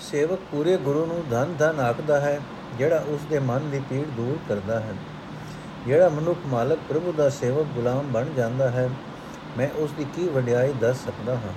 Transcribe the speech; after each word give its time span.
ਸੇਵਕ 0.00 0.38
ਪੂਰੇ 0.50 0.76
ਗੁਰੂ 0.76 1.06
ਨੂੰ 1.06 1.24
ਧਨ 1.30 1.54
ਧਨ 1.58 1.80
ਆਖਦਾ 1.80 2.20
ਹੈ, 2.20 2.40
ਜਿਹੜਾ 2.78 3.04
ਉਸ 3.08 3.20
ਦੇ 3.30 3.38
ਮਨ 3.38 3.70
ਦੀ 3.70 3.80
ਪੀੜ 3.90 4.06
ਦੂਰ 4.06 4.38
ਕਰਦਾ 4.48 4.80
ਹੈ। 4.80 4.94
ਜਿਹੜਾ 5.86 6.08
ਮਨੁੱਖ 6.08 6.38
ਮਾਲਕ 6.46 6.78
ਪ੍ਰਭੂ 6.88 7.12
ਦਾ 7.12 7.28
ਸੇਵਕ 7.30 7.66
ਗੁਲਾਮ 7.74 8.12
ਬਣ 8.12 8.24
ਜਾਂਦਾ 8.36 8.70
ਹੈ, 8.70 8.90
ਮੈਂ 9.58 9.68
ਉਸ 9.76 9.90
ਦੀ 9.90 10.06
ਕੀ 10.14 10.28
ਵਡਿਆਈ 10.28 10.72
ਦੱਸ 10.72 10.96
ਸਕਦਾ 10.96 11.34
ਹਾਂ? 11.34 11.52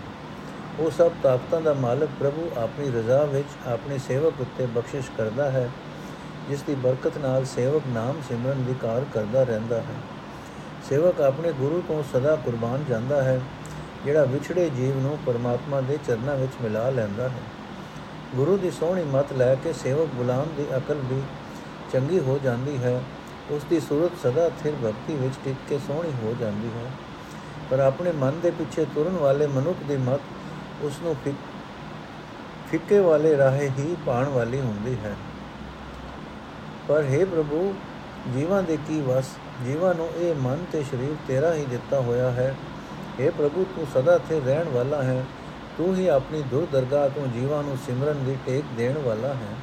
ਉਹ 0.80 0.92
ਸਭ 0.92 1.12
ਤਾਕਤਾਂ 1.24 1.62
ਦਾ 1.62 1.74
ਮਾਲਕ 1.74 2.10
ਪ੍ਰਭੂ 2.20 2.52
ਆਪਣੀ 2.58 2.92
ਰਜ਼ਾ 2.92 3.24
ਵਿੱਚ 3.26 3.48
ਆਪਣੇ 3.68 3.98
ਸੇਵਕ 3.98 4.42
ਉੱਤੇ 4.42 4.66
ਬਖਸ਼ਿਸ਼ 4.66 5.12
ਕਰਦਾ 5.18 5.52
ਹੈ, 5.52 5.70
ਜਿਸ 6.50 6.62
ਦੀ 6.62 6.76
ਬਰਕਤ 6.76 7.18
ਨਾਲ 7.18 7.46
ਸੇਵਕ 7.46 7.84
ਨਾਮ 7.88 8.22
ਸਿਮਰਨ 8.30 8.64
ਵਿਕਾਰ 8.64 9.06
ਕਰਦਾ 9.14 9.44
ਰਹਿੰਦਾ 9.44 9.80
ਹੈ। 9.80 9.96
ਸੇਵਕ 10.90 11.22
ਆਪਣੇ 11.22 11.52
ਗੁਰੂ 11.52 11.84
ਤੋਂ 11.88 12.04
ਸਦਾ 12.14 12.36
ਕੁਰਬਾਨ 12.36 12.84
ਜਾਂਦਾ 12.90 13.24
ਹੈ, 13.24 13.42
ਜਿਹੜਾ 14.06 14.24
ਵਿਛੜੇ 14.26 14.70
ਜੀਵ 14.70 15.00
ਨੂੰ 15.00 15.18
ਪਰਮਾਤਮਾ 15.26 15.82
ਦੇ 15.82 16.00
ਚਰਨਾਂ 16.08 16.36
ਵਿੱਚ 16.36 16.52
ਮਿਲਾ 16.62 16.90
ਲੈਂਦਾ 16.90 17.30
ਹੈ। 17.30 17.61
ਗੁਰੂ 18.36 18.58
ਦੀ 18.58 18.72
ਸੋਹਣੀ 18.72 19.04
ਮਤ 19.04 19.34
ਲੈ 19.34 19.56
ਕੇ 19.56 19.74
ਸੇਵਕ 19.74 20.08
ਗੁਲਾਮ 20.16 20.46
ਦੀ 20.58 20.66
ਅਕਲ 20.78 21.00
ਵੀ 21.04 21.22
ਚੰਗੀ 21.94 22.20
ਹੋ 22.20 22.40
ਜਾਂਦੀ 22.44 22.78
ਹੈ 22.78 23.02
ਉਸ 23.52 23.64
ਦੀ 23.70 23.80
ਸੂਰਤ 23.80 24.12
ਸਦਾ 24.24 24.50
ਸਥਿਰ 24.50 24.74
ਭਗਤੀ 24.84 25.16
ਵਿੱਚ 25.16 25.36
ਟਿਕ 25.46 25.56
ਕੇ 25.70 25.80
ਸੋਹਣੀ 25.88 26.12
ਹੋ 26.24 26.36
ਜਾਂਦੀ 26.40 26.68
ਹੈ। 26.68 26.92
ਪਰ 27.72 27.80
ਆਪਣੇ 27.80 28.12
ਮਨ 28.12 28.40
ਦੇ 28.40 28.52
ਪਿੱਛੇ 28.52 28.86
ਤੁਰਨ 28.86 29.18
ਵਾਲੇ 29.18 29.48
ਮਨੁੱਖ 29.48 29.84
ਦੀ 29.88 29.98
ਮਤ 29.98 30.20
ਉਸ 30.82 31.00
ਨੂੰ 31.04 31.16
ਫਿੱਕੇ 32.72 33.00
ਵਾਲੇ 33.00 33.38
ਰਾਹੇ 33.38 33.70
ਹੀ 33.80 33.96
ਪਾਣ 34.06 34.30
ਵਾਲੀ 34.30 34.60
ਹੁੰਦੀ 34.60 34.96
ਹੈ। 35.04 35.16
ਪਰ 36.88 37.04
हे 37.12 37.26
ਪ੍ਰਭੂ, 37.26 37.74
ਜੀਵਾਂ 38.34 38.64
ਦੇ 38.64 38.78
ਕੀ 38.88 39.02
ਵਸ, 39.02 39.26
ਜੀਵਾਂ 39.66 39.94
ਨੂੰ 39.94 40.08
ਇਹ 40.18 40.36
ਮਨ 40.36 40.66
ਤੇ 40.72 40.84
ਸਰੀਰ 40.84 41.16
ਤੇਰਾ 41.28 41.54
ਹੀ 41.54 41.66
ਦਿੱਤਾ 41.66 42.00
ਹੋਇਆ 42.00 42.32
ਹੈ। 42.32 42.56
हे 43.20 43.32
ਪ੍ਰਭੂ, 43.38 43.66
ਤੂੰ 43.76 43.88
ਸਦਾ 43.94 44.18
ਤੇ 44.18 44.40
ਰਹਿਣ 44.40 44.70
ਵਾਲਾ 44.70 45.02
ਹੈ। 45.04 45.24
ਤੂੰ 45.82 45.96
ਹੀ 45.96 46.08
ਆਪਣੀ 46.08 46.42
ਦੁਰ 46.42 46.68
ਦਰਗਾਹ 46.72 47.10
ਤੋਂ 47.10 47.28
ਜੀਵਾਂ 47.28 47.64
ਨੂੰ 47.64 47.78
ਸਿਮਰਨ 47.86 48.26
ਦੀ 48.26 48.38
ਟੇਕ 48.46 48.64
ਦੇਣ 48.78 48.98
ਵਾਲਾ 48.98 49.28
ਹੈ। 49.28 49.56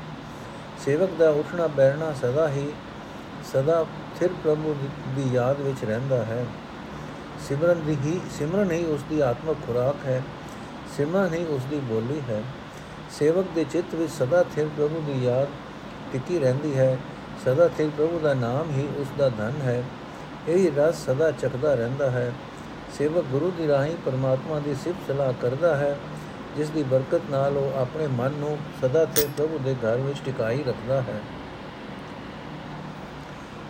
ਸੇਵਕ 0.84 1.10
ਦਾ 1.18 1.30
ਉੱਠਣਾ 1.30 1.66
ਬੈਠਣਾ 1.66 2.12
ਸਦਾ 2.12 2.48
ਹੀ, 2.48 2.72
ਸਦਾ 3.52 3.86
ਥਿਰ 4.20 4.30
ਪ੍ਰਭੂ 4.44 4.77
ਦੀ 5.16 5.30
ਯਾਦ 5.33 5.60
ਵਿੱਚ 5.60 5.84
ਰਹਿੰਦਾ 5.84 6.16
ਹੈ। 6.16 6.47
ਸਿਮਰਨ 7.48 7.80
ਦੀ 7.86 7.97
ਹੀ, 8.05 8.20
ਸਿਮਰਨ 8.38 8.70
ਹੀ 8.70 8.84
ਉਸ 8.84 9.00
ਦੀ 9.10 9.20
ਆਤਮਕ 9.20 9.56
ਖੁਰਾਕ 9.66 10.06
ਹੈ। 10.06 10.22
ਸਿਮਰਨ 10.97 11.34
ਹੀ 11.34 11.44
ਉਸ 11.44 11.64
ਦੀ 11.64 11.77
ਬੋਲੀ 11.77 12.20
ਹੈ। 12.28 12.42
ਸੇਵਕ 13.10 13.47
ਦੇ 13.55 13.64
ਚਿੱਤ 13.64 13.94
ਵਿੱਚ 13.94 14.12
ਸਦਾ 14.12 14.44
ਥਿਰ 14.55 14.66
ਪ੍ਰਭੂ 14.66 15.03
ਦੀ 15.06 15.27
ਯਾਦ 15.27 15.48
ਟਿਕੀ 16.12 16.38
ਰਹਿੰਦੀ 16.38 16.78
ਹੈ। 16.78 16.98
ਸਦਾ 17.44 17.69
ਥਿਰ 17.69 17.91
ਪ੍ਰਭੂ 17.97 18.20
ਦਾ 18.22 18.34
ਨਾਮ 18.34 18.70
ਹੀ 18.70 18.88
ਉਸ 18.97 19.06
ਦਾ 19.19 19.28
ਧਨ 19.28 19.53
ਹੈ। 19.62 19.84
ਇਹ 20.48 20.70
ਰਸ 20.77 21.10
ਸਦਾ 21.10 21.30
ਚੱਕਦਾ 21.30 21.75
ਰਹਿੰਦਾ 21.75 22.10
ਹੈ। 22.10 22.32
ਸੇਵਕ 22.98 23.25
ਗੁਰੂ 23.25 23.50
ਦੀ 23.50 23.69
ਰਾਹੀਂ 23.69 23.97
ਪਰਮਾਤਮਾ 24.05 24.58
ਦੀ 24.58 24.75
ਸਿਫਤ 24.75 25.12
ਸਲਾਹ 25.12 25.33
ਕਰਦਾ 25.42 25.77
ਹੈ, 25.77 25.97
ਜਿਸ 26.56 26.70
ਦੀ 26.70 26.83
ਬਰਕਤ 26.83 27.20
ਨਾਲ 27.31 27.56
ਉਹ 27.56 27.81
ਆਪਣੇ 27.81 28.06
ਮਨ 28.06 28.31
ਨੂੰ 28.31 28.58
ਸਦਾ 28.83 29.05
ਤੇ 29.05 29.28
ਪ੍ਰਭੂ 29.36 29.58
ਦੇ 29.58 29.75
ਘਰ 29.75 29.97
ਵਿੱਚ 29.97 30.19
ਟਿਕਾਈ 30.25 30.62
ਰੱਖਦਾ 30.62 31.00
ਹੈ। 31.00 31.20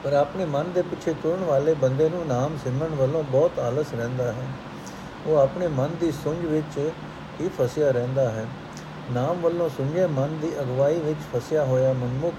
ਪਰ 0.04 0.12
ਆਪਣੇ 0.12 0.44
ਮਨ 0.44 0.72
ਦੇ 0.72 0.82
ਪਿੱਛੇ 0.82 1.14
ਤੁਰਨ 1.22 1.44
ਵਾਲੇ 1.44 1.74
ਬੰਦੇ 1.74 2.08
ਨੂੰ 2.08 2.26
ਨਾਮ 2.26 2.56
ਸਿਮਰਨ 2.64 2.94
ਵੱਲੋਂ 2.94 3.22
ਬਹੁਤ 3.22 3.58
ਆਲਸ 3.58 3.86
ਰਹਿੰਦਾ 3.94 4.32
ਹੈ। 4.32 4.46
ਉਹ 5.26 5.36
ਆਪਣੇ 5.36 5.68
ਮਨ 5.68 5.88
ਦੀ 6.00 6.12
ਸੁੰਝ 6.12 6.44
ਵਿੱਚ 6.44 6.90
ਹੀ 7.40 7.50
ਫਸਿਆ 7.60 7.90
ਰਹਿੰਦਾ 7.90 8.28
ਹੈ। 8.30 8.46
ਨਾਮ 9.12 9.40
ਵੱਲੋਂ 9.40 9.68
ਸੁੰਝੇ 9.68 10.06
ਮਨ 10.06 10.38
ਦੀ 10.42 10.60
ਅਗਵਾਈ 10.60 10.98
ਵਿੱਚ 10.98 11.36
ਫਸਿਆ 11.36 11.64
ਹੋਇਆ 11.64 11.92
ਮਨਮੁਖ 11.92 12.34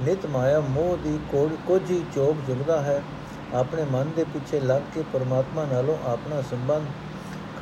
ਨਿਤ 0.00 0.26
ਮਾਇਆ 0.26 0.60
ਮੋਹ 0.60 0.96
ਦੀ 0.96 1.18
ਕੁਝ 1.66 1.90
ਹੀ 1.90 2.04
ਚੋਕ 2.14 2.36
ਜੁਗਦਾ 2.46 2.82
ਹੈ। 2.82 3.02
ਆਪਣੇ 3.54 3.84
ਮਨ 3.84 4.10
ਦੇ 4.16 4.24
ਪਿੱਛੇ 4.24 4.60
ਲੱਗ 4.60 4.82
ਕੇ 4.94 5.04
ਪਰਮਾਤਮਾ 5.12 5.64
ਨਾਲੋਂ 5.64 5.98
ਆਪਣਾ 6.06 6.42
ਸੰਬੰਧ 6.42 6.86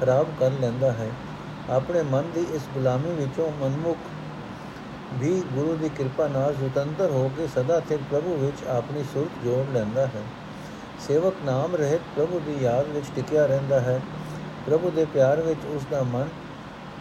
ਖਰਾਬ 0.00 0.26
ਕਰ 0.40 0.50
ਲੈਂਦਾ 0.50 0.92
ਹੈ। 0.92 1.10
ਆਪਣੇ 1.70 2.02
ਮਨ 2.02 2.30
ਦੀ 2.34 2.46
ਇਸ 2.52 2.62
ਗੁਲਾਮੀ 2.74 3.10
ਵਿੱਚੋਂ 3.10 3.50
ਮਨਮੁਖ 3.60 3.96
ਵੀ 5.14 5.42
ਗੁਰੂ 5.52 5.76
ਦੀ 5.76 5.88
ਕਿਰਪਾ 5.88 6.28
ਨਾਲ 6.28 6.54
ਸੁਤੰਤਰ 6.54 7.10
ਹੋ 7.10 7.30
ਕੇ 7.36 7.46
ਸਦਾ 7.46 7.80
ਸਿਰ 7.88 7.98
ਪ੍ਰਭੂ 8.10 8.34
ਵਿੱਚ 8.34 8.64
ਆਪਣੀ 8.68 9.02
ਸੁਰਤ 9.02 9.44
ਜੋੜ 9.44 9.66
ਲੈਂਦਾ 9.74 10.06
ਹੈ। 10.06 10.22
ਸੇਵਕ 11.08 11.34
ਨਾਮ 11.44 11.76
ਰਹਿਤ 11.76 12.00
ਪ੍ਰਭੂ 12.16 12.40
ਦੀ 12.40 12.64
ਯਾਦ 12.64 12.86
ਵਿੱਚ 12.86 13.06
ਟਿਕਿਆ 13.16 13.46
ਰਹਿੰਦਾ 13.46 13.80
ਹੈ। 13.80 14.00
ਪ੍ਰਭੂ 14.66 14.90
ਦੇ 14.90 15.04
ਪਿਆਰ 15.04 15.40
ਵਿੱਚ 15.40 15.60
ਉਸ 15.66 15.82
ਦਾ 15.90 16.02
ਮਨ 16.02 16.28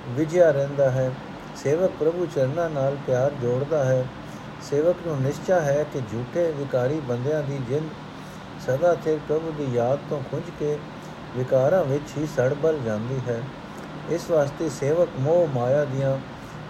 ਵਿਜਿਆ 0.10 0.52
ਰਹਿੰਦਾ 0.52 0.92
ਹੈ। 0.92 1.12
ਸੇਵਕ 1.56 1.92
ਪ੍ਰਭੂ 2.00 2.28
ਚਰਨਾਂ 2.36 2.70
ਨਾਲ 2.70 2.98
ਪਿਆਰ 3.08 3.32
ਜੋੜਦਾ 3.42 3.86
ਹੈ। 3.86 4.06
ਸੇਵਕ 4.62 4.96
ਨੂੰ 5.08 5.22
ਨਿਸ਼ਚਾ 5.22 5.62
ਹੈ 5.62 5.86
ਕਿ 5.94 6.00
ਝੂਠੇ 6.00 6.52
ਵਿਕਾਰੀ 6.52 7.00
ਬੰਦਿਆਂ 7.00 7.44
ਦੀ 7.44 7.60
ਜਿੰਦ 7.70 7.90
ਸਦਾ 8.68 8.94
ਤੇ 8.94 9.20
ਪ੍ਰਭੂ 9.28 9.54
ਦੀ 9.58 9.76
ਯਾਦ 9.76 10.00
ਤੋਂ 10.10 10.22
ਖੁੰਝ 10.32 10.44
ਕੇ 10.60 10.78
ਵਿਕਾਰਾਂ 11.38 11.84
ਵਿੱਚ 11.84 12.18
ਹੀ 12.18 12.26
ਸੜ 12.26 12.54
ਬਲ 12.54 12.80
ਜਾਂਦੀ 12.86 13.20
ਹੈ। 13.28 13.42
ਇਸ 14.10 14.30
ਵਾਸਤੇ 14.32 14.70
ਸੇਵਕ 14.70 15.10
ਮੋਹ 15.20 15.48
ਮਾਇਆ 15.48 15.86
ਦੀਆਂ 15.86 16.18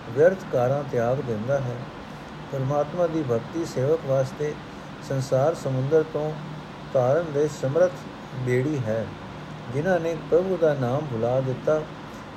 ਵਿਅਰਥ 0.09 0.37
ਕਾਰਾਂ 0.53 0.83
ਤਿਆਗ 0.91 1.17
ਦਿੰਦਾ 1.17 1.59
ਹੈ। 1.59 1.75
ਪਰਮਾਤਮਾ 2.51 3.07
ਦੀ 3.07 3.23
ਭਗਤੀ 3.23 3.65
ਸੇਵਕ 3.65 3.99
ਵਾਸਤੇ 4.05 4.53
ਸੰਸਾਰ 5.09 5.55
ਸਮੁੰਦਰ 5.55 6.03
ਤੋਂ 6.13 6.31
ਤਾਰਨ 6.93 7.25
ਦੇ 7.33 7.47
ਸਮਰਥ 7.61 7.91
ਬੇੜੀ 8.35 8.79
ਹੈ। 8.87 9.05
ਜਿਨ੍ਹਾਂ 9.73 9.99
ਨੇ 9.99 10.15
ਪ੍ਰਭੂ 10.29 10.57
ਦਾ 10.61 10.73
ਨਾਮ 10.73 11.05
ਭੁਲਾ 11.11 11.39
ਦਿੱਤਾ, 11.41 11.81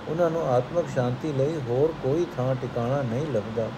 ਉਹਨਾਂ 0.08 0.30
ਨੂੰ 0.30 0.48
ਆਤਮਿਕ 0.48 0.86
ਸ਼ਾਂਤੀ 0.94 1.32
ਲਈ 1.32 1.60
ਹੋਰ 1.68 1.92
ਕੋਈ 2.02 2.26
ਥਾਂ 2.36 2.54
ਟਿਕਾਣਾ 2.54 3.02
ਨਹੀਂ 3.02 3.26
ਲੱਭਦਾ। 3.26 3.68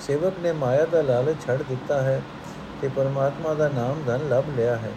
ਸੇਵਕ 0.00 0.32
ਨੇ 0.42 0.52
ਮਾਇਆ 0.52 0.86
ਦਾ 0.86 1.02
ਲਾਲਚ 1.02 1.36
ਛੱਡ 1.46 1.62
ਦਿੱਤਾ 1.62 2.02
ਹੈ। 2.02 2.22
ਤੇ 2.82 2.88
ਪਰਮਾਤਮਾ 2.88 3.54
ਦਾ 3.54 3.68
ਨਾਮ 3.68 4.02
ਧਨ 4.06 4.28
ਲੱਭ 4.28 4.44
ਲਿਆ 4.56 4.76
ਹੈ। 4.76 4.92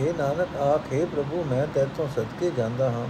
हे 0.00 0.14
ਨਾਨਕ, 0.18 0.56
ਆਖੇ 0.56 1.04
ਪ੍ਰਭੂ, 1.04 1.44
ਮੈਂ 1.44 1.66
ਤੇਤੋਂ 1.74 2.08
ਸਦਕੇ 2.16 2.50
ਜਾਂਦਾ 2.56 2.90
ਹਾਂ। 2.90 3.06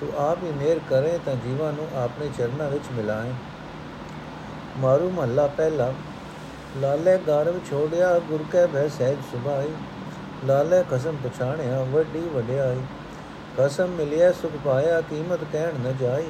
ਤੂੰ 0.00 0.30
ਆਪ 0.30 0.38
ਹੀ 0.42 0.52
ਮੇਰ 0.52 0.80
ਕਰੇ 0.90 1.18
ਤਾਂ 1.26 1.34
ਜੀਵਾਂ 1.34 1.72
ਨੂੰ 1.72 1.88
ਆਪਣੇ 2.04 2.28
ਚਰਨਾਂ 2.38 2.70
ਵਿੱਚ 2.70 2.84
ਮਿਲਾਏ। 2.92 3.32
ਮਾਰੂ 4.78 5.10
ਮਹੱਲਾ 5.10 5.46
ਪਹਿਲਾ, 5.46 5.92
ਲਾਲੇ 6.76 7.18
ਗਰਵ 7.18 7.58
ਛੋੜਿਆ, 7.70 8.18
ਗੁਰ 8.18 8.44
ਕੈ 8.52 8.66
ਭੈ 8.66 8.88
ਸਹਿਜ 8.88 9.18
ਸੁਭਾਈ। 9.32 9.72
ਲਾਲੇ 10.44 10.84
ਕਸਮ 10.90 11.16
ਪਛਾਣਿਆ, 11.24 11.82
ਵੱਡੀ 11.82 12.20
ਵਡਿਆਈ। 12.20 12.80
ਕਸਮ 13.58 13.88
ਮਿਲਿਆ, 13.88 14.32
ਸੁਖ 14.32 14.52
ਪਾਇਆ, 14.64 15.00
ਕੀਮਤ 15.00 15.40
ਕਹਿਣ 15.52 15.74
ਨ 15.74 15.94
ਜਾਈ। 16.00 16.26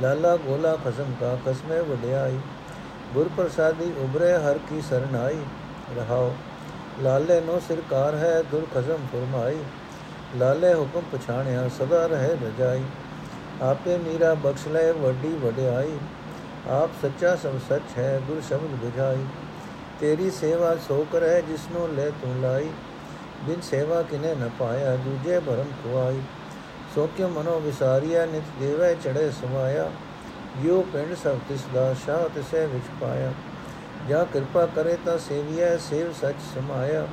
ਲਾਲਾ 0.00 0.36
ਗੋਲਾ 0.36 0.76
ਖਸਮ 0.76 1.12
ਕਾ 1.20 1.38
ਕਸਮੇ 1.46 1.80
ਵਡਿਆਈ। 1.80 2.38
ਗੁਰ 3.14 3.30
ਪ੍ਰਸਾਦੀ 3.36 3.92
ਉਬਰੇ 3.98 4.36
ਹਰ 4.36 4.58
ਕੀ 4.58 4.80
ਸਰਨਾਈ 4.80 5.38
ਰਹਾਓ। 5.96 6.34
ਲਾਲੇ 7.00 7.40
ਨੋ 7.40 7.60
ਸਰਕਾਰ 7.68 8.14
ਹੈ, 8.14 8.42
ਦੁਰ 8.42 8.66
ਖਸਮ 8.74 8.96
ਫਰਮਾਈ। 9.12 9.58
ਲਾਲੇ 10.36 10.74
ਹੁਕਮ 10.74 11.02
ਪਛਾਣਿਆ, 11.12 11.68
ਸਦਾ 11.68 12.06
ਰਹੇ 12.06 12.28
ਰਜਾਈ। 12.28 12.84
ਆਪੇ 13.62 13.98
ਮੀਰਾ 13.98 14.34
ਬਖਸ਼ 14.34 14.68
ਲੈ, 14.68 14.92
ਵੱਡੀ 14.92 15.28
ਵਡਿਆਈ। 15.28 15.98
ਆਪ 16.68 16.90
ਸੱਚਾ 17.02 17.36
ਸਭ 17.36 17.52
ਸੱਚ 17.68 17.98
ਹੈ, 17.98 18.20
ਗੁਰ 18.28 18.42
ਸ਼ਬਦ 18.48 18.60
ਬੁਝਾਈ। 18.60 19.24
ਤੇਰੀ 20.00 20.30
ਸੇਵਾ 20.30 20.76
ਸੋ 20.88 21.06
ਕਰੈ, 21.12 21.40
ਜਿਸਨੂੰ 21.40 21.94
ਲੈ 21.94 22.10
ਤੂੰ 22.10 22.42
ਲਾਈ। 22.42 22.70
ਬਿਨ 23.44 23.60
ਸੇਵਾ 23.60 24.02
ਕਿਨੇ 24.02 24.34
ਨ 24.34 24.50
ਪਾਇਆ, 24.58 24.96
ਦੂਜੇ 24.96 25.40
ਭਰਮ 25.40 25.66
ਖੁਆਈ। 25.84 26.20
ਸੋ 26.94 27.08
ਕਿਉ 27.16 27.28
ਮਨੋ 27.28 27.60
ਵਿਸਾਰਿਆ 27.60 28.26
ਨਿਤ 28.26 28.42
ਦੇਵੈ 28.60 28.94
ਚੜੇ 28.94 29.30
ਸਮਾਇਆ। 29.30 29.90
ਜਿਉ 30.62 30.82
ਪਿੰਡ 30.92 31.16
ਸਭ 31.24 31.36
ਤਿਸ 31.48 31.60
ਦਾ, 31.74 31.94
ਸ਼ਾਹ 31.94 32.28
ਤਿਸੈ 32.28 32.66
ਵਿੱਚ 32.66 32.84
ਪਾਇਆ। 33.00 33.32
ਜਾਂ 34.08 34.24
ਕਿਰਪਾ 34.24 34.66
ਕਰੇ 34.66 34.96
ਤਾਂ 35.04 35.16
ਸੇਵੀਐ 35.18 35.76
ਸੇਵ 35.80 36.12
ਸੱਚ 36.12 36.36
ਸਮਾਇਆ 36.54 37.06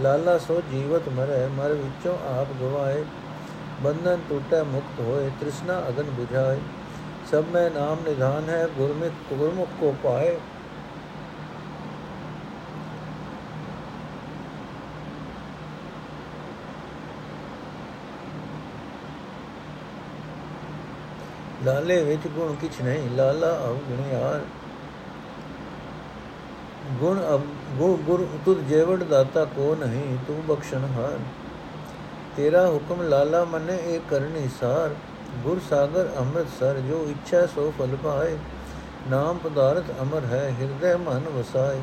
ਲਾਲਾ 0.00 0.36
ਸੋ 0.38 0.60
ਜੀਵਤ 0.70 1.08
ਮਰੈ 1.08 1.46
ਮਰ 1.48 1.72
ਵਿੱਚੋਂ 1.72 2.16
ਆਪ 2.30 2.48
ਗਵਾਏ 2.60 3.04
ਬੰਧਨ 3.82 4.20
ਟੁੱਟੈ 4.28 4.62
ਮੁਕਤ 4.62 5.00
ਹੋਏ 5.00 5.30
ਤ੍ਰਿਸ਼ਨਾ 5.40 5.78
ਅਗਨ 5.88 6.10
부ਝਾਏ 6.18 6.58
ਸਭ 7.30 7.44
ਮੈਂ 7.52 7.70
ਨਾਮ 7.70 8.02
ਨਿਧਾਨ 8.04 8.48
ਹੈ 8.48 8.66
ਗੁਰਮੁਖ 8.78 9.32
ਗੁਰਮੁਖ 9.32 9.68
ਕੋ 9.80 9.94
ਪਾਏ 10.04 10.36
ਲਾਲੇ 21.64 22.02
ਵਿੱਚ 22.04 22.26
ਗੁਣ 22.28 22.54
ਕਿਛ 22.54 22.80
ਨਹੀਂ 22.80 23.10
ਲਾਲਾ 23.10 23.52
ਅਵਗੁਣਿਆਰ 23.66 24.40
ਗੁਣ 26.90 27.38
ਗੁਰ 27.76 27.96
ਗੁਰ 27.96 28.26
ਤੁਧ 28.44 28.58
ਜੇਵੜ 28.58 29.02
ਦਾਤਾ 29.02 29.44
ਕੋ 29.44 29.76
ਨਹੀਂ, 29.80 30.18
ਤੂੰ 30.26 30.46
ਬਖਸ਼ਣ 30.46 30.84
ਹਾਰ। 30.84 31.18
ਤੇਰਾ 32.36 32.66
ਹੁਕਮ 32.70 33.02
ਲਾਲਾ 33.02 33.44
ਮਨੇ 33.44 33.78
ਇਹ 33.84 34.00
ਕਰਨੀ 34.10 34.48
ਸਾਰ। 34.60 34.94
ਗੁਰ 35.42 35.60
ਸਾਗਰ 35.70 36.08
ਅੰਮ੍ਰਿਤਸਰ 36.18 36.78
ਜੋ 36.78 37.06
ਇੱਛਾ 37.08 37.46
ਸੋ 37.46 37.72
ਫਲ 37.78 37.96
ਪਾਏ। 38.04 38.36
ਨਾਮ 39.10 39.38
ਪਦਾਰਥ 39.38 39.84
ਅਮਰ 40.02 40.24
ਹੈ, 40.24 40.54
ਹਿਰਦੇ 40.60 40.96
ਮਨ 40.96 41.28
ਵਸਾਏ। 41.28 41.80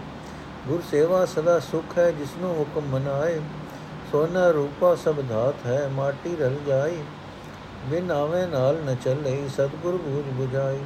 ਗੁਰ 0.67 0.81
ਸੇਵਾ 0.91 1.25
ਸਦਾ 1.25 1.59
ਸੁਖ 1.59 1.97
ਹੈ, 1.97 2.11
ਜਿਸਨੂੰ 2.11 2.55
ਹੁਕਮ 2.59 2.88
ਮਨਾਏ। 2.88 3.39
ਸੋਨਾ 4.11 4.50
ਰੂਪਾ 4.50 4.95
ਸਭ 4.95 5.15
ਧਾਤ 5.29 5.65
ਹੈ, 5.65 5.89
ਮਾਟੀ 5.91 6.35
ਰਲ 6.35 6.55
ਜਾਈ। 6.67 6.97
ਬਿਨ 7.85 8.11
ਆਵੇ 8.11 8.45
ਨਾਲ 8.45 8.77
ਨ 8.85 8.95
ਚੱਲੇ, 8.95 9.47
ਸਤਗੁਰ 9.47 9.97
ਬੂਝ 9.97 10.41
부ਝਾਈ 10.41 10.79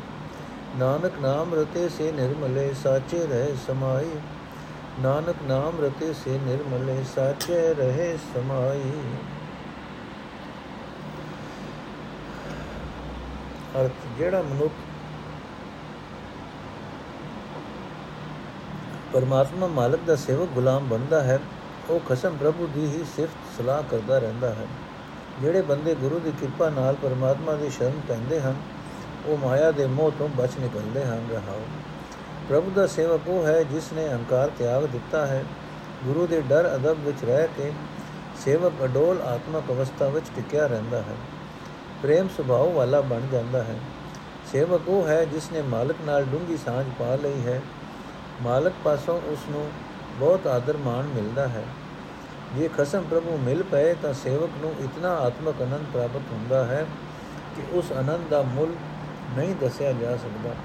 ਨਾਨਕ 0.75 1.11
ਨਾਮ 1.21 1.55
ਰਤੇ 1.55 1.89
ਸੇ 1.89 2.11
ਨਿਰਮਲੇ, 2.11 2.73
ਸਾਚੇ 2.73 3.27
ਰਹੇ 3.27 3.55
ਸਮਾਈ। 3.67 4.09
ਨਾਨਕ 4.99 5.35
ਨਾਮ 5.43 5.85
ਰਤੇ 5.85 6.13
ਸੇ 6.13 6.39
ਨਿਰਮਲੇ, 6.43 7.03
ਸਾਚੇ 7.15 7.73
ਰਹੇ 7.73 8.17
ਸਮਾਈ। 8.33 8.91
ਅਰਥ, 13.81 13.91
ਜਿਹੜਾ 14.17 14.41
ਮਨੁੱਖ 14.41 14.73
ਪਰਮਾਤਮਾ 19.13 19.67
ਮਾਲਕ 19.67 19.99
ਦਾ 20.07 20.15
ਸੇਵਕ 20.15 20.49
ਗੁਲਾਮ 20.49 20.87
ਬਣਦਾ 20.87 21.23
ਹੈ, 21.23 21.39
ਉਹ 21.89 21.99
ਖਸਮ 21.99 22.37
ਪ੍ਰਭੂ 22.37 22.67
ਦੀ 22.67 22.85
ਹੀ 22.85 23.05
ਸਿਫਤ 23.15 23.57
ਸਲਾਹ 23.57 23.83
ਕਰਦਾ 23.83 24.17
ਰਹਿੰਦਾ 24.17 24.49
ਹੈ। 24.49 24.67
ਜਿਹੜੇ 25.41 25.61
ਬੰਦੇ 25.61 25.95
ਗੁਰੂ 25.95 26.19
ਦੀ 26.19 26.31
ਕਿਰਪਾ 26.31 26.69
ਨਾਲ 26.69 26.95
ਪਰਮਾਤਮਾ 26.95 27.53
ਦੀ 27.53 27.69
ਸ਼ਰਨ 27.69 28.01
ਪੈਂਦੇ 28.07 28.41
ਹਨ 28.41 28.55
ਉਹ 29.27 29.37
ਮਾਇਆ 29.37 29.71
ਦੇ 29.71 29.87
ਮੋਹ 29.87 30.11
ਤੋਂ 30.19 30.29
ਬਚ 30.29 30.49
ਨਿਕਲਦੇ 30.59 31.05
ਹਨ, 31.05 31.27
ਰਹਾਓ। 31.31 31.61
ਪ੍ਰਭੂ 32.49 32.71
ਦਾ 32.75 32.87
ਸੇਵਕ 32.87 33.21
ਉਹ 33.27 33.45
ਹੈ 33.45 33.63
ਜਿਸ 33.63 33.93
ਨੇ 33.93 34.09
ਹੰਕਾਰ 34.09 34.51
ਤਿਆਗ 34.57 34.85
ਦਿੱਤਾ 34.85 35.27
ਹੈ। 35.27 35.43
ਗੁਰੂ 36.03 36.27
ਦੇ 36.27 36.41
ਡਰ 36.41 36.75
ਅਦਬ 36.75 36.97
ਵਿੱਚ 36.99 37.25
ਰਹਿ 37.25 37.47
ਕੇ 37.47 37.71
ਸੇਵਕ 38.45 38.73
ਅਡੋਲ 38.83 39.21
ਆਤਮਕ 39.21 39.63
ਅਵਸਥਾ 39.69 40.07
ਵਿੱਚ 40.07 40.25
ਟਿਕਿਆ 40.35 40.67
ਰਹਿੰਦਾ 40.67 40.97
ਹੈ। 40.97 41.15
ਪ੍ਰੇਮ 42.03 42.27
ਸੁਭਾਅ 42.37 42.73
ਵਾਲਾ 42.73 43.01
ਬਣ 43.01 43.21
ਜਾਂਦਾ 43.31 43.63
ਹੈ। 43.63 43.79
ਸੇਵਕ 44.51 44.81
ਉਹ 44.87 45.07
ਹੈ 45.07 45.25
ਜਿਸ 45.25 45.51
ਨੇ 45.51 45.61
ਮਾਲਕ 45.61 45.95
ਨਾਲ 46.05 46.23
ਡੂੰਗੀ 46.23 46.57
ਸਾਂਝ 46.57 46.85
ਪਾ 46.99 47.15
ਲਈ 47.15 47.41
ਹੈ। 47.45 47.61
ਮਾਲਕ 48.41 48.73
ਪਾਸੋਂ 48.83 49.21
ਉਸ 49.31 49.39
ਨੂੰ 49.49 49.71
ਬਹੁਤ 50.19 50.47
ਆਦਰ 50.47 50.77
ਮਾਣ 50.77 51.03
ਮਿਲਦਾ 51.03 51.47
ਹੈ। 51.47 51.63
ਜੇ 52.55 52.69
ਖਸਮ 52.77 53.03
ਪ੍ਰਭੂ 53.09 53.37
ਮਿਲ 53.37 53.63
ਪਏ 53.63 53.93
ਤਾਂ 53.93 54.13
ਸੇਵਕ 54.13 54.49
ਨੂੰ 54.57 54.75
ਇਤਨਾ 54.83 55.09
ਆਤਮਕ 55.09 55.55
ਅਨੰਦ 55.61 55.85
ਪ੍ਰਾਪਤ 55.93 56.21
ਹੁੰਦਾ 56.31 56.65
ਹੈ 56.65 56.85
ਕਿ 57.55 57.63
ਉਸ 57.71 57.91
ਆਨੰਦ 57.91 58.29
ਦਾ 58.29 58.41
ਮੁੱਲ 58.41 58.71
ਨਹੀਂ 59.35 59.55
ਦੱਸਿਆ 59.55 59.91
ਜਾ 59.91 60.17
ਸਕਦਾ। 60.17 60.55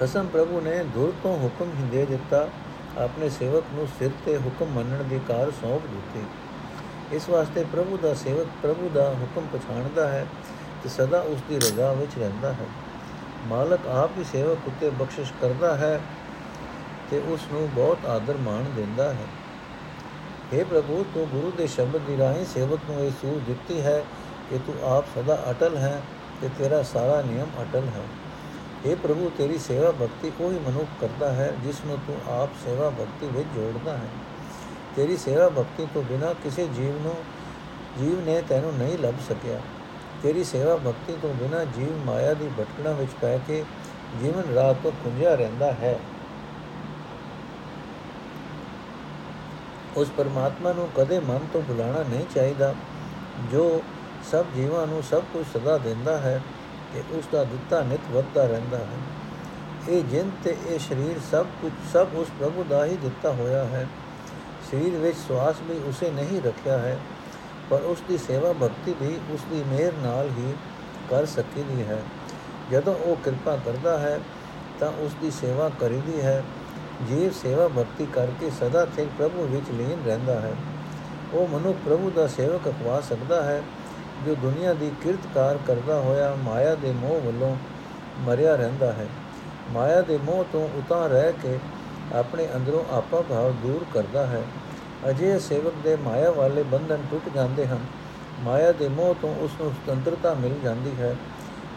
ਖਸਮ 0.00 0.26
ਪ੍ਰਭੂ 0.26 0.60
ਨੇ 0.60 0.84
ਧੁਰ 0.94 1.12
ਤੋਂ 1.22 1.38
ਹੁਕਮ 1.38 1.70
ਹੀ 1.78 1.88
ਦੇ 1.90 2.06
ਦਿੱਤਾ। 2.06 2.48
ਆਪਣੇ 2.98 3.28
ਸੇਵਕ 3.30 3.64
ਨੂੰ 3.72 3.86
ਸਿਰ 3.98 4.10
ਤੇ 4.26 4.36
ਹੁਕਮ 4.36 4.66
ਮੰਨਣ 4.66 5.02
ਦੀ 5.02 5.20
ਕਾਰ 5.28 5.50
ਸੌਂਪ 5.50 5.82
ਦਿੱਤੀ। 5.86 6.24
ਇਸ 7.16 7.28
ਵਾਸਤੇ 7.28 7.64
ਪ੍ਰਭੂ 7.64 7.98
ਦਾ 8.02 8.14
ਸੇਵਕ 8.14 8.46
ਪ੍ਰਭੂ 8.62 8.90
ਦਾ 8.94 9.10
ਹੁਕਮ 9.10 9.46
ਪਛਾਣਦਾ 9.52 10.08
ਹੈ 10.08 10.26
ਤੇ 10.82 10.88
ਸਦਾ 10.88 11.20
ਉਸ 11.20 11.42
ਦੀ 11.48 11.56
ਰਜ਼ਾ 11.56 11.92
ਵਿੱਚ 11.92 12.18
ਰਹਿੰਦਾ 12.18 12.52
ਹੈ। 12.52 12.66
ਮਾਲਕ 13.46 13.86
ਆਪ 13.86 14.10
ਹੀ 14.18 14.24
ਸੇਵਕ 14.24 14.58
ਉਤੇ 14.66 14.90
ਬਖਸ਼ਿਸ਼ 14.90 15.32
ਕਰਦਾ 15.40 15.76
ਹੈ 15.76 16.00
ਤੇ 17.10 17.18
ਉਸ 17.18 17.40
ਨੂੰ 17.52 17.68
ਬਹੁਤ 17.74 18.06
ਆਦਰ 18.06 18.36
ਮਾਣ 18.36 18.62
ਦਿੰਦਾ 18.76 19.12
ਹੈ। 19.12 19.26
हे 20.52 20.64
ਪ੍ਰਭੂ, 20.64 21.04
ਤੂੰ 21.14 21.26
ਗੁਰੂ 21.28 21.52
ਦੇ 21.56 21.66
ਸ਼ਬਦ 21.66 21.96
ਦੀ 21.96 22.18
ਰਾਹੀਂ 22.18 22.44
ਸੇਵਕ 22.44 22.78
ਨੂੰ 22.90 23.00
ਇਹ 23.00 23.10
ਸੂਝ 23.10 23.42
ਦਿੱਤੀ 23.42 23.80
ਹੈ 23.80 24.04
ਕਿ 24.50 24.58
ਤੂੰ 24.58 24.74
ਆਪ 24.90 25.04
ਸਦਾ 25.14 25.44
ਅਟਲ 25.50 25.76
ਹੈ 25.76 26.02
ਤੇ 26.42 26.50
ਤੇਰਾ 26.58 26.82
ਸਾਰਾ 26.82 27.22
ਨਿਯਮ 27.22 27.46
ਅਟਲ 27.62 27.84
ਹੈ। 27.84 28.02
हे 28.86 28.96
ਪ੍ਰਭੂ, 28.96 29.30
ਤੇਰੀ 29.38 29.58
ਸੇਵਾ 29.58 29.90
ਭਗਤੀ 29.90 30.30
ਕੋਈ 30.30 30.58
ਮਨੁੱਖ 30.58 30.88
ਕਰਦਾ 31.00 31.32
ਹੈ, 31.32 31.52
ਜਿਸ 31.64 31.76
ਨੂੰ 31.86 31.98
ਤੂੰ 32.06 32.32
ਆਪ 32.32 32.50
ਸੇਵਾ 32.64 32.90
ਭਗਤੀ 32.90 33.26
ਵਿੱਚ 33.26 33.48
ਜੋੜਦਾ 33.54 33.92
ਹੈ। 33.92 34.08
ਤੇਰੀ 34.96 35.16
ਸੇਵਾ 35.16 35.48
ਭਗਤੀ 35.48 35.86
ਤੋਂ 35.94 36.02
ਬਿਨਾ 36.02 36.32
ਕਿਸੇ 36.32 36.66
ਜੀਵ 36.66 37.02
ਨੂੰ, 37.02 37.14
ਜੀਵ 37.98 38.24
ਨੇ 38.24 38.42
ਤੈਨੂੰ 38.48 38.72
ਨਹੀਂ 38.74 38.98
ਲੱਭ 38.98 39.14
ਸਕਿਆ। 39.28 39.60
ਤੇਰੀ 40.22 40.44
ਸੇਵਾ 40.44 40.76
ਭਗਤੀ 40.76 41.16
ਤੋਂ 41.22 41.34
ਬਿਨਾ 41.34 41.64
ਜੀਵ 41.64 41.96
ਮਾਇਆ 42.06 42.34
ਦੀ 42.34 42.50
ਭਟਕਣਾ 42.58 42.92
ਵਿੱਚ 42.92 43.12
ਪੈ 43.20 43.38
ਕੇ 43.38 43.64
ਜੀਵਨ 44.22 44.54
ਰਾਤ 44.54 44.76
ਤੋਂ 44.82 44.92
ਖੁੰਝਿਆ 44.92 45.34
ਰਹਿੰਦਾ 45.34 45.72
ਹੈ। 45.72 45.98
ਉਸ 49.96 50.10
ਪਰਮਾਤਮਾ 50.16 50.72
ਨੂੰ 50.72 50.88
ਕਦੇ 50.96 51.20
ਮਨ 51.20 51.40
ਤੋਂ 51.52 51.62
ਭੁਲਾਣਾ 51.62 52.02
ਨਹੀਂ 52.02 52.26
ਚਾਹੀਦਾ। 52.34 52.74
ਜੋ 53.52 53.82
ਸਭ 54.30 54.44
ਜੀਵਾਂ 54.56 54.86
ਨੂੰ 54.86 55.02
ਸਭ 55.02 55.22
ਕੁਝ 55.32 55.46
ਸਦਾ 55.54 55.78
ਦਿੰਦਾ 55.78 56.18
ਹੈ 56.18 56.40
ਕਿ 56.94 57.02
ਉਸ 57.10 57.24
ਦਾ 57.32 57.44
ਦਿੱਤਾ 57.44 57.82
ਨਿਤ 57.82 58.00
ਵੱਧਦਾ 58.12 58.46
ਰਹਿੰਦਾ 58.46 58.78
ਹੈ। 58.78 59.00
ਇਹ 59.88 60.02
ਜਿੰਦ 60.04 60.32
ਤੇ 60.44 60.56
ਇਹ 60.66 60.78
ਸਰੀਰ 60.78 61.20
ਸਭ 61.30 61.46
ਕੁਝ, 61.62 61.72
ਸਭ 61.92 62.06
ਉਸ 62.14 62.28
ਪ੍ਰਭੂ 62.38 62.64
ਦਾ 62.68 62.84
ਹੀ 62.84 62.96
ਦਿੱਤਾ 62.96 63.32
ਹੋਇਆ 63.32 63.64
ਹੈ। 63.64 63.86
ਸਰੀਰ 64.70 64.96
ਵਿੱਚ 64.98 65.16
ਸਵਾਸ 65.28 65.56
ਵੀ 65.62 65.78
ਉਸੇ 65.88 66.10
ਨਹੀਂ 66.10 66.40
ਰੱਖਿਆ 66.42 66.78
ਹੈ, 66.78 66.98
ਪਰ 67.70 67.80
ਉਸ 67.80 68.02
ਦੀ 68.08 68.18
ਸੇਵਾ 68.18 68.52
ਭਗਤੀ 68.52 68.94
ਵੀ 69.00 69.18
ਉਸ 69.30 69.40
ਦੀ 69.50 69.62
ਮਿਹਰ 69.66 69.92
ਨਾਲ 70.02 70.28
ਹੀ 70.28 70.52
ਕਰ 71.10 71.26
ਸਕੀਦੀ 71.26 71.82
ਹੈ। 71.82 72.02
ਜਦੋਂ 72.70 72.94
ਉਹ 72.94 73.16
ਕਿਰਪਾ 73.16 73.56
ਕਰਦਾ 73.56 73.98
ਹੈ, 73.98 74.20
ਤਾਂ 74.80 74.92
ਉਸ 74.98 75.14
ਦੀ 75.20 75.30
ਸੇਵਾ 75.30 75.70
ਕਰੀਦੀ 75.80 76.20
ਹੈ। 76.20 76.42
ਜੀਵ 77.08 77.30
ਸੇਵਾ 77.32 77.68
ਭਗਤੀ 77.68 78.06
ਕਰਕੇ 78.06 78.50
ਸਦਾ 78.50 78.86
ਸਿਰ 78.96 79.06
ਪ੍ਰਭੂ 79.18 79.46
ਵਿੱਚ 79.46 79.70
ਲੀਨ 79.70 80.04
ਰਹਿੰਦਾ 80.06 80.40
ਹੈ। 80.40 80.52
ਉਹ 81.32 81.48
ਮਨੁੱਖ 81.48 81.78
ਪ੍ਰਭੂ 81.84 82.10
ਦਾ 82.10 82.26
ਸੇਵਕ 82.26 82.68
ਅਖਵਾ 82.68 83.00
ਸਕਦਾ 83.00 83.42
ਹੈ 83.42 83.62
ਜੋ 84.26 84.34
ਦੁਨੀਆ 84.34 84.72
ਦੀ 84.72 84.90
ਕਿਰਤਕਾਰ 85.02 85.58
ਕਰਦਾ 85.66 86.00
ਹੋਇਆ 86.00 86.34
ਮਾਇਆ 86.44 86.74
ਦੇ 86.74 86.92
ਮੋਹ 86.92 87.20
ਵੱਲੋਂ 87.20 87.56
ਮਰਿਆ 88.20 88.56
ਰਹਿੰਦਾ 88.56 88.92
ਹੈ। 88.92 89.06
ਮਾਇਆ 89.72 90.00
ਦੇ 90.00 90.18
ਮੋਹ 90.18 90.44
ਤੋਂ 90.52 90.68
ਉਤਾਂ 90.74 91.08
ਰਹਿ 91.08 91.32
ਕੇ 91.32 91.58
ਆਪਣੇ 92.12 92.48
ਅੰਦਰੋਂ 92.56 92.84
ਆਪਾ 92.92 93.20
ਭਾਵ 93.20 93.52
ਦੂਰ 93.52 93.84
ਕਰਦਾ 93.94 94.26
ਹੈ। 94.26 94.42
ਅਜੇ 95.10 95.38
ਸੇਵਕ 95.38 95.72
ਦੇ 95.84 95.96
ਮਾਇਆ 95.96 96.30
ਵਾਲੇ 96.30 96.62
ਬੰਧਨ 96.62 96.98
ਟੁੱਟ 97.10 97.28
ਜਾਂਦੇ 97.34 97.66
ਹਨ। 97.66 97.78
ਮਾਇਆ 98.44 98.72
ਦੇ 98.72 98.88
ਮੋਹ 98.88 99.14
ਤੋਂ 99.22 99.34
ਉਸ 99.34 99.50
ਨੂੰ 99.60 99.70
ਸੁਤੰਤਰਤਾ 99.70 100.34
ਮਿਲ 100.34 100.54
ਜਾਂਦੀ 100.64 100.90
ਹੈ। 101.00 101.16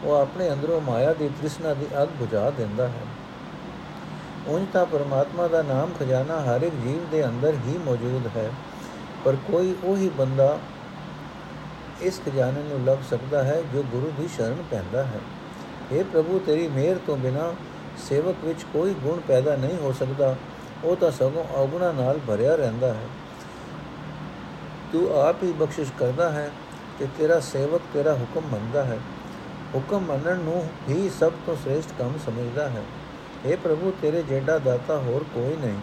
ਉਹ 0.03 0.15
ਆਪਣੇ 0.15 0.51
ਅੰਦਰੋਂ 0.51 0.81
ਮਾਇਆ 0.81 1.13
ਦੀ 1.13 1.27
ਤ੍ਰਿਸ਼ਨਾ 1.27 1.73
ਦੀ 1.73 1.85
ਅੱਗ 2.03 2.07
ਬੁਝਾ 2.07 2.49
ਦਿੰਦਾ 2.49 2.87
ਹੈ। 2.87 3.01
ਉਂਝ 4.47 4.65
ਤਾਂ 4.73 4.85
ਪਰਮਾਤਮਾ 4.85 5.47
ਦਾ 5.47 5.61
ਨਾਮ 5.61 5.91
ਖਜ਼ਾਨਾ 5.99 6.41
ਹਰ 6.41 6.61
ਇੱਕ 6.61 6.75
ਜੀਵ 6.75 7.09
ਦੇ 7.11 7.25
ਅੰਦਰ 7.25 7.53
ਹੀ 7.67 7.77
ਮੌਜੂਦ 7.85 8.37
ਹੈ। 8.37 8.51
ਪਰ 9.25 9.35
ਕੋਈ 9.35 9.75
ਉਹੀ 9.83 10.09
ਬੰਦਾ 10.09 10.57
ਇਸ 12.01 12.21
ਖਜ਼ਾਨੇ 12.25 12.63
ਨੂੰ 12.63 12.85
ਲੱਭ 12.85 12.97
ਸਕਦਾ 13.09 13.43
ਹੈ 13.43 13.61
ਜੋ 13.73 13.83
ਗੁਰੂ 13.83 14.11
ਦੀ 14.21 14.27
ਸ਼ਰਨ 14.27 14.63
ਪੈਂਦਾ 14.71 15.03
ਹੈ। 15.03 15.19
اے 15.93 16.05
ਪ੍ਰਭੂ, 16.13 16.39
ਤੇਰੀ 16.45 16.67
ਮਿਹਰ 16.67 16.97
ਤੋਂ 17.07 17.17
ਬਿਨਾ 17.17 17.53
ਸੇਵਕ 18.09 18.35
ਵਿੱਚ 18.43 18.65
ਕੋਈ 18.73 18.93
ਗੁਣ 18.93 19.19
ਪੈਦਾ 19.19 19.55
ਨਹੀਂ 19.55 19.77
ਹੋ 19.77 19.91
ਸਕਦਾ। 19.91 20.35
ਉਹ 20.83 20.95
ਤਾਂ 20.95 21.11
ਸਗੋਂ 21.11 21.43
ਔਗਣਾ 21.55 21.91
ਨਾਲ 21.91 22.19
ਭਰਿਆ 22.27 22.55
ਰਹਿੰਦਾ 22.55 22.93
ਹੈ। 22.93 23.07
ਤੂੰ 24.93 25.21
ਆਪ 25.21 25.43
ਹੀ 25.43 25.51
ਬਖਸ਼ਿਸ਼ 25.51 25.91
ਕਰਦਾ 25.99 26.31
ਹੈ 26.31 26.51
ਤੇ 26.99 27.07
ਤੇਰਾ 27.17 27.39
ਸੇਵਕ 27.39 27.81
ਤੇਰਾ 27.93 28.13
ਹੁਕਮ 28.13 28.41
ਮੰਨਦਾ 28.41 28.83
ਹੈ। 28.83 28.99
ਹੁਕਮ 29.75 29.99
ਮੰਨਣ 29.99 30.37
ਨੂੰ 30.37 30.67
ਹੀ 30.89 31.09
ਸਭ 31.19 31.31
ਤੋਂ 31.45 31.55
ਸ੍ਰੇਸ਼ਟ 31.55 31.89
ਕੰਮ 31.99 32.13
ਸਮਝਦਾ 32.25 32.69
ਹੈ। 32.69 32.83
हे 33.47 33.57
ਪ੍ਰਭੂ, 33.63 33.93
ਤੇਰੇ 34.01 34.23
ਜਿਹੜਾ 34.23 34.57
ਦਾਤਾ 34.57 34.97
ਹੋਰ 34.97 35.25
ਕੋਈ 35.33 35.55
ਨਹੀਂ। 35.55 35.79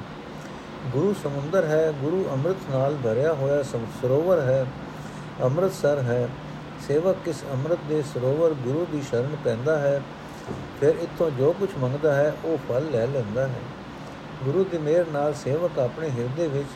ਗੁਰੂ 0.92 1.14
ਸਮੁੰਦਰ 1.22 1.64
ਹੈ, 1.64 1.92
ਗੁਰੂ 2.00 2.28
ਅੰਮ੍ਰਿਤ 2.32 2.56
ਨਾਲ 2.70 2.96
ਭਰਿਆ 3.04 3.32
ਹੋਇਆ 3.32 3.62
ਸਰੋਵਰ 3.62 4.40
ਹੈ। 4.40 4.66
ਅੰਮ੍ਰਿਤਸਰ 5.42 5.98
ਹੈ। 5.98 6.28
ਸੇਵਕ 6.88 7.16
ਕਿਸ 7.24 7.42
ਅੰਮ੍ਰਿਤ 7.52 7.78
ਦੇ 7.88 8.02
ਸਰੋਵਰ 8.02 8.54
ਗੁਰੂ 8.64 8.86
ਦੀ 8.92 9.02
ਸ਼ਰਨ 9.02 9.36
ਪੈਂਦਾ 9.44 9.78
ਹੈ, 9.78 10.00
ਫਿਰ 10.80 10.94
ਇਤੋਂ 11.02 11.30
ਜੋ 11.30 11.52
ਕੁਝ 11.52 11.68
ਮੰਗਦਾ 11.78 12.14
ਹੈ, 12.14 12.32
ਉਹ 12.44 12.58
ਫਲ 12.68 12.90
ਲੈ 12.90 13.06
ਲੈਂਦਾ 13.06 13.46
ਹੈ। 13.48 13.60
ਗੁਰੂ 14.44 14.64
ਦੀ 14.64 14.78
ਮਿਹਰ 14.78 15.06
ਨਾਲ 15.12 15.34
ਸੇਵਕ 15.34 15.78
ਆਪਣੇ 15.78 16.10
ਹਿਰਦੇ 16.10 16.46
ਵਿੱਚ, 16.48 16.68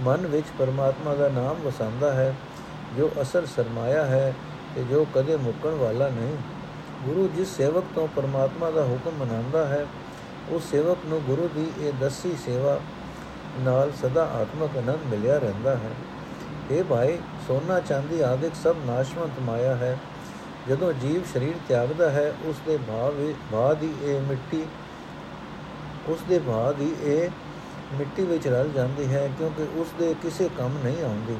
ਮਨ 0.00 0.26
ਵਿੱਚ 0.26 0.46
ਪਰਮਾਤਮਾ 0.58 1.14
ਦਾ 1.14 1.28
ਨਾਮ 1.28 1.56
ਵਸਾਉਂਦਾ 1.64 2.12
ਹੈ, 2.12 2.34
ਜੋ 2.96 3.10
ਅਸਲ 3.22 3.46
ਸਰਮਾਇਆ 3.46 4.04
ਹੈ 4.04 4.34
ਤੇ 4.74 4.84
ਜੋ 4.84 5.06
ਕਦੇ 5.14 5.36
ਮੁੱਕਣ 5.36 5.74
ਵਾਲਾ 5.74 6.08
ਨਹੀਂ। 6.08 6.36
ਗੁਰੂ 7.04 7.28
ਜਿਸ 7.36 7.56
ਸੇਵਕ 7.56 7.84
ਤੋਂ 7.94 8.08
ਪਰਮਾਤਮਾ 8.16 8.70
ਦਾ 8.70 8.84
ਹੁਕਮ 8.84 9.24
ਮਨਾਉਂਦਾ 9.24 9.66
ਹੈ, 9.66 9.86
ਉਸ 10.50 10.70
ਸੇਵਕ 10.70 10.98
ਨੂੰ 11.06 11.20
ਗੁਰੂ 11.22 11.48
ਦੀ 11.54 11.70
ਇਹ 11.80 11.92
ਦਸੀ 12.00 12.36
ਸੇਵਾ 12.44 12.78
ਨਾਲ 13.60 13.92
ਸਦਾ 14.02 14.22
ਆਤਮਕ 14.24 14.76
ਆਨੰਦ 14.76 15.06
ਮਿਲਿਆ 15.10 15.38
ਰਹਿੰਦਾ 15.38 15.74
ਹੈ। 15.74 15.90
ਇਹ 16.70 16.84
ਭਾਈ, 16.84 17.18
ਸੋਨਾ 17.48 17.80
ਚਾਂਦੀ 17.80 18.20
ਆਦਿਕ 18.20 18.54
ਸਭ 18.54 18.76
ਨਾਸ਼ਵੰਤ 18.86 19.40
ਮਾਇਆ 19.40 19.74
ਹੈ। 19.76 19.98
ਜਦੋਂ 20.68 20.92
ਜੀਵ 20.92 21.22
ਸਰੀਰ 21.34 21.54
ਤਿਆਗਦਾ 21.68 22.10
ਹੈ, 22.10 22.34
ਉਸ 22.44 22.56
ਦੇ 22.66 22.76
ਭਾਵ 22.76 23.14
ਬਾਅਦ 23.52 23.82
ਹੀ 23.82 23.94
ਇਹ 24.02 24.20
ਮਿੱਟੀ 24.20 24.64
ਉਸ 26.08 26.18
ਦੇ 26.28 26.38
ਬਾਅਦ 26.38 26.80
ਹੀ 26.80 26.94
ਇਹ 27.02 27.30
ਮਿੱਟੀ 27.94 28.24
ਵਿੱਚ 28.24 28.48
ਰਲ 28.48 28.68
ਜਾਂਦੀ 28.68 29.12
ਹੈ, 29.14 29.30
ਕਿਉਂਕਿ 29.38 29.66
ਉਸ 29.76 29.86
ਦੇ 29.98 30.14
ਕਿਸੇ 30.22 30.48
ਕੰਮ 30.58 30.78
ਨਹੀਂ 30.84 31.04
ਆਉਂਦੀ। 31.04 31.36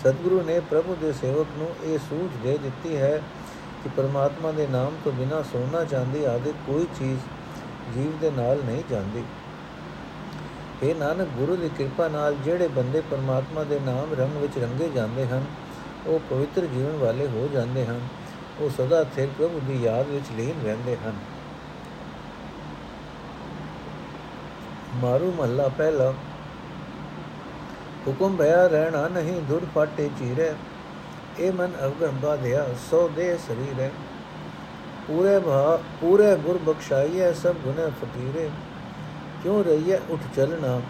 ਸਤਿਗੁਰੂ 0.00 0.42
ਨੇ 0.42 0.60
ਪ੍ਰਭੂ 0.60 0.96
ਦੇ 1.00 1.12
ਸੇਵਕ 1.12 1.46
ਨੂੰ 1.58 1.68
ਇਹ 1.84 1.98
ਸੂਝ 1.98 2.30
ਦੇ 2.42 2.58
ਦਿੱਤੀ 2.58 2.96
ਹੈ 2.96 3.22
ਕਿ 3.84 3.90
ਪਰਮਾਤਮਾ 3.96 4.52
ਦੇ 4.52 4.66
ਨਾਮ 4.66 4.96
ਤੋਂ 5.04 5.12
ਬਿਨਾ 5.12 5.42
ਸੋਨਾ 5.42 5.84
ਚਾਂਦੀ 5.84 6.24
ਆਦਿ 6.24 6.52
ਕੋਈ 6.66 6.86
ਚੀਜ਼ 6.98 7.20
ਜੀਵ 7.94 8.18
ਦੇ 8.20 8.30
ਨਾਲ 8.30 8.58
ਨਹੀਂ 8.64 8.82
ਜਾਂਦੀ। 8.90 9.24
ਇਹ 10.82 10.94
ਨਾਨਕ, 10.94 11.28
ਗੁਰੂ 11.28 11.56
ਦੀ 11.56 11.70
ਕਿਰਪਾ 11.78 12.08
ਨਾਲ 12.08 12.34
ਜਿਹੜੇ 12.34 12.68
ਬੰਦੇ 12.68 13.00
ਪਰਮਾਤਮਾ 13.00 13.64
ਦੇ 13.64 13.80
ਨਾਮ 13.80 14.14
ਰੰਗ 14.18 14.36
ਵਿੱਚ 14.36 14.58
ਰੰਗੇ 14.58 14.88
ਜਾਂਦੇ 14.88 15.26
ਹਨ, 15.26 15.44
ਉਹ 16.06 16.20
ਪਵਿੱਤਰ 16.30 16.66
ਜੀਵਨ 16.66 16.96
ਵਾਲੇ 16.96 17.26
ਹੋ 17.26 17.48
ਜਾਂਦੇ 17.52 17.86
ਹਨ। 17.86 18.00
ਉਹ 18.60 18.70
ਸਦਾ 18.70 19.04
ਸਿਰ 19.04 19.28
ਪ੍ਰਭੂ 19.38 19.60
ਦੀ 19.66 19.82
ਯਾਦ 19.82 20.06
ਵਿੱਚ 20.06 20.24
ਲੀਨ 20.36 20.54
ਰਹਿੰਦੇ 20.64 20.96
ਹਨ। 21.06 21.14
ਮਾਰੂ 24.94 25.32
ਮਹੱਲਾ 25.38 25.68
ਪਹਿਲਾ। 25.68 26.14
ਹੁਕਮ 28.06 28.36
ਭਇਆ 28.36 28.66
ਰਹਿਣਾ 28.66 29.08
ਨਹੀਂ 29.08 29.40
ਦੁਰ 29.40 29.66
ਫਾਟੇ 29.74 30.10
ਚੀਰੇ। 30.18 30.54
ਇਹ 31.38 31.52
ਮਨ 31.52 31.72
ਅਵਗਮ 31.84 32.16
ਬਾਧਿਆ 32.22 32.66
ਸੋ 32.90 33.10
ਦੇ 33.16 33.36
ਸਰੀਰੇ। 33.36 33.90
ਪੂਰੇ 35.08 35.38
ਭਾ, 35.38 35.78
ਪੂਰੇ 36.00 36.36
ਗੁਰ 36.36 36.58
ਬਖਸ਼ਾਈਏ 36.58 37.32
ਸਭ 37.32 37.54
ਗੁਨੇ 37.54 37.90
ਫਕੀਰੇ। 37.90 38.50
ਕਿਉ 39.42 39.62
ਰਹੀਏ 39.62 39.98
ਉਠ 40.10 40.20
ਚਲਣਾ 40.36 40.80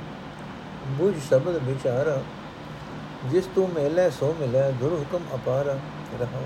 ਬੁਝ 0.99 1.15
ਸ਼ਬਦ 1.29 1.57
ਵਿਚਾਰਾ 1.65 2.21
ਜਿਸ 3.31 3.47
ਤੂੰ 3.55 3.69
ਮੇਲੇ 3.71 4.09
ਸੋ 4.11 4.35
ਮਿਲੇ 4.41 4.71
ਦੁਰ 4.81 4.93
ਹੁਕਮ 4.93 5.25
ਅਪਾਰ 5.35 5.65
ਰਹਾ 6.21 6.43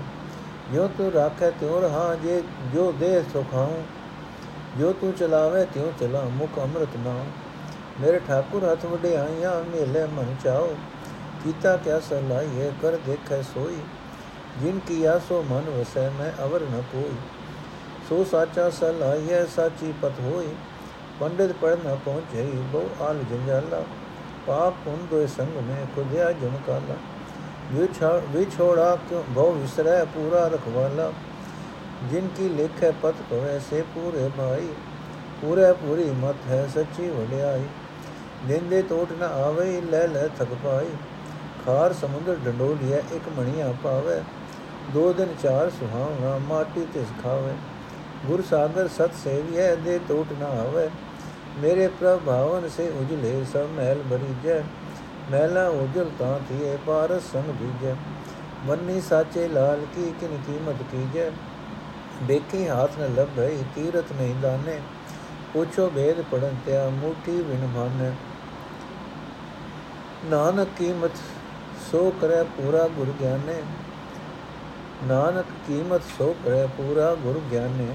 ਜੋ 0.73 0.87
ਤੂੰ 0.97 1.11
ਰਾਖੇ 1.11 1.51
ਤਿਉ 1.59 1.79
ਰਹਾ 1.81 2.13
ਜੇ 2.15 2.41
ਜੋ 2.73 2.91
ਦੇ 2.99 3.21
ਸੁਖਾਉ 3.33 3.81
ਜੋ 4.79 4.91
ਤੂੰ 5.01 5.11
ਚਲਾਵੇ 5.13 5.63
ਤਿਉ 5.73 5.91
ਚਲਾ 5.99 6.23
ਮੁਖ 6.33 6.59
ਅੰਮ੍ਰਿਤ 6.59 6.95
ਨਾ 6.97 7.13
ਮੇਰੇ 8.01 8.19
ਠਾਕੁਰ 8.27 8.63
ਹੱਥ 8.63 8.85
ਵਡਿਆਈਆਂ 8.85 9.53
ਮੇਲੇ 9.65 10.05
ਮਨ 10.13 10.35
ਚਾਓ 10.43 10.75
ਕੀਤਾ 11.43 11.75
ਕਿਆ 11.77 11.99
ਸਲਾਈਏ 11.99 12.71
ਕਰ 12.81 12.97
ਦੇਖੈ 13.07 13.41
ਸੋਈ 13.43 13.77
ਜਿਨ 14.61 14.79
ਕੀਆ 14.87 15.17
ਸੋ 15.29 15.41
ਮਨ 15.49 15.69
ਵਸੈ 15.69 16.09
ਮੈਂ 16.09 16.31
ਅਵਰ 16.43 16.61
ਨ 16.63 16.81
ਕੋਈ 16.91 17.15
ਸੋ 18.09 18.23
ਸਾਚਾ 18.31 18.69
ਸਲਾਈਏ 18.71 19.45
ਸਾਚੀ 19.55 19.93
ਪਤ 20.01 20.19
ਹੋਈ 20.21 20.47
ਪੰਡਿਤ 21.19 21.51
ਪੜਨਾ 21.51 21.95
ਪਹੁੰਚੇ, 21.95 22.43
ਬਹੁ 22.73 23.03
ਆਲ 23.03 23.23
ਜੰਜਾਲਾ, 23.31 23.83
ਪਾਪ 24.47 24.73
ਪੁੰਨ 24.85 25.05
ਦੋਏ 25.11 25.27
ਸੰਗ 25.27 25.57
ਮੇ 25.63 25.85
ਖੁਦਿਆ 25.95 26.31
ਜਮ 26.31 26.57
ਕਾਲਾ 26.67 26.95
ਵਿਛੋੜਾ 28.31 28.95
ਕਿਉ, 29.09 29.23
ਬਹੁ 29.29 29.51
ਵਿਸਰੈ 29.51 30.03
ਪੂਰਾ 30.05 30.47
ਰਖਵਾਲਾ। 30.47 31.11
ਜਿਨ 32.11 32.27
ਕੀ 32.27 32.49
ਲੇਖੈ 32.49 32.91
ਪਤ 33.01 33.15
ਪਵੈ 33.29 33.59
ਸੇ 33.69 33.81
ਪੂਰੇ 33.95 34.29
ਭਾਈ। 34.37 34.67
ਪੂਰੇ 35.41 35.71
ਪੂਰੀ 35.73 36.09
ਮਤ 36.21 36.35
ਹੈ, 36.49 36.67
ਸੱਚੀ 36.73 37.09
ਵਡਿਆਈ। 37.09 37.63
ਦਿੰਦੇ 38.47 38.81
ਟੋਟ 38.81 39.11
ਨ 39.19 39.23
ਆਵੇ, 39.23 39.81
ਲੈ 39.81 40.07
ਲੈ 40.07 40.27
ਥਕ 40.27 40.53
ਪਾਈ 40.63 40.89
ਖਾਰ 41.65 41.93
ਸਮੁੰਦਰ 41.93 42.35
ਡੰਡੋਲੀਆ 42.35 42.97
ਇੱਕ 42.97 43.29
ਮਣੀਆਂ 43.37 43.73
ਪਾਵੇ। 43.83 44.21
ਦੋ 44.93 45.13
ਦਿਨ 45.13 45.33
ਚਾਰ 45.43 45.69
ਸੁਹਾਵਣਾ, 45.69 46.37
ਮਾਟੀ 46.37 46.85
ਤਿਸ 46.93 47.07
ਖਾਵੇ। 47.23 47.53
ਗੁਰ 48.27 48.41
ਸਾਗਰ 48.49 48.87
ਸਤ 48.87 49.13
ਸੇਵੀਐ 49.23 49.73
ਦੇ 49.75 49.99
ਟੋਟ 50.07 50.27
ਨ 50.39 50.43
ਆਵੇ 50.43 50.89
ਮੇਰੇ 51.57 51.87
ਪ੍ਰਭਾਵਨ 51.87 52.67
ਸੇ 52.69 52.87
ਉਜਲੇ 52.89 53.43
ਸਭ 53.53 53.65
ਮਹਿਲ 53.77 54.01
ਬਰੀਜੈ। 54.01 54.61
ਮਹਿਲਾ 55.31 55.67
ਉਜਲ 55.69 56.09
ਤਾਂ 56.19 56.39
ਥੀਏ, 56.49 56.77
ਪਾਰਸ 56.85 57.31
ਸੰਗ 57.33 57.49
ਦੀਜੈ 57.59 57.95
ਮੰਨੀ 58.65 59.01
ਸਾਚੇ 59.01 59.47
ਲਾਲ 59.47 59.85
ਕੀ 59.95 60.13
ਕਿਨ 60.19 60.37
ਕੀਮਤ 60.47 60.83
ਕੀਜੈ। 60.91 61.29
ਦੇਖੀ 62.23 62.67
ਹਾਥ 62.67 62.97
ਨ 62.99 63.13
ਲੱਭਈ 63.15 63.63
ਤੀਰਤ 63.75 64.11
ਨਹੀਂ 64.11 64.35
ਦਾਨੇ। 64.35 64.79
ਪੁੱਛੋ 65.53 65.89
ਭੇਦ 65.95 66.21
ਪੜਨ 66.31 66.55
ਤਿਆ, 66.65 66.87
ਮੂਠੀ 66.89 67.41
ਵਿਨ 67.41 67.67
ਮਨ 67.67 68.13
ਨਾਨਕ 70.25 70.67
ਕੀਮਤ 70.77 71.17
ਸੋ 71.91 72.13
ਕਰੇ 72.21 72.43
ਪੂਰਾ 72.57 72.87
ਗੁਰ 72.87 73.13
ਗਿਆਨੇ। 73.19 73.61
ਨਾਨਕ 75.03 75.45
ਕੀਮਤ 75.67 76.01
ਸੋ 76.17 76.35
ਕਰੇ 76.45 76.67
ਪੂਰਾ 76.77 77.13
ਗੁਰ 77.15 77.41
ਗਿਆਨੇ। 77.51 77.87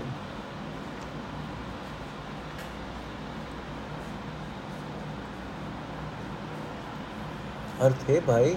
ਅਰਥ 7.87 8.11
ਹੈ 8.11 8.21
ਭਾਈ, 8.21 8.57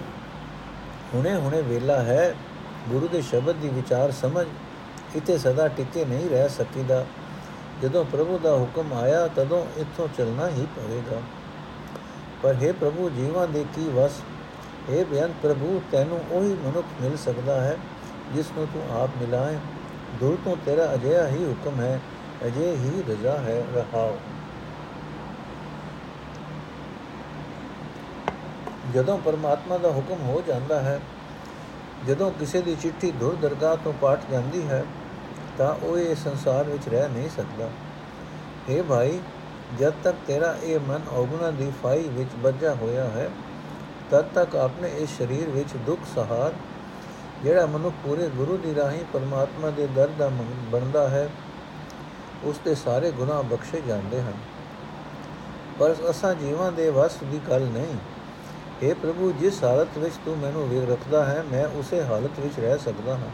ਹੁਣੇ 1.14 1.36
ਹੁਣੇ 1.36 1.62
ਵੇਲਾ 1.62 2.02
ਹੈ, 2.02 2.36
ਗੁਰੂ 2.90 3.08
ਦੇ 3.08 3.22
ਸ਼ਬਦ 3.22 3.56
ਦੀ 3.56 3.70
ਵਿਚਾਰ 3.70 4.12
ਸਮਝ 4.12 4.48
ਇਤੇ 5.16 5.38
ਸਦਾ 5.38 5.68
ਟਿਕੇ 5.68 6.06
ਨਹੀਂ 6.06 6.30
ਰਹਿ 6.30 6.50
ਸਕੀਦਾ। 6.50 7.06
ਜਦੋਂ 7.82 8.06
ਪ੍ਰਭੂ 8.06 8.40
ਦਾ 8.44 8.54
ਹੁਕਮ 8.54 8.94
ਆਇਆ, 8.94 9.28
ਤਦੋਂ 9.28 9.66
ਇੱਥੋਂ 9.78 10.08
ਚੱਲਣਾ 10.18 10.48
ਹੀ 10.48 10.68
ਪਵੇਗਾ। 10.76 11.22
ਪਰ 12.44 12.56
हे 12.64 12.74
ਪ੍ਰਭੂ, 12.74 13.10
ਜੀਵਾਂ 13.10 13.48
ਦੇ 13.48 13.66
ਕੀ 13.76 13.90
ਵਸ? 13.90 14.12
हे 14.90 15.06
ਬਿਆਨ 15.06 15.34
ਪ੍ਰਭੂ, 15.44 15.82
ਤੈਨੂੰ 15.92 16.20
ਉਹੀ 16.32 16.54
ਮਨੁੱਖ 16.54 16.88
ਮਿਲ 17.02 17.18
ਸਕਦਾ 17.18 17.62
ਹੈ, 17.62 17.78
ਜਿਸ 18.34 18.46
ਨੂੰ 18.58 18.68
ਤੂੰ 18.74 19.02
ਆਪ 19.02 19.10
ਮਿਲਾਏ। 19.22 19.58
ਦੂਰ 20.20 20.38
ਤੋਂ 20.46 20.56
ਤੇਰਾ 20.66 20.94
ਅਜਿਹਾ 20.94 21.28
ਹੀ 21.28 21.46
ਹੁਕਮ 21.46 21.82
ਹੈ, 21.82 22.00
ਅਜੇ 22.46 22.72
ਹੀ 22.72 23.04
ਰਜ਼ਾ 23.10 23.38
ਹੈ, 23.38 23.64
ਰਹਾਓ। 23.76 24.18
ਜਦੋਂ 28.94 29.18
ਪਰਮਾਤਮਾ 29.18 29.78
ਦਾ 29.78 29.90
ਹੁਕਮ 29.90 30.22
ਹੋ 30.22 30.44
ਜਾਂਦਾ 30.48 30.82
ਹੈ, 30.82 31.00
ਜਦੋਂ 32.08 32.32
ਕਿਸੇ 32.32 32.62
ਦੀ 32.62 32.76
ਚਿੱਠੀ 32.76 33.12
ਦੁਰ 33.12 33.36
ਦਰਗਾਹ 33.36 33.78
ਤੋਂ 33.84 33.94
ਪਾਟ 34.02 34.20
ਜਾਂਦੀ 34.32 34.68
ਹੈ, 34.68 34.86
ਤਾਂ 35.58 35.86
ਉਹ 35.86 35.98
ਇਹ 35.98 36.16
ਸੰਸਾਰ 36.16 36.64
ਵਿੱਚ 36.64 36.90
ਰਹਿ 36.90 37.10
ਨਹੀਂ 37.10 37.30
ਸਕਦਾ। 37.30 37.70
اے 38.70 38.84
ਭਾਈ, 38.84 39.20
ਜਦ 39.80 39.94
ਤੱਕ 40.04 40.16
ਤੇਰਾ 40.28 40.56
ਇਹ 40.64 40.80
ਮਨ 40.80 41.02
ਔਗਣਾ 41.12 41.52
ਦੀ 41.52 41.72
ਫਾਈ 41.84 42.08
ਵਿੱਚ 42.08 42.30
ਵੱਜਾ 42.38 42.74
ਹੋਇਆ 42.74 43.04
ਹੈ, 43.04 43.30
ਤਦ 44.12 44.26
ਤੱਕ 44.34 44.56
ਆਪਣੇ 44.56 44.90
ਇਸ 44.90 45.18
ਸਰੀਰ 45.18 45.50
ਵਿੱਚ 45.50 45.76
ਦੁੱਖ 45.76 46.02
ਸਹਾਰ, 46.16 46.54
ਜਿਹੜਾ 47.44 47.66
ਮਨੁੱਖ 47.66 47.96
ਪੂਰੇ 48.04 48.30
ਗੁਰੂ 48.30 48.58
ਦੀ 48.58 48.76
ਰਾਹੀਂ 48.76 49.06
ਪਰਮਾਤਮਾ 49.14 49.70
ਦੇ 49.70 49.88
ਦਰ 49.88 50.10
ਦਾ 50.20 50.32
ਬਣਦਾ 50.72 51.10
ਹੈ, 51.10 51.30
ਉਸ 52.44 52.60
ਦੇ 52.66 52.76
ਸਾਰੇ 52.76 53.12
ਗੁਨਾਹ 53.12 53.44
ਬਖਸ਼ੇ 53.44 53.82
ਜਾਂਦੇ 53.88 54.22
ਹਨ। 54.22 54.34
ਪਰ 55.80 55.96
ਅਸਾਂ 56.10 56.36
ਜੀਵਾਂ 56.36 56.72
ਦੇ 56.72 56.90
ਵਸ 56.90 57.16
ਦੀ 57.24 57.40
ਗੱਲ 57.50 57.62
ਨਹੀਂ। 57.62 57.96
हे 58.83 58.95
ਪ੍ਰਭੂ 58.95 59.31
ਜਿਸ 59.33 59.63
ਹਾਲਤ 59.65 59.99
ਵਿੱਚ 59.99 60.15
ਤੂੰ 60.25 60.37
ਮੈਨੂੰ 60.39 60.69
ਵੇਖ 60.69 60.89
ਰੱਖਦਾ 60.91 61.25
ਹੈ 61.25 61.43
ਮੈਂ 61.53 61.67
ਉਸੇ 61.79 62.03
ਹਾਲਤ 62.03 62.41
ਵਿੱਚ 62.41 62.59
ਰਹਿ 62.61 62.79
ਸਕਦਾ 62.79 63.17
ਹਾਂ 63.17 63.31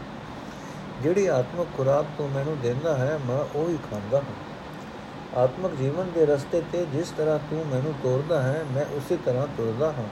ਜਿਹੜੀ 1.02 1.26
ਆਤਮਿਕ 1.26 1.68
ਖੁਰਾਕ 1.76 2.06
ਤੂੰ 2.18 2.28
ਮੈਨੂੰ 2.30 2.56
ਦਿੰਦਾ 2.62 2.96
ਹੈ 2.96 3.18
ਮੈਂ 3.26 3.38
ਉਹ 3.54 3.68
ਹੀ 3.68 3.78
ਖਾਂਦਾ 3.90 4.18
ਹਾਂ 4.18 5.42
ਆਤਮਿਕ 5.42 5.74
ਜੀਵਨ 5.74 6.10
ਦੇ 6.14 6.26
ਰਸਤੇ 6.26 6.62
ਤੇ 6.72 6.84
ਜਿਸ 6.92 7.10
ਤਰ੍ਹਾਂ 7.10 7.38
ਤੂੰ 7.50 7.66
ਮੈਨੂੰ 7.66 7.94
ਤੋਰਦਾ 8.02 8.40
ਹੈ 8.42 8.64
ਮੈਂ 8.74 8.84
ਉਸੇ 8.96 9.16
ਤਰ੍ਹਾਂ 9.16 9.46
ਤੁਰਦਾ 9.56 9.90
ਹਾਂ 9.92 10.06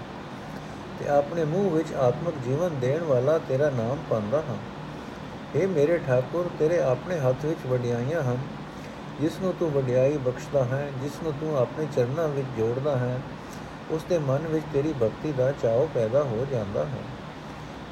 ਤੇ 0.99 1.09
ਆਪਣੇ 1.09 1.45
ਮੂੰਹ 1.45 1.71
ਵਿੱਚ 1.71 1.93
ਆਤਮਿਕ 2.01 2.35
ਜੀਵਨ 2.45 2.79
ਦੇਣ 2.81 3.03
ਵਾਲਾ 3.03 3.39
ਤੇਰਾ 3.39 3.71
ਨਾਮ 3.71 3.99
ਪਾਉਂਦਾ 4.11 4.43
ਹਾਂ 4.49 4.57
اے 5.57 5.67
ਮੇਰੇ 5.69 5.99
ਠਾਕੁਰ 5.99 6.51
ਤੇਰੇ 6.59 6.81
ਆਪਣੇ 6.81 7.19
ਹੱਥ 7.19 7.45
ਵਿੱਚ 7.45 7.67
ਵਡਿਆਈਆਂ 7.67 8.23
ਹਨ 8.23 8.39
ਜਿਸ 9.21 9.41
ਨੂੰ 9.41 9.53
ਤੂੰ 9.61 9.71
ਵਡਿਆਈ 9.71 10.17
ਬਖਸ਼ਦਾ 10.19 10.65
ਹੈ 10.65 10.91
ਜਿਸ 11.03 11.23
ਨੂੰ 11.23 11.33
ਤੂੰ 11.41 11.57
ਆਪਣੇ 11.59 11.87
ਚਰਨਾਂ 11.97 12.29
ਵਿੱਚ 12.29 12.47
ਜੋੜਦਾ 12.57 12.97
ਹੈ 12.97 13.21
ਉਸ 13.92 14.04
ਦੇ 14.10 14.18
ਮਨ 14.18 14.48
ਵਿੱਚ 14.48 14.66
ਤੇਰੀ 14.74 14.94
ਭਗਤੀ 14.94 15.32
ਦਾ 15.32 15.52
ਚਾਅ 15.52 15.86
ਪੈਦਾ 15.94 16.24
ਹੋ 16.24 16.46
ਜਾਂਦਾ 16.52 16.86
ਹੈ। 16.86 17.04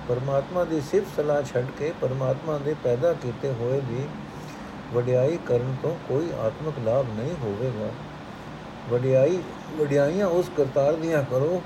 ਪਰਮਾਤਮਾ 0.07 0.63
ਦੀ 0.63 0.81
ਸਿਫਤ 0.81 1.15
ਸਲਾਹ 1.15 1.43
ਛੱਡ 1.43 1.65
ਕੇ 1.79 1.93
ਪਰਮਾਤਮਾ 2.01 2.57
ਦੇ 2.57 2.75
ਪੈਦਾ 2.83 3.13
ਕੀਤੇ 3.13 3.53
ਹੋਏ 3.59 3.81
ਦੀ 3.81 4.07
ਵਡਿਆਈ 4.93 5.37
ਕਰਨ 5.45 5.75
ਤੋਂ 5.83 5.95
ਕੋਈ 6.09 6.31
ਆਤਮਿਕ 6.39 6.79
ਲਾਭ 6.85 7.05
ਨਹੀਂ 7.15 7.35
ਹੋਵੇਗਾ। 7.41 7.89
ਵਡਿਆਈ, 8.89 9.39
ਵਡਿਆਈਆਂ 9.77 10.27
ਉਸ 10.27 10.49
ਕਰਤਾਰ 10.57 10.93
ਦੀਆਂ 10.93 11.23
ਕਰੋ। 11.23 11.61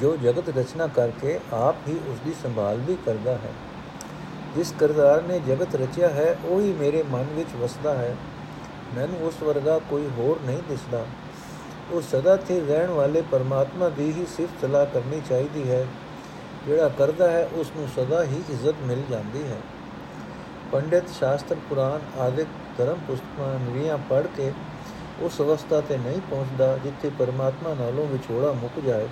ਜੋ 0.00 0.16
ਜਗਤ 0.16 0.58
ਰਚਨਾ 0.58 0.86
ਕਰਕੇ 0.86 1.40
ਆਪ 1.52 1.76
ਹੀ 1.88 2.00
ਉਸ 2.08 2.18
ਦੀ 2.24 2.34
ਸੰਭਾਲ 2.42 2.76
ਵੀ 2.76 2.96
ਕਰਦਾ 3.06 3.32
ਹੈ। 3.32 3.52
ਜਿਸ 4.56 4.74
ਕਰਤਾਰ 4.78 5.22
ਨੇ 5.22 5.40
ਜਗਤ 5.40 5.74
ਰਚਿਆ 5.74 6.08
ਹੈ, 6.08 6.36
ਉਹੀ 6.44 6.72
ਮੇਰੇ 6.72 7.02
ਮਨ 7.02 7.26
ਵਿੱਚ 7.30 7.48
ਵਸਦਾ 7.56 7.94
ਹੈ। 7.94 8.16
ਮੈਨੂੰ 8.94 9.26
ਉਸ 9.26 9.42
ਵਰਗਾ 9.42 9.78
ਕੋਈ 9.78 10.10
ਹੋਰ 10.18 10.40
ਨਹੀਂ 10.46 10.62
ਦਿਸਦਾ। 10.68 11.06
ਉਹ 11.90 12.00
ਸਦਾ 12.00 12.36
ਤੇ 12.36 12.60
ਰਹਿਣ 12.60 12.90
ਵਾਲੇ 12.90 13.22
ਪਰਮਾਤਮਾ 13.22 13.88
ਦੀ 13.88 14.12
ਹੀ 14.12 14.26
ਸਿਫਤ 14.36 14.60
ਸਲਾਹ 14.60 14.86
ਕਰਨੀ 14.86 15.22
ਚਾਹੀਦੀ 15.28 15.70
ਹੈ। 15.70 15.86
ਜਿਹੜਾ 16.66 16.88
ਕਰਦਾ 16.88 17.30
ਹੈ, 17.30 17.48
ਉਸ 17.52 17.72
ਨੂੰ 17.76 17.88
ਸਦਾ 17.96 18.24
ਹੀ 18.24 18.42
ਇੱਜ਼ਤ 18.50 18.74
ਮਿਲ 18.82 19.02
ਜਾਂਦੀ 19.10 19.42
ਹੈ। 19.42 19.56
ਪੰਡਿਤ 20.72 21.08
ਸ਼ਾਸਤਰ 21.08 21.56
ਪੁਰਾਨ 21.68 22.20
ਆਦਿਕ 22.20 22.48
ਧਰਮ 22.78 22.98
ਪੁਸਤਕਾਂ 23.06 23.58
ਨਿਰੀਆਂ 23.58 23.98
ਪੜ੍ਹ 23.98 24.28
ਕੇ 24.36 24.52
ਉਸ 25.20 25.40
ਅਵਸਥਾ 25.40 25.80
ਤੇ 25.80 25.96
ਨਹੀਂ 25.96 26.20
ਪਹੁੰਚਦਾ, 26.20 26.78
ਜਿੱਥੇ 26.78 27.10
ਪਰਮਾਤਮਾ 27.18 27.74
ਨਾਲੋਂ 27.74 28.06
ਵਿਛੋੜਾ 28.06 28.52
ਮੁੱਕ 28.52 28.80
ਜਾਏ। 28.80 29.08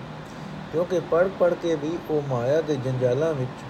ਕਿਉਂਕਿ 0.73 1.01
ਪੜ੍ਹ 1.01 1.29
ਪੜ੍ਹ 1.39 1.55
ਕੇ 1.55 1.75
ਵੀ 1.75 1.99
ਉਹ 2.11 2.23
ਮਾਇਆ 2.29 2.61
ਦੇ 2.61 2.77
ਜੰਜਾਲਾਂ 2.77 3.35
ਵਿੱਚ 3.35 3.65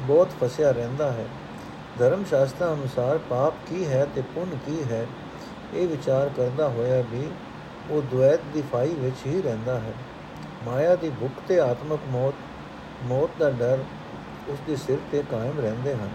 ਬਹੁਤ 0.00 0.28
ਫਸਿਆ 0.44 0.70
ਰਹਿੰਦਾ 0.70 1.12
ਹੈ। 1.12 1.24
ਧਰਮ 1.98 2.24
ਸ਼ਾਸਤਰਾਂ 2.24 2.74
ਅਨੁਸਾਰ 2.74 3.18
ਪਾਪ 3.30 3.54
ਕੀ 3.68 3.86
ਹੈ 3.86 4.06
ਤੇ 4.14 4.22
ਪੁੰਨ 4.34 4.56
ਕੀ 4.66 4.82
ਹੈ, 4.90 5.06
ਇਹ 5.74 5.88
ਵਿਚਾਰ 5.88 6.30
ਕਰਦਾ 6.36 6.68
ਹੋਇਆ 6.68 7.02
ਵੀ 7.10 7.28
ਉਹ 7.90 8.02
ਦੁਐਤ 8.02 8.40
ਦੀ 8.54 8.62
ਫਾਈ 8.72 8.94
ਵਿੱਚ 8.94 9.26
ਹੀ 9.26 9.42
ਰਹਿੰਦਾ 9.42 9.78
ਹੈ। 9.80 9.92
ਮਾਇਆ 10.66 10.96
ਦੀ 10.96 11.10
ਭੁੱਖ 11.10 11.32
ਤੇ 11.48 11.60
ਆਤਮਕ 11.60 12.00
ਮੌਤ 12.08 12.34
ਮੌਤ 13.02 13.30
ਦਾ 13.38 13.50
ਡਰ 13.50 13.78
ਉਸ 14.48 14.58
ਦੇ 14.66 14.76
ਸਿਰ 14.76 14.98
ਤੇ 15.12 15.22
ਕਾਇਮ 15.30 15.60
ਰਹਿੰਦੇ 15.60 15.94
ਹਨ। 15.94 16.08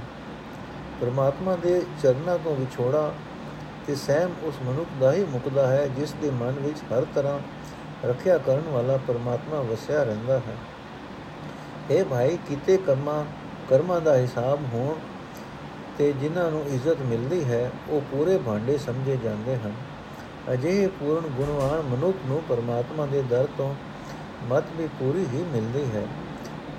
ਪਰਮਾਤਮਾ 1.02 1.56
ਦੇ 1.56 1.82
ਚਰਨਾਂ 2.04 2.38
ਤੋਂ 2.38 2.56
ਵਿਛੋੜਾ 2.56 3.14
ਤੇ 3.88 3.96
ਸਹਿਮ 3.96 4.34
ਉਸ 4.44 4.56
ਮਨੁੱਖ 4.66 4.90
ਦਾ 5.00 5.14
ਹੀ 5.14 5.24
ਮੁਕਦਾ 5.24 5.68
ਹੈ, 5.68 5.88
ਜਿਸ 5.88 6.14
ਦੇ 6.14 6.30
ਮਨ 6.32 6.60
ਵਿੱਚ 6.60 6.78
ਹਰ 6.94 7.06
ਤਰ੍ਹਾਂ 7.16 7.40
ਰੱਖਿਆ 8.06 8.38
ਕਰਨ 8.38 8.70
ਵਾਲਾ 8.70 8.98
ਪਰਮਾਤਮਾ 8.98 9.62
ਵਸਿਆ 9.62 10.04
ਰਹਿੰਦਾ 10.04 10.38
ਹੈ। 10.40 10.56
ਇਹ 11.92 12.04
ਭਾਈ, 12.06 12.38
ਕਿਤੇ 12.50 12.78
ਕਰਮਾਂ 12.78 13.24
ਕਰਮਾਂ 13.70 14.02
ਦਾ 14.02 14.16
ਹਿਸਾਬ 14.16 14.60
ਹੋਣ 14.74 14.94
ਤੇ 15.98 16.12
ਜਿਨ੍ਹਾਂ 16.14 16.50
ਨੂੰ 16.52 16.64
ਇੱਜ਼ਤ 16.68 17.02
ਮਿਲਦੀ 17.02 17.44
ਹੈ, 17.44 17.72
ਉਹ 17.90 18.02
ਪੂਰੇ 18.12 18.38
ਭਾਂਡੇ 18.38 18.78
ਸਮਝੇ 18.78 19.18
ਜਾਂਦੇ 19.24 19.56
ਹਨ। 19.56 19.74
ਅਜਿਹੇ 20.54 20.88
ਪੂਰਨ 21.00 21.30
ਗੁਣਵਾਨ 21.38 21.82
ਮਨੁੱਖ 21.86 22.26
ਨੂੰ 22.26 22.42
ਪਰਮਾਤਮਾ 22.50 23.06
ਦੇ 23.06 23.22
ਦਰ 23.22 23.48
ਤੋਂ 23.58 23.74
ਮਤ 24.50 24.64
ਵੀ 24.78 24.88
ਪੂਰੀ 25.00 25.26
ਹੀ 25.34 25.44
ਮਿਲਦੀ 25.54 25.84
ਹੈ, 25.94 26.06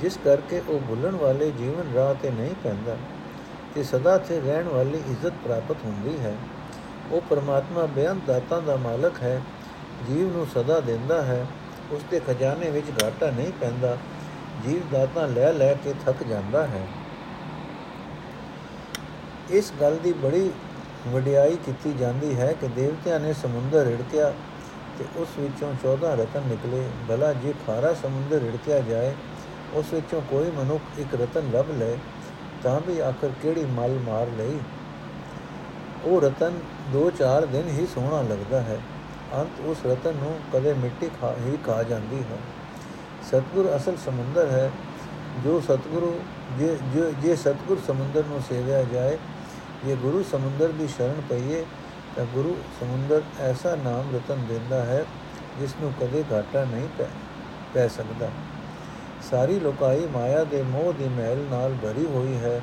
ਜਿਸ 0.01 0.19
ਕਰਕੇ 0.25 0.61
ਉਹ 0.69 0.81
ਭੁੱਲਣ 0.89 1.17
ਵਾਲੇ 1.17 1.51
ਜੀਵਨ 1.51 1.93
ਰਾਹ 1.95 2.15
ਤੇ 2.15 2.31
ਨਹੀਂ 2.31 2.55
ਪੈਂਦਾ, 2.65 2.97
ਤੇ 3.75 3.83
ਸਦਾ 3.83 4.17
ਤੇ 4.19 4.41
ਰਹਿਣ 4.41 4.69
ਵਾਲੀ 4.69 4.99
ਇੱਜ਼ਤ 5.11 5.33
ਪ੍ਰਾਪਤ 5.45 5.85
ਹੁੰਦੀ 5.85 6.19
ਹੈ। 6.19 6.35
ਉਹ 7.13 7.21
ਪਰਮਾਤਮਾ 7.21 7.87
ਬੇਅੰਤ 7.87 8.27
ਦਾਤਾਂ 8.27 8.61
ਦਾ 8.63 8.77
ਮਾਲਕ 8.77 9.23
ਹੈ, 9.23 9.41
ਜੀਵ 10.09 10.33
ਨੂੰ 10.33 10.47
ਸਦਾ 10.55 10.79
ਦਿੰਦਾ 10.81 11.23
ਹੈ 11.23 11.47
ਉਸ 11.93 12.03
ਦੇ 12.11 12.21
ਖਜ਼ਾਨੇ 12.21 12.71
ਵਿੱਚ 12.71 12.87
ਘਾਟਾ 13.03 13.31
ਨਹੀਂ 13.31 13.53
ਪੈਂਦਾ, 13.61 13.97
ਜੀਵ 14.65 14.83
ਦਾਤਾਂ 14.93 15.27
ਲੈ 15.29 15.53
ਲੈ 15.53 15.73
ਕੇ 15.75 15.95
ਥੱਕ 16.07 16.23
ਜਾਂਦਾ 16.23 16.67
ਹੈ। 16.67 16.87
ਇਸ 19.51 19.73
ਗੱਲ 19.81 19.97
ਦੀ 20.05 20.13
ਬੜੀ 20.13 20.51
ਵਡਿਆਈ 21.09 21.57
ਕੀਤੀ 21.67 21.93
ਜਾਂਦੀ 21.93 22.35
ਹੈ 22.37 22.53
ਕਿ 22.53 22.69
ਦੇਵਤਿਆਂ 22.69 23.21
ਨੇ 23.21 23.33
ਸਮੁੰਦਰ 23.33 23.85
ਰਿੜਕਿਆ 23.85 24.33
ਤੇ 24.99 25.05
ਉਸ 25.17 25.29
ਵਿੱਚੋਂ 25.39 25.75
14 25.85 26.15
ਰਤਨ 26.15 26.43
ਨਿਕਲੇ। 26.47 26.83
ਭਲਾ 27.09 27.33
ਜੇ 27.33 27.55
ਖਾਰਾ 27.67 27.95
ਸਮੁੰਦਰ 27.95 28.37
ਰਿੜਕਿਆ 28.37 28.81
ਜਾਏ, 28.81 29.15
ਉਸ 29.75 29.93
ਵਿੱਚੋਂ 29.93 30.23
ਕੋਈ 30.31 30.51
ਮਨੁੱਖ 30.51 30.99
ਇੱਕ 30.99 31.15
ਰਤਨ 31.15 31.51
ਲੱਭ 31.55 31.67
ਲੈ 31.71 31.97
ਤਾਂ 32.63 32.81
ਵੀ 32.87 32.99
ਆਖਰ 33.01 33.31
ਕਿਹੜੀ 33.43 33.65
ਮਲ 33.65 33.99
ਮਾਰ 34.07 34.27
ਲਈ? 34.27 34.59
ਉਹ 36.05 36.21
ਰਤਨ 36.21 36.59
2-4 36.93 37.47
ਦਿਨ 37.47 37.69
ਹੀ 37.69 37.87
ਸੋਹਣਾ 37.87 38.23
ਲੱਗਦਾ 38.23 38.61
ਹੈ। 38.61 38.79
ਅੰਤ 39.35 39.61
ਉਸ 39.61 39.79
ਰਤਨ 39.87 40.15
ਨੂੰ 40.15 40.39
ਕਦੇ 40.53 40.73
ਮਿੱਟੀ 40.73 41.11
ਖਾ 41.21 41.35
ਹੀ 41.47 41.59
ਖਾ 41.67 41.83
ਜਾਂਦੀ 41.83 42.19
ਹੈ। 42.19 42.39
ਸਤਗੁਰ 43.27 43.77
ਅਸਲ 43.77 43.97
ਸਮੁੰਦਰ 44.07 44.51
ਹੈ। 44.51 44.71
ਜੋ 45.45 45.61
ਸਤਗੁਰੂ 45.61 46.21
ਜੇ 46.59 46.77
ਜੇ 47.23 47.37
ਸਤਗੁਰ 47.37 47.79
ਸਮੁੰਦਰ 47.87 48.25
ਨੂੰ 48.29 48.41
ਸੇਵਿਆ 48.49 48.83
ਜਾਏ 48.83 49.19
ਜੇ 49.87 49.95
ਗੁਰੂ 49.97 50.23
ਸਮੁੰਦਰ 50.23 50.69
ਦੀ 50.69 50.87
ਸ਼ਰਨ 50.89 51.21
ਪਈਏ, 51.29 51.65
ਤਾਂ 52.17 52.25
ਗੁਰੂ 52.25 52.57
ਸਮੁੰਦਰ 52.81 53.23
ਐਸਾ 53.41 53.75
ਨਾਮ 53.75 54.15
ਰਤਨ 54.15 54.45
ਦਿੰਦਾ 54.49 54.85
ਹੈ 54.85 55.05
ਜਿਸ 55.61 55.75
ਨੂੰ 55.81 55.93
ਕਦੇ 56.01 56.25
ਘਾਟਾ 56.33 56.65
ਨਹੀਂ 56.65 56.89
ਪੈ 57.75 57.87
ਸਕਦਾ। 57.89 58.29
ਸਾਰੀ 59.31 59.59
ਲੋਕਾਈ 59.61 60.07
ਮਾਇਆ 60.07 60.43
ਦੇ 60.45 60.63
ਮੋਹ 60.63 60.93
ਦੀ 60.93 61.09
ਮਹਿਲ 61.09 61.45
ਨਾਲ 61.51 61.75
ਭਰੀ 61.83 62.07
ਹੋਈ 62.07 62.37
ਹੈ। 62.37 62.61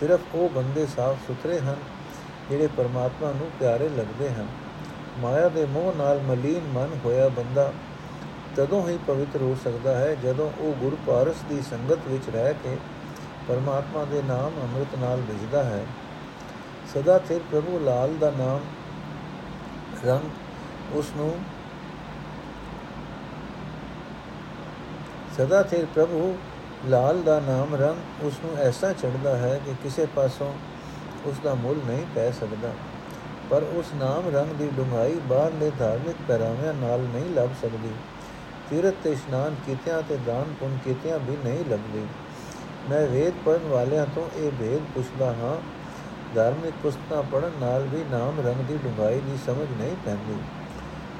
ਸਿਰਫ 0.00 0.34
ਉਹ 0.34 0.48
ਬੰਦੇ 0.48 0.86
ਸਾਫ਼ 0.86 1.18
ਸੁਥਰੇ 1.26 1.58
ਹਨ, 1.60 1.76
ਜਿਹੜੇ 2.50 2.66
ਪਰਮਾਤਮਾ 2.76 3.30
ਨੂੰ 3.30 3.50
ਪਿਆਰੇ 3.60 3.88
ਲੱਗਦੇ 3.88 4.30
ਹਨ। 4.30 4.46
ਮਾਇਆ 5.18 5.48
ਦੇ 5.48 5.64
ਮੋਹ 5.66 5.92
ਨਾਲ 5.96 6.20
ਮਲੀਨ 6.20 6.68
ਮਨ 6.74 6.98
ਹੋਇਆ 7.04 7.28
ਬੰਦਾ 7.28 7.72
ਤਦੋਂ 8.56 8.88
ਹੀ 8.88 8.98
ਪਵਿੱਤਰ 9.06 9.42
ਹੋ 9.42 9.56
ਸਕਦਾ 9.64 9.98
ਹੈ, 9.98 10.14
ਜਦੋਂ 10.14 10.50
ਉਹ 10.58 10.74
ਗੁਰੂ 10.74 10.96
ਪਾਰਸ 11.06 11.42
ਦੀ 11.48 11.62
ਸੰਗਤ 11.70 12.06
ਵਿੱਚ 12.08 12.30
ਰਹਿ 12.30 12.54
ਕੇ 12.54 12.76
ਪਰਮਾਤਮਾ 13.48 14.04
ਦੇ 14.04 14.22
ਨਾਮ 14.22 14.60
ਅੰਮ੍ਰਿਤ 14.62 14.98
ਨਾਲ 14.98 15.20
ਵਿਜਦਾ 15.20 15.64
ਹੈ। 15.64 15.84
ਸਦਾ 16.94 17.20
ਸਿਰ 17.28 17.40
ਪ੍ਰਭੂ 17.50 17.78
ਲਾਲ 17.78 18.14
ਦਾ 18.16 18.30
ਨਾਮ 18.30 18.60
ਰੰਗ 20.06 20.96
ਉਸ 20.96 21.12
ਨੂੰ 21.16 21.34
ਸਦਾ 25.36 25.62
ਸਿਰ 25.62 25.86
ਪ੍ਰਭੂ 25.94 26.38
ਲਾਲ 26.86 27.22
ਦਾ 27.22 27.40
ਨਾਮ 27.40 27.74
ਰੰਗ 27.74 28.24
ਉਸ 28.24 28.34
ਨੂੰ 28.44 28.56
ਐਸਾ 28.56 28.92
ਚੜਦਾ 28.92 29.36
ਹੈ 29.36 29.60
ਕਿ 29.66 29.74
ਕਿਸੇ 29.82 30.06
ਪਾਸੋਂ 30.06 30.52
ਉਸ 31.26 31.38
ਦਾ 31.44 31.54
ਮੁੱਲ 31.54 31.78
ਨਹੀਂ 31.86 32.06
ਪੈ 32.14 32.30
ਸਕਦਾ। 32.30 32.72
ਪਰ 33.50 33.62
ਉਸ 33.62 33.86
ਨਾਮ 33.94 34.28
ਰੰਗ 34.34 34.52
ਦੀ 34.52 34.68
ਡੁੰਗਾਈ 34.76 35.14
ਬਾਹਰਲੇ 35.14 35.70
ਧਾਰਮਿਕ 35.78 36.16
ਪਹਿਰਾਵਿਆਂ 36.28 36.74
ਨਾਲ 36.74 37.00
ਨਹੀਂ 37.00 37.34
ਲੱਭ 37.34 37.50
ਸਕਦੀ। 37.62 37.92
ਤੀਰਥ 38.70 38.94
ਤੇ 39.04 39.12
ਇਸ਼ਨਾਨ 39.12 39.54
ਕੀਤਿਆਂ 39.66 40.02
ਤੇ 40.02 40.16
ਦਾਨ 40.16 40.54
ਪੁੰਨ 40.60 40.78
ਕੀਤਿਆਂ 40.84 41.18
ਵੀ 41.18 41.36
ਨਹੀਂ 41.44 41.64
ਲੱਗਦੀ 41.64 42.06
ਮੈਂ 42.90 43.06
ਵੇਦ 43.06 43.34
ਪੜਨ 43.44 43.68
ਵਾਲਿਆਂ 43.68 44.06
ਤੋਂ 44.14 44.28
ਇਹ 44.36 44.50
ਭੇਦ 44.50 44.80
ਪੁੱਛਦਾ 44.94 45.32
ਹਾਂ 45.32 45.56
ਧਾਰਮਿਕ 46.34 46.74
ਪੁਸਤਕਾਂ 46.82 47.22
ਪੜਨ 47.22 47.50
ਨਾਲ 47.60 47.82
ਵੀ 47.82 48.04
ਨਾਮ 48.10 48.40
ਰੰਗ 48.46 48.64
ਦੀ 48.64 48.76
ਡੁੰਗਾਈ 48.76 49.20
ਦੀ 49.20 49.38
ਸਮਝ 49.46 49.66
ਨਹੀਂ 49.80 49.96
ਪੈਂਦੀ। 50.04 50.36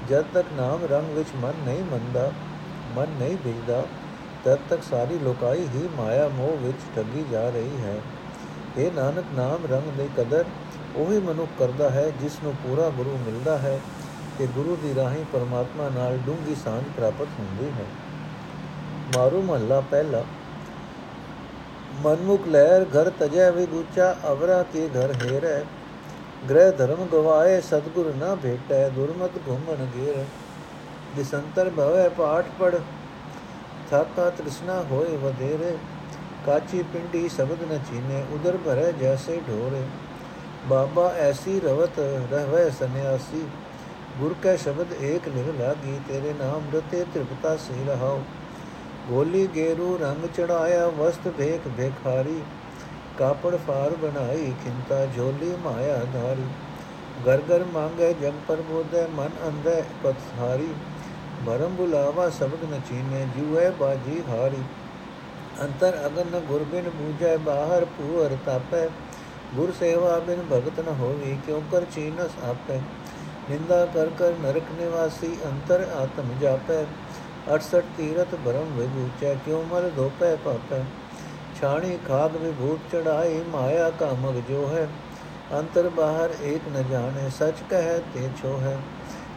ਜਦ 0.08 0.24
ਤੱਕ 0.34 0.46
ਨਾਮ 0.52 0.84
ਰੰਗ 0.90 1.10
ਵਿੱਚ 1.10 1.28
ਮਨ 1.36 1.52
ਨਹੀਂ 1.66 1.84
ਮੰਨਦਾ, 1.84 2.32
ਮਨ 2.96 3.06
ਨਹੀਂ 3.08 3.36
ਵਿਜਦਾ 3.44 3.84
ਤਦ 4.44 4.58
ਤੱਕ 4.70 4.82
ਸਾਰੀ 4.82 5.18
ਲੋਕਾਈ 5.18 5.68
ਹੀ 5.74 5.88
ਮਾਇਆ 5.96 6.28
ਮੋਹ 6.28 6.56
ਵਿੱਚ 6.56 6.76
ਠੱਗੀ 6.96 7.24
ਜਾ 7.30 7.48
ਰਹੀ 7.50 7.76
ਹੈ। 7.80 8.00
ਇਹ 8.78 8.92
ਨਾਨਕ, 8.92 9.24
ਨਾਮ 9.34 9.66
ਰੰਗ 9.70 9.92
ਦੀ 9.92 10.08
ਕਦਰ 10.16 10.44
ਉਹੀ 10.96 11.20
ਮਨੁੱਖ 11.20 11.50
ਕਰਦਾ 11.58 11.90
ਹੈ 11.90 12.10
ਜਿਸ 12.20 12.32
ਨੂੰ 12.42 12.54
ਪੂਰਾ 12.54 12.88
ਗੁਰੂ 12.88 13.18
ਮਿਲਦਾ 13.26 13.58
ਹੈ 13.58 13.80
ਕਿ 14.38 14.46
ਗੁਰੂ 14.46 14.76
ਦੀ 14.76 14.94
ਰਾਹੀਂ 14.94 15.24
ਪਰਮਾਤਮਾ 15.32 15.88
ਨਾਲ 15.88 16.18
ਡੂੰਗੀ 16.26 16.54
ਸਾਂਝ 16.54 16.84
ਪ੍ਰਾਪਤ 16.96 17.26
ਹੁੰਦੀ 17.38 17.70
ਹੈ। 17.78 17.84
ਮਾਰੂ 19.16 19.42
ਮਹੱਲਾ 19.42 19.80
ਪਹਿਲਾ। 19.80 20.24
ਮਨਮੁਖ 22.02 22.46
ਲਹਿਰ 22.48 22.84
ਘਰ 22.86 23.10
ਤਜੈ 23.20 23.50
ਵਿਗੁਚਾ, 23.50 24.14
ਅਵਰਾ 24.28 24.62
ਕੇ 24.72 24.88
ਘਰ 24.88 25.12
ਹੈਰੈ। 25.22 25.62
ਗ੍ਰਹਿ 26.50 26.70
ਧਰਮ 26.72 27.06
ਗਵਾਏ, 27.06 27.60
ਸਤਗੁਰ 27.60 28.12
ਨਾ 28.16 28.34
ਭੇਟੈ, 28.34 28.88
ਦੁਰਮਤ 28.88 29.36
ਘੁੰਮਣ 29.48 29.84
ਗੇਰ 29.96 30.24
ਦਿਸੰਤਰ 31.16 31.70
ਭਵੈ 31.70 32.08
ਪਾਠ 32.08 32.44
ਪੜ 32.58 32.74
ਥਾਕਾ 33.90 34.28
ਤ੍ਰਿਸ਼ਨਾ 34.30 34.80
ਹੋਏ 34.90 35.16
ਵਧੇਰੇ। 35.16 35.76
ਕਾਚੀ 36.46 36.82
ਪਿੰਡੀ 36.82 37.28
ਸ਼ਬਦ 37.28 37.62
ਨ 37.62 37.78
ਚੀਨੇ, 37.90 38.22
ਉਦਰ 38.32 38.56
ਭਰੇ 38.56 38.92
ਜੈਸੇ 39.00 39.40
ਢੋਰੇ। 39.48 39.82
ਬਾਬਾ 40.68 41.08
ਐਸੀ 41.20 41.60
ਰਵਤ 41.60 41.98
ਰਹਵੇ 42.32 42.70
ਸੰਿਆਸੀ 42.70 43.46
ਗੁਰ 44.18 44.34
ਕੈ 44.42 44.56
ਸ਼ਬਦ 44.56 44.92
ਏਕ 45.02 45.28
ਨਿਰ 45.28 45.52
ਲਾਗੀ, 45.58 45.98
ਤੇਰੇ 46.08 46.32
ਨਾਮ 46.32 46.70
ਰਤੇ 46.74 47.04
ਤ੍ਰਿਪਤਾ 47.14 47.56
ਸੇ 47.56 47.84
ਰਹਾਉ। 47.86 48.20
ਗੋਲੀ 49.08 49.48
ਗੇਰੂ 49.54 49.98
ਰੰਗ 49.98 50.26
ਚੜਾਇਆ, 50.36 50.86
ਵਸਤ 50.88 51.28
ਭੇਖ 51.28 51.68
ਭੇਖਾਰੀ। 51.76 52.40
ਕਾਪੜ 53.18 53.56
ਫਾਰ 53.56 53.90
ਬਣਾਈ, 53.90 54.52
ਖਿੰਤਾ 54.64 55.06
ਝੋਲੀ 55.06 55.54
ਮਾਇਆ 55.64 56.04
ਧਾਰੀ। 56.12 56.44
ਗਰ 57.26 57.40
ਗਰ 57.40 57.64
ਮੰਗੇ, 57.64 58.12
ਜਗ 58.12 58.32
ਪਰ 58.48 58.56
ਬੋਧੈ, 58.56 59.06
ਮਨ 59.14 59.30
ਅੰਧੈ 59.48 59.82
ਪਥਾਰੀ 60.04 60.68
ਭਰਮ 61.46 61.74
ਬੁਲਾਵਾ 61.74 62.28
ਸ਼ਬਦ 62.30 62.64
ਨ 62.64 62.80
ਚੀਨੇ 62.88 63.26
ਜੂਐ 63.36 63.70
ਬਾਜੀ 63.70 64.22
ਹਾਰੀ। 64.28 64.62
ਅੰਤਰ 65.62 66.06
ਅਗਨ 66.06 66.40
ਗੁਰਬਿਨ 66.48 66.90
ਬੂਝੈ, 66.90 67.36
ਬਾਹਰ 67.36 67.84
ਪੂਰ 67.84 68.36
ਤਾਪੈ। 68.46 68.86
ਗੁਰ 69.54 69.72
ਸੇਵਾ 69.80 70.18
ਬਿਨ 70.18 70.42
ਭਗਤ 70.52 70.80
ਨ 70.80 70.88
ਹੋਵੀ, 70.88 71.38
ਕਿਉ 71.46 71.62
ਕਰ 71.72 71.84
ਚੀਨਸ 71.94 72.30
ਆਪੈ? 72.44 72.80
ਨਿੰਦਾ 73.50 73.86
ਕਰ 73.86 74.08
ਕਰ 74.18 74.32
ਨਰਕ 74.40 74.62
ਨਿਵਾਸੀ, 74.80 75.36
ਅੰਤਰ 75.46 75.88
ਆਤਮ 75.96 76.38
ਜਾਪੈ। 76.40 76.84
68 77.48 77.80
ਤੀਰਤ 77.96 78.34
ਭਰਮ 78.44 78.72
ਵਿਭੂਚੈ 78.76 79.34
ਕਿਉ 79.44 79.62
ਮਰ 79.64 79.90
ਧੋਪੈ 79.96 80.34
ਪਾਪੈ 80.36 80.82
ਛਾਣੀ 81.60 81.98
ਖਾਗ 82.08 82.36
ਵਿਭੂਤ 82.36 82.90
ਚੜਾਈ 82.92 83.42
ਮਾਇਆ 83.50 83.88
ਕਾ 83.90 84.10
ਮਗ 84.20 84.40
ਜੋ 84.48 84.66
ਹੈ 84.68 84.88
ਅੰਤਰ 85.52 85.88
ਬਾਹਰ 85.88 86.34
ਏਕ 86.44 86.68
ਨ 86.68 86.82
ਜਾਣੇ 86.90 87.28
ਸਚ 87.30 87.62
ਕਹੈ 87.70 87.98
ਤੇ 88.14 88.28
ਛੋ 88.42 88.56
ਹੈ 88.58 88.76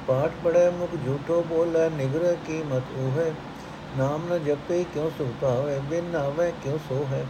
ਪਾਠ 0.07 0.31
ਪੜੇ 0.43 0.69
ਮੁਖ 0.69 0.95
ਝੂਠੋ 1.05 1.41
ਬੋਲੇ 1.49 1.89
ਨਿਗਰ 1.89 2.35
ਕੀ 2.47 2.61
ਮਤ 2.63 2.91
ਉਹ 2.97 3.19
ਹੈ 3.19 3.33
ਨਾਮ 3.97 4.27
ਨ 4.29 4.37
ਜਪੇ 4.43 4.83
ਕਿਉ 4.93 5.09
ਸੁਭਾਵੇ 5.17 5.79
ਬਿਨ 5.89 6.09
ਨਾਵੇ 6.11 6.51
ਕਿਉ 6.63 6.77
ਸੋ 6.89 7.05
ਹੈ 7.11 7.25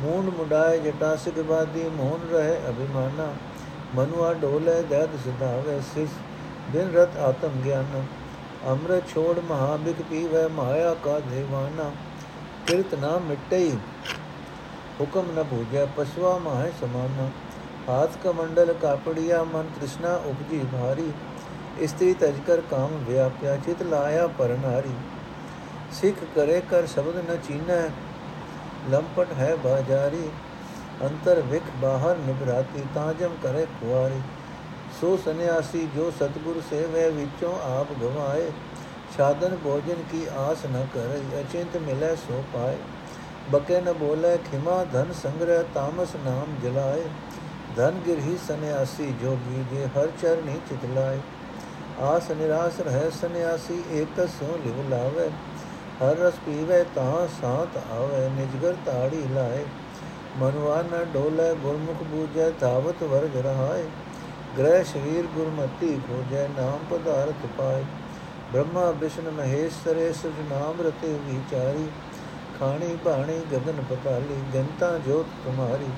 ਮੂੰਡ 0.00 0.28
ਮੁਡਾਏ 0.34 0.78
ਜਟਾ 0.80 1.14
ਸਿਗਵਾਦੀ 1.16 1.88
ਮੋਹਨ 1.96 2.28
ਰਹੇ 2.32 2.56
ਅਭਿਮਾਨਾ 2.70 3.32
ਮਨੁਆ 3.94 4.32
ਡੋਲੇ 4.34 4.80
ਦਦ 4.90 5.16
ਸੁਧਾਵੇ 5.24 5.80
ਸਿਸ 5.94 6.10
ਦਿਨ 6.72 6.92
ਰਤ 6.92 7.16
ਆਤਮ 7.20 7.60
ਗਿਆਨ 7.64 8.02
ਅੰਮ੍ਰਿਤ 8.68 9.08
ਛੋੜ 9.08 9.38
ਮਹਾਬਿਕ 9.38 10.02
ਪੀਵੇ 10.10 10.46
ਮਾਇਆ 10.48 10.94
ਕਾ 10.94 11.18
ਦੇਵਾਨਾ, 11.18 11.90
ਕਿਰਤ 12.66 12.94
ਨਾ 12.94 13.16
ਮਿਟਈ। 13.18 13.76
ਹੁਕਮ 15.00 15.30
ਨ 15.36 15.42
ਭੂਜੈ 15.42 15.84
ਪਸ਼ਵਾ 15.96 16.36
ਮਾਹਿ 16.38 16.72
ਸਮਾਨਾ। 16.80 17.28
ਹਾਥ 17.88 18.16
ਕਮੰਡਲ 18.24 18.72
ਕਾਪੜੀਆ, 18.72 19.42
ਮਨ 19.44 19.70
ਤ੍ਰਿਸ਼ਨਾ 19.76 20.14
ਉਪਜੀ 20.26 20.58
ਭਾਰੀ। 20.72 21.10
ਇਸਤਰੀ 21.78 22.14
ਤਜਕਰ 22.14 22.60
ਕਾਮ 22.70 22.96
ਵਿਆਪਿਆ, 23.08 23.56
ਚਿਤ 23.56 23.82
ਲਾਇਆ 23.82 24.26
ਪਰਨਾਰੀ 24.26 24.94
ਸਿੱਖ 25.92 26.16
ਕਰੇ 26.34 26.60
ਕਰ 26.70 26.86
ਸ਼ਬਦ 26.86 27.16
ਨ 27.30 27.36
ਚੀਨੈ, 27.36 27.82
ਲੰਪਟ 28.90 29.32
ਹੈ 29.32 29.56
ਬਾਜਾਰੀ। 29.56 30.28
ਅੰਤਰ 31.02 31.40
ਵਿਖ 31.40 31.62
ਬਾਹਰ 31.82 32.16
ਨਿਭਰਾਤੀ 32.16 32.82
ਤਾਜਮ 32.94 33.34
ਕਰੇ 33.42 33.66
ਕੁਆਰੀ 33.80 34.20
ਸੋ 35.00 35.16
ਸੰਿਆਸੀ 35.16 35.88
ਜੋ 35.96 36.10
ਸਤਗੁਰ 36.10 36.60
ਸੇਵੇ 36.70 37.08
ਵਿੱਚੋਂ 37.10 37.52
ਆਪ 37.62 37.92
ਗਵਾਏ, 37.92 38.50
ਸਾਧਨ 39.16 39.56
ਭੋਜਨ 39.64 40.02
ਕੀ 40.12 40.26
ਆਸ 40.36 40.64
ਨ 40.66 40.86
ਕਰੇ, 40.94 41.20
ਅਚਿੰਤ 41.40 41.76
ਮਿਲੇ 41.76 42.14
ਸੋ 42.16 42.42
ਪਾਏ। 42.54 42.76
ਬਕੇ 43.50 43.80
ਨ 43.80 43.92
ਬੋਲੇ, 43.92 44.36
ਖਿਮਾ 44.50 44.84
ਧਨ 44.84 45.12
ਸੰਗ੍ਰਹਿ, 45.12 45.62
ਤਾਮਸ 45.74 46.14
ਨਾਮ 46.24 46.54
ਜਲਾਏ। 46.62 47.02
ਧਨ 47.76 48.00
ਗਿਰਹੀ 48.06 48.36
ਸੰਿਆਸੀ 48.48 49.14
ਜੋਗੀ 49.22 49.64
ਦੇ 49.70 49.86
ਹਰ 49.86 50.08
ਚਰਨੀ 50.22 50.58
ਚਿਤਲਾਏ 50.68 51.20
ਆਸ 52.00 52.30
ਨਿਰਾਸ 52.30 52.80
ਰਹਿ 52.80 53.10
ਸੰਿਆਸੀ 53.10 53.82
ਏਕ 53.92 54.20
ਸੋ 54.28 54.58
ਲਿਵ 54.64 54.88
ਲਾਵੇ। 54.90 55.28
ਹਰ 56.02 56.16
ਰਸ 56.16 56.34
ਪੀਵੇ, 56.46 56.84
ਤਾਂ 56.94 57.26
ਸਾਤ 57.40 57.76
ਆਵੇ, 57.76 58.28
ਨਿਜਗਰ 58.28 58.76
ਤਾੜੀ 58.86 59.22
ਲਾਏ। 59.34 59.64
ਮਨਵਾ 60.38 60.82
ਨ 60.82 61.04
ਡੋਲੇ, 61.14 61.54
ਗੁਰਮੁਖ 61.54 62.02
ਬੂਝੈ, 62.02 62.50
ਧਾਵਤ 62.60 63.02
ਵਰਜ 63.02 63.36
ਰਹਾਏ। 63.36 63.84
ਗ੍ਰਹਿ 64.58 64.84
ਸ਼ਰੀਰ 64.84 65.26
ਗੁਰਮਤੀ 65.26 66.00
ਖੋਜੈ, 66.08 66.48
ਨਾਮ 66.58 66.78
ਪਦਾਰਥ 66.90 67.46
ਪਾਏ 67.58 67.84
ਬ੍ਰਹਮਾ 68.52 68.90
ਵਿਸ਼ਨ 68.90 69.30
ਮਹੇਸ਼ 69.30 69.74
ਸਰੇ 69.84 70.12
ਸੁਜ 70.12 70.40
ਨਾਮ 70.50 70.80
ਰਤੇ 70.80 71.18
ਵਿਚਾਰੀ। 71.24 71.86
ਖਾਣੀ 72.60 72.96
ਬਾਣੀ 73.04 73.40
ਗगन 73.52 73.82
ਪਤਾਲੀ, 73.90 74.40
ਜਨਤਾ 74.52 74.98
ਜੋਤ 74.98 75.26
ਤੁਮਾਰੀ 75.44 75.90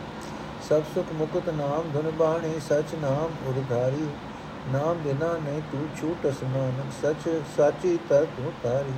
ਸਭ 0.68 0.82
ਸੁਖ 0.94 1.06
ਮੁਕਤ 1.12 1.48
ਨਾਮ 1.48 1.90
ਧਨ 1.94 2.10
ਬਾਣੀ, 2.10 2.60
ਸਚ 2.60 2.94
ਨਾਮ 3.02 3.48
ਉਰਧਾਰੀ। 3.48 4.06
ਨਾਮ 4.72 4.98
ਬਿਨਾ 4.98 5.32
ਨਹੀਂ 5.44 5.62
ਤੂੰ 5.72 5.88
ਛੂਟ 6.00 6.28
ਅਸਮਾਨ 6.28 6.90
ਸਚ 7.02 7.28
ਸਾਚੀ 7.56 7.98
ਤਰ 8.08 8.24
ਤੂੰ 8.24 8.52
ਤਾਰੀ 8.62 8.92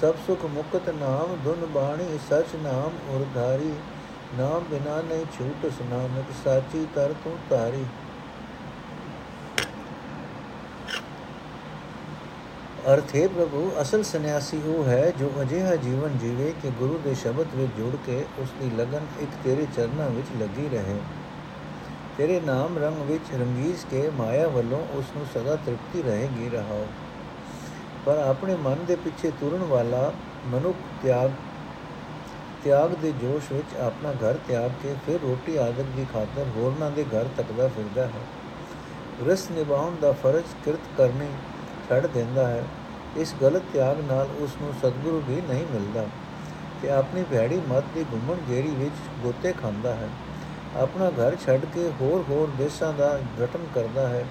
ਸਭ 0.00 0.14
ਸੁਖ 0.26 0.44
ਮੁਕਤ 0.44 0.88
ਨਾਮ 0.90 1.36
ਧੁਨ 1.44 1.66
ਬਾਣੀ, 1.66 2.18
ਸਚ 2.30 2.54
ਨਾਮ 2.54 2.90
ਉਰਧਾਰੀ। 3.08 3.72
ਨਾਮ 4.38 4.64
ਬਿਨਾ 4.70 5.00
ਨਹੀਂ 5.02 5.24
ਛੂਟ 5.38 5.70
ਸੁਨਾਨਕ 5.72 6.32
ਸਾਚੀ 6.44 6.86
ਤਰ 6.94 7.14
ਤੂੰ 7.24 7.38
ਤਾਰੀ 7.50 7.84
ਅਰਥ, 12.92 13.14
ਹੈ 13.16 13.28
ਪ੍ਰਭੂ, 13.28 13.72
ਅਸਲ 13.82 14.02
ਸੰਨਿਆਸੀ 14.02 14.60
ਉਹ 14.68 14.84
ਹੈ 14.84 15.12
ਜੋ 15.18 15.30
ਅਜਿਹਾ 15.42 15.76
ਜੀਵਨ 15.76 16.18
ਜੀਵੇ 16.18 16.54
ਕਿ 16.62 16.70
ਗੁਰੂ 16.70 16.98
ਦੇ 17.04 17.14
ਸ਼ਬਦ 17.14 17.54
ਵਿੱਚ 17.54 17.72
ਜੁੜ 17.76 17.96
ਕੇ 18.06 18.24
ਉਸ 18.38 18.48
ਦੀ 18.60 18.70
ਲਗਨ 18.76 19.06
ਇੱਕ 19.20 19.30
ਤੇਰੇ 19.44 19.66
ਚਰਨਾਂ 19.76 20.10
ਵਿੱਚ 20.10 20.26
ਲੱਗੀ 20.40 20.68
ਰਹੇ। 20.68 20.98
ਤੇਰੇ 22.18 22.40
ਨਾਮ 22.40 22.78
ਰੰਗ 22.78 22.96
ਵਿੱਚ 22.96 23.32
ਰੰਗੀਸ 23.34 23.86
ਕੇ 23.90 24.10
ਮਾਇਆ 24.10 24.48
ਵੱਲੋਂ 24.48 24.80
ਉਸ 24.92 25.04
ਨੂੰ 25.16 25.26
ਸਦਾ 25.34 25.56
ਤ੍ਰਿਪਤੀ 25.56 26.02
ਰਹੇਗੀ, 26.02 26.48
ਰਹਾਓ। 26.48 26.86
ਪਰ 28.06 28.16
ਆਪਣੇ 28.16 28.56
ਮਨ 28.56 28.84
ਦੇ 28.84 28.96
ਪਿੱਛੇ 28.96 29.30
ਤੁਰਨ 29.30 29.62
ਵਾਲਾ 29.62 30.12
ਮਨੁੱਖ 30.46 30.76
ਤਿਆਗ 31.02 31.30
ਤਿਆਗ 32.64 32.90
ਦੇ 32.90 33.12
ਜੋਸ਼ 33.12 33.52
ਵਿੱਚ 33.52 33.76
ਆਪਣਾ 33.76 34.12
ਘਰ 34.12 34.38
ਤਿਆਗ 34.48 34.70
ਕੇ 34.82 34.94
ਫਿਰ 35.06 35.20
ਰੋਟੀ 35.20 35.56
ਆਦਿਕ 35.56 35.86
ਦੀ 35.96 36.06
ਖਾਤਰ 36.12 36.46
ਹੋਰਨਾਂ 36.56 36.90
ਦੇ 36.90 37.04
ਘਰ 37.04 37.26
ਤੱਕਦਾ 37.36 37.68
ਫਿਰਦਾ 37.68 38.06
ਹੈ। 38.06 38.22
ਰਸ 39.28 39.50
ਨਿਭਾਉਣ 39.50 39.96
ਦਾ 40.00 40.12
ਫਰਜ਼ 40.12 40.54
ਕਿਰਤ 40.64 40.88
ਕਰਨੀ 40.96 41.26
ਛੱਡ 41.88 42.06
ਦਿੰਦਾ 42.06 42.46
ਹੈ, 42.46 42.62
ਇਸ 43.16 43.34
ਗਲਤ 43.42 43.62
ਤਿਆਗ 43.72 44.00
ਨਾਲ 44.00 44.28
ਉਸ 44.40 44.56
ਨੂੰ 44.62 44.72
ਸਤਿਗੁਰੂ 44.72 45.22
ਵੀ 45.28 45.40
ਨਹੀਂ 45.48 45.64
ਮਿਲਦਾ। 45.72 46.06
ਤੇ 46.82 46.90
ਆਪਣੀ 46.90 47.24
ਭੈੜੀ 47.30 47.60
ਮਤ 47.68 47.84
ਦੀ 47.94 48.04
ਗੁੰਮਣ 48.10 48.36
ਗੇਰੀ 48.48 48.70
ਵਿੱਚ 48.70 48.94
ਗੋਤੇ 49.22 49.52
ਖਾਂਦਾ 49.52 49.94
ਹੈ। 49.94 50.08
ਆਪਣਾ 50.76 51.10
ਘਰ 51.10 51.36
ਛੱਡ 51.46 51.64
ਕੇ 51.74 51.90
ਹੋਰ 52.00 52.24
ਹੋਰ 52.28 52.50
ਦੇਸ਼ਾਂ 52.58 52.92
ਦਾ 52.92 53.18
ਰਟਨ 53.40 53.66
ਕਰਦਾ 53.74 54.08
ਹੈ, 54.08 54.24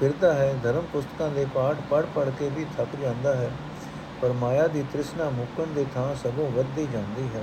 ਫਿਰਦਾ 0.00 0.32
ਹੈ, 0.34 0.54
ਧਰਮ 0.62 0.86
ਪੁਸਤਕਾਂ 0.92 1.30
ਦੇ 1.30 1.46
ਪਾਠ 1.54 1.76
ਪੜ੍ਹ 1.90 2.06
ਪੜ੍ਹ 2.14 2.30
ਕੇ 2.30 2.48
ਵੀ 2.48 2.66
ਥੱਕ 2.76 2.96
ਜਾਂਦਾ 3.02 3.34
ਹੈ, 3.34 3.50
ਪਰ 4.22 4.32
ਮਾਇਆ 4.32 4.66
ਦੀ 4.66 4.84
ਤ੍ਰਿਸ਼ਨਾ 4.92 5.28
ਮੁੱਕਣ 5.30 5.72
ਦੇ 5.74 5.86
ਥਾਂ 5.94 6.14
ਸਭੋਂ 6.14 6.50
ਵੱਧਦੀ 6.50 6.86
ਜਾਂਦੀ 6.92 7.28
ਹੈ। 7.34 7.42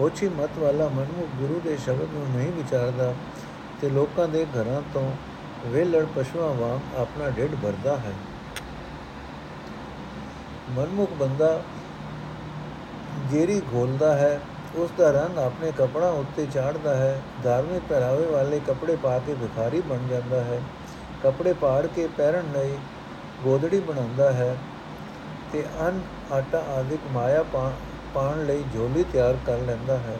ਹੋਛੀ 0.00 0.28
ਮਤ 0.28 0.58
ਵਾਲਾ 0.58 0.88
ਮਨੁ 0.88 1.26
ਗੁਰੂ 1.38 1.60
ਦੇ 1.64 1.76
ਸ਼ਬਦ 1.76 2.12
ਨੂੰ 2.12 2.26
ਨਹੀਂ 2.36 2.52
ਵਿਚਾਰਦਾ 2.52 3.14
ਤੇ 3.80 3.88
ਲੋਕਾਂ 3.88 4.28
ਦੇ 4.28 4.46
ਘਰਾਂ 4.54 4.80
ਤੋਂ 4.94 5.10
ਵੇਲੜ 5.66 6.04
ਪਸ਼ੂਆਂ 6.16 6.54
ਵਾਂਗ 6.54 6.96
ਆਪਣਾ 6.96 7.30
ਢਿੱਡ 7.30 7.54
ਭਰਦਾ 7.62 7.96
ਹੈ। 7.96 8.12
ਮਨਮੁਖ 10.70 11.12
ਬੰਦਾ 11.18 11.60
ਜੇਰੀ 13.30 13.60
ਘੋਲਦਾ 13.74 14.14
ਹੈ, 14.14 14.40
ਉਸ 14.74 14.90
ਦਾ 14.98 15.10
ਰੰਗ 15.10 15.38
ਆਪਣੇ 15.38 15.70
ਕਪੜਾ 15.78 16.08
ਉੱਤੇ 16.10 16.46
ਚਾੜਦਾ 16.46 16.94
ਹੈ, 16.96 17.20
ਧਾਰਮਿਕ 17.44 17.82
ਪਹਿਰਾਵੇ 17.88 18.26
ਵਾਲੇ 18.26 18.60
ਕੱਪੜੇ 18.66 18.96
ਪਾ 18.96 19.18
ਕੇ 19.18 19.34
ਭਿਖਾਰੀ 19.34 19.80
ਬਣ 19.80 20.06
ਜਾਂਦਾ 20.10 20.42
ਹੈ, 20.44 20.60
ਕੱਪੜੇ 21.22 21.52
ਪਾੜ 21.52 21.86
ਕੇ 21.86 22.06
ਪਹਿਰਨ 22.16 22.52
ਲਈ 22.52 22.76
ਗੋਦੜੀ 23.44 23.80
ਬਣਾਉਂਦਾ 23.80 24.30
ਹੈ 24.32 24.54
ਤੇ 25.52 25.64
ਅਨ 25.88 26.00
ਆਟਾ 26.32 26.58
ਆਦਿਕ 26.70 27.00
ਮਾਇਆ 27.12 27.44
ਪਾਣ 28.14 28.44
ਲਈ 28.46 28.64
ਝੋਲੀ 28.74 29.04
ਤਿਆਰ 29.12 29.36
ਕਰ 29.46 29.58
ਲੈਂਦਾ 29.58 29.96
ਹੈ। 29.98 30.16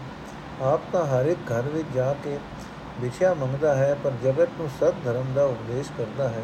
ਆਪ 0.63 0.81
ਤਾਂ 0.93 1.05
ਹਰ 1.07 1.27
ਇੱਕ 1.27 1.39
ਘਰ 1.51 1.69
ਵਿੱਚ 1.69 1.89
ਜਾ 1.95 2.13
ਕੇ 2.25 2.39
ਵਿਛਿਆ 3.01 3.33
ਮੰਗਦਾ 3.35 3.75
ਹੈ, 3.75 3.95
ਪਰ 4.05 4.13
ਜਗਤ 4.23 4.49
ਨੂੰ 4.59 4.69
ਸਤ 4.71 4.95
ਧਰਮ 5.05 5.33
ਦਾ 5.35 5.45
ਉਪਦੇਸ਼ 5.45 5.91
ਕਰਦਾ 5.99 6.29
ਹੈ। 6.29 6.43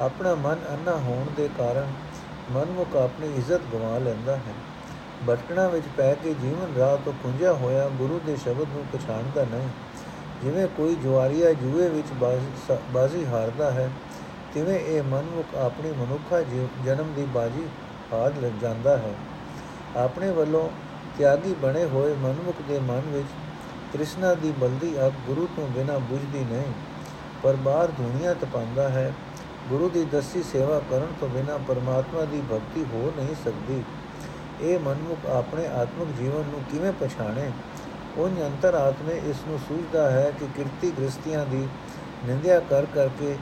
ਆਪਣਾ 0.00 0.34
ਮਨ 0.36 0.58
ਅੰਨਾ 0.70 0.96
ਹੋਣ 0.98 1.26
ਦੇ 1.36 1.48
ਕਾਰਨ 1.58 1.92
ਮਨਮੁਖ 2.50 2.96
ਆਪਣੀ 2.96 3.28
ਇੱਜ਼ਤ 3.36 3.60
ਗਵਾ 3.72 3.98
ਲੈਂਦਾ 3.98 4.36
ਹੈ। 4.36 4.54
ਭਟਕਣਾ 5.28 5.66
ਵਿੱਚ 5.68 5.86
ਪੈ 5.96 6.12
ਕੇ 6.14 6.34
ਜੀਵਨ 6.34 6.74
ਰਾਹ 6.78 6.96
ਤੋਂ 6.96 7.12
ਪੁੰਜਿਆ 7.22 7.52
ਹੋਇਆ 7.54 7.88
ਗੁਰੂ 7.98 8.20
ਦੇ 8.26 8.36
ਸ਼ਬਦ 8.36 8.68
ਨੂੰ 8.68 8.84
ਪਛਾਣਦਾ 8.92 9.44
ਨਹੀਂ। 9.46 9.68
ਜਿਵੇਂ 10.42 10.66
ਕੋਈ 10.76 10.94
ਜੁਆਰੀਆ 10.94 11.52
ਜੂਏ 11.54 11.88
ਵਿੱਚ 11.88 12.12
ਬਾਜ਼ੀ 12.92 13.24
ਹਾਰਦਾ 13.26 13.70
ਹੈ, 13.70 13.88
ਤਿਵੇਂ 14.54 14.78
ਇਹ 14.78 15.02
ਮਨਮੁਖ 15.04 15.54
ਆਪਣੀ 15.56 15.90
ਮਨੁੱਖਾ 15.92 16.40
ਜਨਮ 16.84 17.12
ਦੀ 17.14 17.24
ਬਾਜੀ 17.34 17.66
ਹਾਰ 18.12 18.34
ਲੈ, 18.34 18.50
ਜਾਂਦਾ 18.60 18.96
ਹੈ। 18.96 19.14
ਆਪਣੇ 19.96 20.30
ਵੱਲੋਂ 20.32 20.68
ਤਿਆਗੀ 21.18 21.54
ਬਣੇ 21.62 21.84
ਹੋਏ 21.84 22.14
ਮਨਮੁਖ 22.16 22.62
ਦੇ 22.68 22.78
ਮਨ 22.80 23.02
ਵਿੱਚ 23.08 23.28
ਤ੍ਰਿਸ਼ਨਾ 23.92 24.32
ਦੀ 24.34 24.52
ਬਲਦੀ 24.60 24.94
ਅੱਗ 25.06 25.12
ਗੁਰੂ 25.26 25.48
ਤੋਂ 25.56 25.66
ਬਿਨਾ 25.68 25.98
ਬੁਝਦੀ 26.00 26.44
ਨਹੀਂ, 26.44 26.72
ਪਰ 27.42 27.56
ਬਾਹਰ 27.58 27.90
ਦੁਨੀਆ 27.98 28.34
ਤਪਾਉਂਦਾ 28.34 28.88
ਹੈ। 28.88 29.12
ਗੁਰੂ 29.68 29.88
ਦੀ 29.88 30.04
ਦਸੀ 30.04 30.42
ਸੇਵਾ 30.42 30.80
ਕਰਨ 30.90 31.06
ਤੋਂ 31.20 31.28
ਬਿਨਾ 31.28 31.58
ਪਰਮਾਤਮਾ 31.68 32.24
ਦੀ 32.24 32.42
ਭਗਤੀ 32.52 32.84
ਹੋ 32.92 33.12
ਨਹੀਂ 33.16 33.34
ਸਕਦੀ। 33.44 33.84
ਇਹ 34.60 34.78
ਮਨਮੁਖ 34.78 35.26
ਆਪਣੇ 35.26 35.66
ਆਤਮਿਕ 35.66 36.08
ਜੀਵਨ 36.08 36.44
ਨੂੰ 36.50 36.60
ਕਿਵੇਂ 36.70 36.92
ਪਛਾਣੇ? 36.92 37.50
ਉਹ 38.16 38.28
ਅੰਤਰ 38.28 38.74
ਆਤਮੇ 38.74 39.20
ਇਸ 39.30 39.36
ਨੂੰ 39.48 39.58
ਸੂਝਦਾ 39.58 40.10
ਹੈ 40.10 40.32
ਕਿ 40.40 40.46
ਕਿਰਤੀ 40.56 40.92
ਗ੍ਰਸਤੀਆਂ 40.98 41.46
ਦੀ 41.46 41.68
ਨਿੰਦਿਆ 42.24 42.60
ਕਰ 42.60 42.86
ਕਰਕੇ 42.94 43.36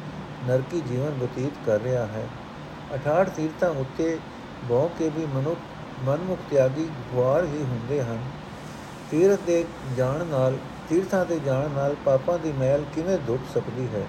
ਨਰਕੀ 0.48 0.80
ਜੀਵਨ 0.80 1.10
ਬਤੀਤ 1.10 1.52
ਕਰ 1.66 1.80
ਰਿਹਾ 1.80 2.06
ਹੈ। 2.06 2.28
68 2.94 3.28
ਤੀਰਥਾਂ 3.36 3.70
ਉੱਤੇ 3.70 4.18
ਬਹੁ 4.64 4.90
ਕੇ 4.98 5.08
ਵੀ 5.08 5.26
ਮਨੁੱਖ, 5.26 5.58
ਮਨਮੁਖ 6.04 6.38
ਤਿਆਗੀ 6.50 6.88
ਗੁਆਰ 7.14 7.44
ਹੀ 7.44 7.62
ਹੁੰਦੇ 7.62 8.02
ਹਨ। 8.02 8.18
ਤੀਰਥ 9.10 9.40
ਦੇ 9.46 9.64
ਜਾਣ 9.96 10.24
ਨਾਲ, 10.24 10.56
ਤੀਰਥਾਂ 10.88 11.24
ਤੇ 11.24 11.38
ਜਾਣ 11.38 11.70
ਨਾਲ 11.70 11.96
ਪਾਪਾਂ 12.04 12.38
ਦੀ 12.38 12.52
ਮੈਲ 12.52 12.84
ਕਿਵੇਂ 12.94 13.18
ਧੁੱਪ 13.26 13.58
ਸਕਦੀ 13.58 13.88
ਹੈ? 13.94 14.02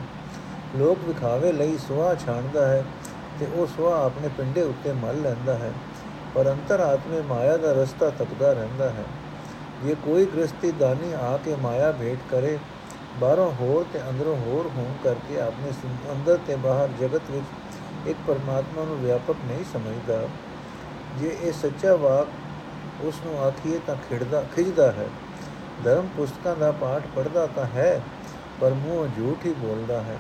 ਲੋਕ 0.76 0.98
ਵਿਖਾਵੇ 1.04 1.52
ਲਈ 1.52 1.78
ਸੁਆਹ 1.78 2.16
ਛਾਣਦਾ 2.16 2.68
ਹੈ 2.68 2.84
ਤੇ 3.40 3.48
ਉਹ 3.54 3.68
ਸੁਆਹ 3.68 4.06
ਆਪਣੇ 4.06 4.30
ਪਿੰਡੇ 4.38 4.62
ਉੱਤੇ 4.62 4.92
ਮਲ 4.94 5.22
ਲੈਂਦਾ 5.22 5.56
ਹੈ, 5.56 5.72
ਪਰ 6.36 6.52
ਅੰਤਰ 6.52 6.80
ਆਤਮੇ 6.80 7.22
ਮਾਇਆ 7.22 7.58
ਦਾ 7.58 7.72
ਰਸਤਾ 7.74 8.10
ਤਪਦਾ 8.10 8.52
ਰਹਿੰਦਾ 8.54 8.90
ਹੈ। 8.90 9.04
ਜੇ 9.84 9.96
ਕੋਈ 10.06 10.26
ਗ੍ਰਸਤੀ 10.26 10.72
ਦਾਨੀ 10.72 11.12
ਆ 11.14 11.38
ਕੇ 11.46 11.56
ਮਾਇਆ 11.56 11.92
ਭੇਟ 11.92 12.20
ਕਰੇ, 12.32 12.58
ਬਾਹਰੋਂ 13.20 13.52
ਹੋਰ 13.52 13.86
ਤੇ 13.94 14.00
ਅੰਦਰੋਂ 14.10 14.36
ਹੋਰ 14.38 14.70
ਹੋਣ 14.78 14.94
ਕਰਕੇ 15.04 15.40
ਆਪਣੇ 15.42 15.72
ਅੰਦਰ 16.12 16.38
ਤੇ 16.48 16.56
ਬਾਹਰ 16.56 16.90
ਜਗਤ 17.00 17.32
ਵਿੱਚ 17.32 18.08
ਇੱਕ 18.08 18.18
ਪਰਮਾਤਮਾ 18.28 18.84
ਨੂੰ 18.84 18.98
ਵਿਆਪਕ 18.98 19.36
ਨਹੀਂ 19.48 19.64
ਸਮਝਦਾ। 19.74 20.22
ਜੇ 21.18 21.36
ਇਹ 21.42 21.52
ਸੱਚਾ 21.54 21.96
ਵਾਕ 21.96 22.28
ਉਸ 23.04 23.22
ਨੂੰ 23.26 23.40
ਆਖੀਏ 23.44 23.80
ਤਾਂ 23.88 23.96
ਖਿੜਦਾ 24.10 24.44
ਖਿਜਦਾ 24.56 24.92
ਹੈ। 24.92 25.08
ਧਰਮ 25.84 26.08
ਪੁਸਤਕਾਂ 26.18 26.56
ਦਾ 26.56 26.72
ਪਾਠ 26.72 27.04
ਪੜਦਾ 27.16 27.46
ਤਾਂ 27.48 27.66
ਹੈ, 27.66 28.02
ਪਰ 28.62 28.74
ਮੂੰਹ 28.76 29.08
ਝੂਠ 29.18 29.46
ਹੀ 29.46 29.54
ਬੋਲਦਾ 29.54 30.02
ਹੈ। 30.02 30.18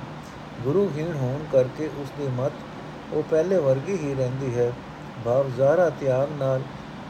ਗੁਰੂ 0.63 0.91
ਹੀਣ 0.96 1.15
ਹੋਣ 1.15 1.46
ਕਰਕੇ 1.52 1.89
ਉਸ 1.98 2.12
ਦੀ 2.17 2.28
ਮਤ 2.28 2.52
ਉਹ 3.13 3.24
ਪਹਿਲੇ 3.24 3.58
ਵਰਗੀ 3.58 3.98
ਹੀ 3.98 4.15
ਰਹਿੰਦੀ 4.15 4.60
ਹੈ। 4.60 4.72
ਭਾਵ 5.26 5.50
ਜ਼ਾਰਾ 5.58 5.89
ਤਿਆਗ 5.89 6.30
ਨਾਲ 6.39 6.62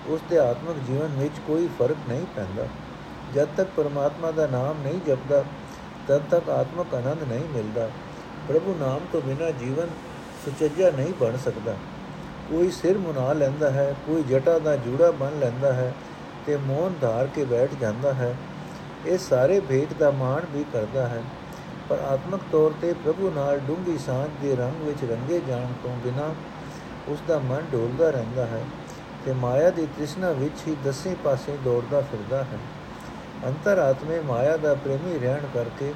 ਉਸ 0.08 0.22
ਦੇ 0.30 0.40
ਆਤਮਿਕ 0.40 0.78
ਜੀਵਨ 0.88 1.08
ਵਿੱਚ 1.08 1.34
ਕੋਈ 1.48 1.68
ਫ਼ਰਕ 1.68 1.98
ਨਹੀਂ 2.10 2.26
ਪੈਂਦਾ। 2.36 2.68
ਜਦ 3.36 3.48
ਤੱਕ 3.58 3.70
ਪਰਮਾਤਮਾ 3.78 4.32
ਦਾ 4.32 4.48
ਨਾਮ 4.48 4.76
ਨਹੀਂ 4.84 5.00
ਜਪਦਾ, 5.08 5.44
ਤਦ 6.08 6.22
ਤੱਕ 6.32 6.50
ਆਤਮਿਕ 6.50 6.96
ਆਨੰਦ 6.96 7.24
ਨਹੀਂ 7.24 7.44
ਮਿਲਦਾ। 7.50 7.90
ਪ੍ਰਭੂ 8.48 8.76
ਨਾਮ 8.80 9.00
ਤੋਂ 9.12 9.22
ਬਿਨਾ 9.22 9.52
ਜੀਵਨ 9.52 9.88
ਸੁਚੱਜਾ 10.46 10.90
ਨਹੀਂ 10.90 11.14
ਬਣ 11.20 11.38
ਸਕਦਾ। 11.38 11.76
ਕੋਈ 12.50 12.72
ਸਿਰ 12.72 12.98
ਮੁਨਾ 12.98 13.34
ਲੈਂਦਾ 13.34 13.72
ਹੈ, 13.72 13.96
ਕੋਈ 14.06 14.24
ਜਟਾ 14.24 14.60
ਦਾ 14.60 14.76
ਜੂੜਾ 14.76 15.12
ਬਣ 15.12 15.40
ਲੈਂਦਾ 15.40 15.74
ਹੈ 15.74 15.94
ਤੇ 16.46 16.58
ਮੋਹਨ 16.58 16.94
ਧਾਰ 17.02 17.28
ਕੇ 17.28 17.46
ਬੈਠ 17.46 17.70
ਜਾਂਦਾ 17.82 18.14
ਹੈ। 18.14 18.36
ਇਹ 19.06 19.18
ਸਾਰੇ 19.18 19.60
ਭੇਟ 19.60 19.94
ਦਾ 19.94 20.12
ਮਾਣ 20.12 20.42
ਵੀ 20.52 20.66
ਕਰਦਾ 20.74 21.08
ਹੈ। 21.08 21.24
ਪਰ 21.90 22.00
ਆਤਮਿਕ 22.00 22.42
ਤੌਰ 22.52 22.74
ਤੇ 22.82 22.94
ਪ੍ਰਭੂ 22.94 23.32
ਨਾਲ 23.36 23.60
ਡੂੰਗੀ 23.60 23.98
ਸਾਂਝ 23.98 24.30
ਦੇ 24.42 24.56
ਰੰਗ 24.56 24.82
ਵਿੱਚ 24.82 25.04
ਰੰਗੇ 25.12 25.42
ਜਾਣ 25.48 25.74
ਤੋਂ 25.84 25.96
ਬਿਨਾ 26.04 26.34
ਉਸ 27.08 27.20
ਦਾ 27.28 27.38
ਮਨ 27.40 27.66
ਡੋਲਦਾ 27.72 28.10
ਰਹਿੰਦਾ 28.10 28.46
ਹੈ 28.46 28.64
ਤੇ 29.26 29.34
ਮਾਇਆ 29.34 29.70
ਦੀ 29.70 29.86
ਤ੍ਰਿਸ਼ਨਾ 29.86 30.32
ਵਿੱਚ 30.32 30.68
ਹੀ 30.68 30.76
ਦਸੇ 30.86 31.16
ਪਾਸੇ 31.24 31.58
ਦੌੜਦਾ 31.66 32.02
ਫਿਰਦਾ 32.02 32.44
ਹੈ। 32.44 32.58
ਅੰਤਰ 33.46 33.78
ਆਤਮੇ 33.78 34.20
ਮਾਇਆ 34.20 34.58
ਦਾ 34.58 34.74
ਪ੍ਰੇਮੀ 34.74 35.18
ਰਹਿਣ 35.20 35.46
ਕਰਕੇ 35.54 35.94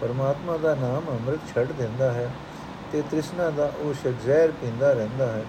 ਪਰਮਾਤਮਾ 0.00 0.56
ਦਾ 0.56 0.74
ਨਾਮ 0.74 1.10
ਅੰਮ੍ਰਿਤ 1.10 1.54
ਛੱਡ 1.54 1.72
ਦਿੰਦਾ 1.72 2.12
ਹੈ 2.12 2.28
ਤੇ 2.92 3.02
ਤ੍ਰਿਸ਼ਨਾ 3.10 3.50
ਦਾ 3.50 3.72
ਉਹ 3.78 3.94
ਸ਼ਜ਼ਹਿਰ 3.94 4.50
ਪੀਂਦਾ 4.50 4.92
ਰਹਿੰਦਾ 4.92 5.26
ਹੈ, 5.26 5.44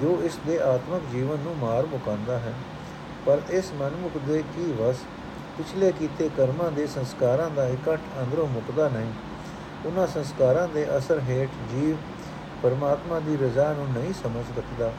ਜੋ 0.00 0.18
ਇਸ 0.24 0.38
ਦੇ 0.46 0.58
ਆਤਮਿਕ 0.62 1.02
ਜੀਵਨ 1.12 1.38
ਨੂੰ 1.38 1.56
ਮਾਰ 1.56 1.86
ਮੁਕਾਂਦਾ 1.86 2.38
ਹੈ। 2.38 2.52
ਪਰ 3.26 3.40
ਇਸ 3.50 3.72
ਮਨਮੁਖ 3.72 4.16
ਦੇ 4.18 4.42
ਕੀ 4.56 4.72
ਵਸ 4.72 4.96
ਪਿਛਲੇ 5.58 5.92
ਕੀਤੇ 5.92 6.28
ਕਰਮਾਂ 6.36 6.70
ਦੇ 6.72 6.86
ਸੰਸਕਾਰਾਂ 6.86 7.50
ਦਾ 7.50 7.66
ਇਕੱਠ 7.68 8.00
ਅੰਦਰੋਂ 8.22 8.46
ਮੁਕਦਾ 8.46 8.88
ਨਹੀਂ। 8.88 9.12
ਉਹਨਾਂ 9.86 10.06
ਸੰਸਕਾਰਾਂ 10.06 10.66
ਦੇ 10.68 10.86
ਅਸਰ 10.98 11.20
ਹੇਠ 11.20 11.48
ਜੀਵ 11.72 11.96
ਪਰਮਾਤਮਾ 12.62 13.18
ਦੀ 13.20 13.36
ਰਜ਼ਾ 13.36 13.72
ਨੂੰ 13.72 13.86
ਨਹੀਂ 13.88 14.12
ਸਮਝ 14.12 14.44
ਸਕਦਾ। 14.56 14.92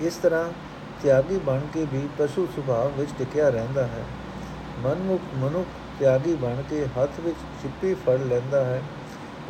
ਇਸ 0.00 0.16
ਤਰ੍ਹਾਂ 0.16 0.48
ਤਿਆਗੀ 1.02 1.38
ਬਣ 1.38 1.60
ਕੇ 1.74 1.86
ਵੀ 1.92 2.08
ਪਸ਼ੂ 2.18 2.46
ਸੁਭਾਅ 2.46 2.88
ਵਿੱਚ 2.98 3.10
ਟਿਕਿਆ 3.18 3.48
ਰਹਿੰਦਾ 3.48 3.86
ਹੈ। 3.86 4.04
ਮਨਮੁਖ 4.78 5.20
ਮਨੁੱਖ 5.34 5.68
ਤਿਆਗੀ 5.98 6.34
ਬਣ 6.34 6.62
ਕੇ 6.62 6.84
ਹੱਥ 6.98 7.20
ਵਿੱਚ 7.20 7.36
ਚਿੱਪੀ 7.62 7.94
ਫੜ 7.94 8.18
ਲੈਂਦਾ 8.20 8.64
ਹੈ, 8.64 8.82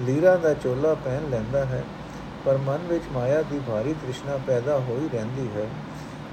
ਲੀਰਾ 0.02 0.36
ਦਾ 0.36 0.54
ਚੋਲਾ 0.54 0.94
ਪਹਿਨ 0.94 1.28
ਲੈਂਦਾ 1.30 1.64
ਹੈ, 1.64 1.82
ਪਰ 2.44 2.56
ਮਨ 2.56 2.86
ਵਿੱਚ 2.88 3.04
ਮਾਇਆ 3.12 3.42
ਦੀ 3.42 3.60
ਭਾਰੀ 3.68 3.92
ਤ੍ਰਿਸ਼ਨਾ 3.92 4.36
ਪੈਦਾ 4.46 4.78
ਹੋਈ 4.78 5.08
ਰਹਿੰਦੀ 5.12 5.48
ਹੈ। 5.56 5.66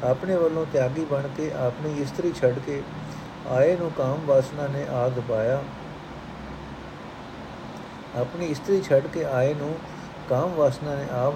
ਆਪਣੇ 0.04 0.36
ਵੱਲੋਂ 0.36 0.66
ਤਿਆਗੀ 0.74 1.06
ਬਣ 1.06 1.28
ਕੇ 1.38 1.52
ਆਪਣੀ 1.54 2.02
ਇਸਤਰੀ 2.02 2.32
ਛੱਡ 2.32 2.60
ਕੇ 2.66 2.82
ਆਏ 3.52 3.78
ਨੂੰ 3.78 3.92
ਕਾਮ 3.92 4.20
ਵਾਸਨਾ 4.26 4.68
ਨੇ 4.68 4.86
ਆ 4.92 5.10
ਦਬਾਇਆ 5.10 5.62
ਆਪਣੀ 8.20 8.46
ਇਸਤਰੀ 8.46 8.82
ਛੱਡ 8.82 9.08
ਕੇ 9.08 9.26
ਆਏ 9.26 9.54
ਨੂੰ 9.54 9.76
ਕਾਮ 10.30 10.54
ਵਾਸਨਾ 10.54 10.96
ਨੇ 10.96 11.06
ਆ 11.12 11.34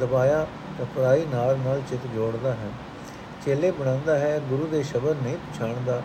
ਦਬਾਇਆ 0.00 0.46
ਤਾਂ 0.78 0.86
ਪਰਾਈ 0.86 1.26
ਨਾਲ 1.26 1.58
ਨਾਲ 1.58 1.82
ਚਿਤ 1.90 2.06
ਜੋੜਦਾ 2.14 2.52
ਹੈ। 2.52 2.68
ਚੇਲੇ 3.46 3.70
ਬਣਾਉਂਦਾ 3.70 4.18
ਹੈ, 4.18 4.40
ਗੁਰੂ 4.48 4.66
ਦੇ 4.66 4.82
ਸ਼ਬਦ 4.82 5.16
ਨਹੀਂ 5.22 5.36
ਪਛਾਣਦਾ। 5.36 6.02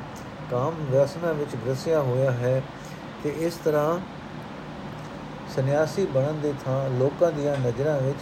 ਕਾਮ 0.51 0.75
ਵਾਸਨਾ 0.91 1.31
ਵਿੱਚ 1.31 1.55
ਗਰਸਿਆ 1.55 2.01
ਹੋਇਆ 2.01 2.31
ਹੈ 2.31 2.61
ਤੇ 3.23 3.29
ਇਸ 3.29 3.53
ਤਰ੍ਹਾਂ 3.53 3.99
ਸੰਨਿਆਸੀ 5.55 6.05
ਬਣਨ 6.05 6.39
ਦੇ 6.41 6.53
ਥਾਂ 6.65 6.89
ਲੋਕਾਂ 6.89 7.31
ਦੀਆਂ 7.31 7.55
ਨਜ਼ਰਾਂ 7.57 7.99
ਵਿੱਚ 7.99 8.19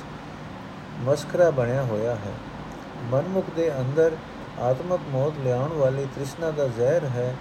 ਮਸਖਰਾ 0.99 1.49
ਬਣਿਆ 1.49 1.83
ਹੋਇਆ 1.83 2.15
ਹੈ। 2.15 2.33
ਮਨਮੁਖ 3.03 3.45
ਦੇ 3.55 3.79
ਅੰਦਰ 3.79 4.11
ਆਤਮਕ 4.59 4.99
ਮੋਹ 5.09 5.31
ਲਿਆਉਣ 5.43 5.73
ਵਾਲੀ 5.73 6.05
ਤ੍ਰਿਸ਼ਨਾ 6.05 6.51
ਦਾ 6.51 6.67
ਜ਼ਹਿਰ 6.67 7.03
ਹੈ। 7.05 7.35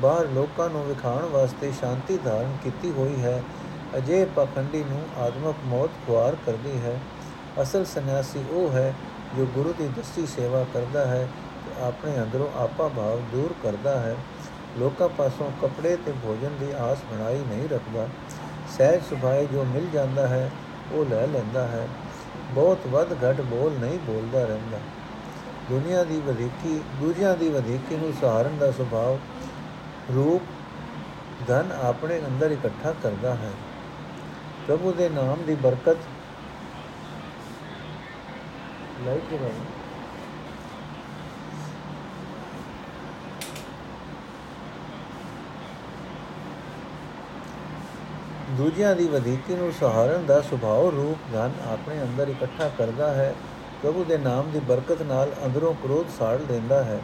ਬਾਹਰ 0.00 0.26
ਲੋਕਾਂ 0.28 0.70
ਨੂੰ 0.70 0.84
ਵਿਖਾਉਣ 0.84 1.24
ਵਾਸਤੇ 1.24 1.72
ਸ਼ਾਂਤੀ 1.72 2.18
ਧਾਰਨ 2.18 2.56
ਕੀਤੀ 2.62 2.90
ਹੋਈ 2.90 3.22
ਹੈ। 3.22 3.42
ਅਜੇ 3.96 4.24
ਪਖੰਡੀ 4.24 4.84
ਨੂੰ 4.84 5.22
ਆਤਮਕ 5.22 5.54
ਮੋਹ 5.64 5.88
ਖੁਆਰ 6.06 6.36
ਕਰਦੀ 6.46 6.80
ਹੈ। 6.80 7.00
ਅਸਲ 7.62 7.84
ਸੰਨਿਆਸੀ 7.84 8.44
ਉਹ 8.50 8.70
ਹੈ 8.72 8.94
ਜੋ 9.36 9.46
ਗੁਰੂ 9.46 9.74
ਦੀ 9.78 9.88
ਦਸਤੀ 9.88 10.26
ਸੇਵਾ 10.26 10.64
ਕਰਦਾ 10.74 11.06
ਹੈ 11.06 11.28
ਤੇ 11.66 11.82
ਆਪਣੇ 11.82 12.22
ਅੰਦਰੋਂ 12.22 12.48
ਆਪਾ 12.56 12.88
ਭਾਵ 12.88 13.20
ਦੂਰ 13.32 13.54
ਕਰਦਾ 13.62 14.00
ਹੈ। 14.00 14.16
ਲੋਕਾਂ 14.78 15.08
ਪਾਸੋਂ 15.08 15.50
ਕੱਪੜੇ 15.62 15.96
ਤੇ 15.96 16.12
ਭੋਜਨ 16.12 16.50
ਦੀ 16.60 16.72
ਆਸ 16.78 16.98
ਬਣਾਈ 17.12 17.38
ਨਹੀਂ 17.38 17.68
ਰੱਖਦਾ। 17.68 18.08
ਸਹਿਜ 18.78 19.02
ਸੁਭਾਏ 19.02 19.46
ਜੋ 19.46 19.64
ਮਿਲ 19.64 19.86
ਜਾਂਦਾ 19.92 20.28
ਹੈ, 20.28 20.50
ਉਹ 20.92 21.04
ਲੈ 21.04 21.26
ਲੈਂਦਾ 21.26 21.68
ਹੈ। 21.68 21.88
ਬਹੁਤ 22.50 22.78
ਵੱਧ 22.86 23.12
ਘਟ 23.12 23.40
ਬੋਲ 23.40 23.72
ਨਹੀਂ 23.72 23.98
ਬੋਲਦਾ 23.98 24.44
ਰਹਿੰਦਾ। 24.44 24.78
ਦੁਨੀਆ 25.70 26.04
ਦੀ 26.04 26.20
ਵਧੇਕੀ, 26.20 26.80
ਦੂਜਿਆਂ 27.00 27.36
ਦੀ 27.36 27.48
ਵਧੇਕੀ 27.48 27.96
ਨੂੰ 27.96 28.12
ਸਹਾਰਨ 28.20 28.58
ਦਾ 28.58 28.70
ਸੁਭਾਅ 28.70 30.12
ਰੂਪ 30.14 30.42
ਧਨ 31.48 31.72
ਆਪਣੇ 31.82 32.18
ਅੰਦਰ 32.18 32.50
ਇਕੱਠਾ 32.50 32.94
ਕਰਦਾ 33.02 33.34
ਹੈ। 33.34 33.50
ਪ੍ਰਭੂ 34.66 34.92
ਦੇ 34.92 35.08
ਨਾਮ 35.08 35.42
ਦੀ 35.42 35.54
ਬਰਕਤ 35.54 35.96
ਲਾਈਟ 39.06 39.30
ਜਗਾਓ। 39.30 39.50
ਦੂਜਿਆਂ 48.56 48.96
ਦੀ 48.96 49.06
ਵਧੇਕੀ 49.08 49.54
ਨੂੰ 49.54 49.72
ਸਹਾਰਨ 49.72 50.26
ਦਾ 50.26 50.40
ਸੁਭਾਅ 50.40 50.90
ਰੂਪ 50.90 51.32
ਧਨ 51.32 51.52
ਆਪਣੇ 51.72 52.02
ਅੰਦਰ 52.02 52.28
ਇਕੱਠਾ 52.28 52.70
ਕਰਦਾ 52.78 53.12
ਹੈ। 53.12 53.34
ਪ੍ਰਭੂ 53.82 54.04
ਦੇ 54.04 54.18
ਨਾਮ 54.18 54.50
ਦੀ 54.50 54.60
ਬਰਕਤ 54.60 55.02
ਨਾਲ 55.02 55.30
ਅੰਦਰੋਂ 55.46 55.74
ਕ੍ਰੋਧ 55.74 56.06
ਸਾੜ 56.18 56.38
ਲੈਂਦਾ 56.50 56.82
ਹੈ। 56.84 57.00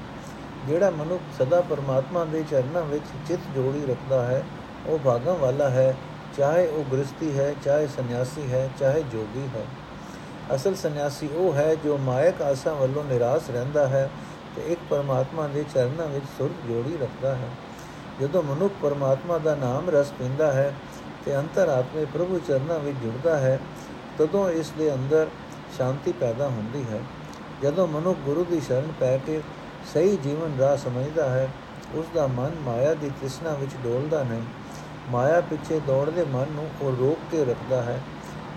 ਜਿਹੜਾ 0.68 0.90
ਮਨੁੱਖ 0.90 1.42
ਸਦਾ 1.42 1.60
ਪਰਮਾਤਮਾ 1.60 2.24
ਦੇ 2.24 2.44
ਚਰਨਾਂ 2.50 2.82
ਵਿੱਚ 2.82 3.04
ਚਿੱਤ 3.28 3.40
ਜੋੜੀ 3.54 3.86
ਰੱਖਦਾ 3.86 4.22
ਹੈ, 4.26 4.42
ਉਹ 4.86 4.98
ਭਾਗਾਂ 4.98 5.34
ਵਾਲਾ 5.34 5.68
ਹੈ, 5.68 5.94
ਚਾਹੇ 6.36 6.66
ਉਹ 6.66 6.84
ਗ੍ਰਸਤੀ 6.92 7.38
ਹੈ, 7.38 7.54
ਚਾਹੇ 7.64 7.86
ਸੰਨਿਆਸੀ 7.86 8.52
ਹੈ, 8.52 8.70
ਚਾਹੇ 8.80 9.02
ਜੋਗੀ 9.02 9.48
ਹੈ। 9.56 9.64
ਅਸਲ 10.54 10.74
ਸੰਨਿਆਸੀ 10.74 11.28
ਉਹ 11.34 11.54
ਹੈ 11.54 11.74
ਜੋ 11.74 11.96
ਮਾਇਕ 11.98 12.42
ਆਸਾਂ 12.42 12.74
ਵੱਲੋਂ 12.74 13.04
ਨਿਰਾਸ਼ 13.04 13.50
ਰਹਿੰਦਾ 13.50 13.86
ਹੈ 13.88 14.10
ਤੇ 14.56 14.72
ਇੱਕ 14.72 14.80
ਪਰਮਾਤਮਾ 14.90 15.46
ਦੇ 15.46 15.64
ਚਰਨਾਂ 15.74 16.06
ਵਿੱਚ 16.06 16.24
ਸੁਰਤ 16.38 16.66
ਜੋੜੀ 16.68 16.98
ਰੱਖਦਾ 17.02 17.34
ਹੈ। 17.34 17.48
ਜਦੋਂ 18.20 18.42
ਮਨੁੱਖ 18.42 18.74
ਪਰਮਾਤਮਾ 18.82 19.38
ਦਾ 19.38 19.54
ਨਾਮ 19.54 19.90
ਰਸ 19.90 20.12
ਪੀਂਦਾ 20.18 20.52
ਹੈ 20.52 20.74
ਤੇ 21.24 21.36
ਅੰਤਰਾਤਮੇ 21.36 22.04
ਪ੍ਰਭੂ 22.04 22.40
ਚਰਨਾਂ 22.48 22.78
ਵਿੱਚ 22.78 22.96
ਜੁੜਦਾ 23.02 23.38
ਹੈ, 23.38 23.58
ਤਦੋਂ 24.18 24.50
ਇਸ 24.50 24.70
ਦੇ 24.78 24.94
ਅੰਦਰ 24.94 25.26
ਸ਼ਾਂਤੀ 25.76 26.12
ਪੈਦਾ 26.12 26.48
ਹੁੰਦੀ 26.48 26.85
ਹੈ। 26.90 27.00
ਜਦੋਂ 27.62 27.87
ਮਨੁੱਖ 27.87 28.18
ਗੁਰੂ 28.18 28.44
ਦੀ 28.44 28.61
ਸ਼ਰਨ 28.61 28.92
ਪੈ 29.00 29.18
ਕੇ 29.18 29.40
ਸਹੀ 29.94 30.16
ਜੀਵਨ 30.16 30.59
ਰਾਹ 30.59 30.76
ਸਮਝਦਾ 30.76 31.31
ਹੈ 31.31 31.48
ਉਸ 31.94 32.07
ਦਾ 32.14 32.26
ਮਨ 32.26 32.50
ਮਾਇਆ 32.61 32.94
ਦੀ 32.94 33.09
ਤ੍ਰਿਸ਼ਨਾ 33.09 33.54
ਵਿੱਚ 33.54 33.72
ਡੋਲਦਾ 33.85 34.22
ਨਹੀਂ। 34.22 34.42
ਮਾਇਆ 35.11 35.40
ਪਿੱਛੇ 35.40 35.81
ਦੌੜਦੇ 35.87 36.24
ਮਨ 36.24 36.46
ਨੂੰ 36.50 36.68
ਉਹ 36.83 36.96
ਰੋਕ 36.96 37.18
ਕੇ 37.31 37.44
ਰੱਖਦਾ 37.44 37.83
ਹੈ। 37.83 38.00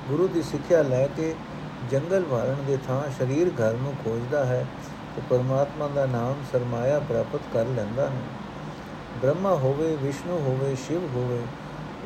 ਗੁਰੂ 0.08 0.28
ਦੀ 0.28 0.42
ਸਿੱਖਿਆ 0.42 0.82
ਲੈ 0.82 1.08
ਕੇ 1.08 1.36
ਜੰਗਲ 1.92 2.24
ਵਾਰਨ 2.30 2.56
ਦੇ 2.68 2.78
ਥਾਂ 2.88 3.02
ਸਰੀਰ 3.20 3.48
ਘਰ 3.48 3.74
ਨੂੰ 3.74 3.94
ਖੋਜਦਾ 4.04 4.46
ਹੈ 4.46 4.66
ਤੇ 5.16 5.22
ਪਰਮਾਤਮਾ 5.30 5.88
ਦਾ 5.88 6.06
ਨਾਮ 6.06 6.36
ਸਰਮਾਇਆ 6.52 7.00
ਪ੍ਰਾਪਤ 7.00 7.40
ਕਰ 7.54 7.66
ਲੈਂਦਾ 7.66 8.10
ਹੈ। 8.10 8.22
ਬ੍ਰਹਮਾ 9.22 9.52
ਹੋਵੇ, 9.56 9.98
ਵਿਸ਼ਨੂੰ 10.02 10.40
ਹੋਵੇ, 10.40 10.76
ਸ਼ਿਵ 10.76 11.04
ਹੋਵੇ, 11.16 11.42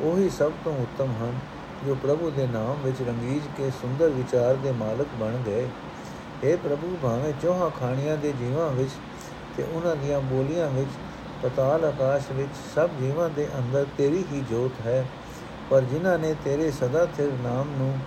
ਉਹੀ 0.00 0.28
ਸਭ 0.28 0.52
ਤੋਂ 0.64 0.72
ਉੱਤਮ 0.72 1.04
ਹਨ। 1.04 1.38
ਜੋ 1.84 1.94
ਪ੍ਰਭੂ 1.94 2.30
ਦੇ 2.30 2.46
ਨਾਮ 2.46 2.76
ਵਿੱਚ 2.84 3.02
ਰੰਗੀਜ 3.02 3.42
ਕੇ 3.56 3.70
ਸੁੰਦਰ 3.70 4.08
ਵਿਚਾਰ 4.08 4.54
ਦੇ 4.54 4.72
ਮਾਲਕ 4.72 5.06
ਬਣ 5.20 5.36
ਗਏ। 5.46 5.66
اے 6.44 6.56
ਪ੍ਰਭੂ, 6.56 6.96
ਭਾਵੇਂ 7.02 7.32
ਚੋਹਾ 7.42 7.68
ਖਾਣੀਆਂ 7.80 8.16
ਦੇ 8.16 8.32
ਜੀਵਾਂ 8.32 8.70
ਵਿੱਚ 8.70 8.90
ਤੇ 9.56 9.62
ਉਹਨਾਂ 9.62 9.96
ਦੀਆਂ 9.96 10.20
ਬੋਲੀਆਂ 10.20 10.68
ਵਿੱਚ, 10.70 10.90
ਪਤਾਲ 11.42 11.84
ਆਕਾਸ਼ 11.84 12.30
ਵਿੱਚ 12.32 12.50
ਸਭ 12.74 12.90
ਜੀਵਾਂ 13.00 13.28
ਦੇ 13.30 13.48
ਅੰਦਰ 13.58 13.86
ਤੇਰੀ 13.98 14.24
ਹੀ 14.32 14.44
ਜੋਤ 14.50 14.86
ਹੈ। 14.86 15.04
ਪਰ 15.70 15.80
ਜਿਨ੍ਹਾਂ 15.80 16.18
ਨੇ 16.18 16.34
ਤੇਰੇ 16.44 16.70
ਸਦਾ 16.70 17.06
ਥਿਰ 17.16 17.32
ਨਾਮ 17.42 17.70
ਨੂੰ 17.78 17.98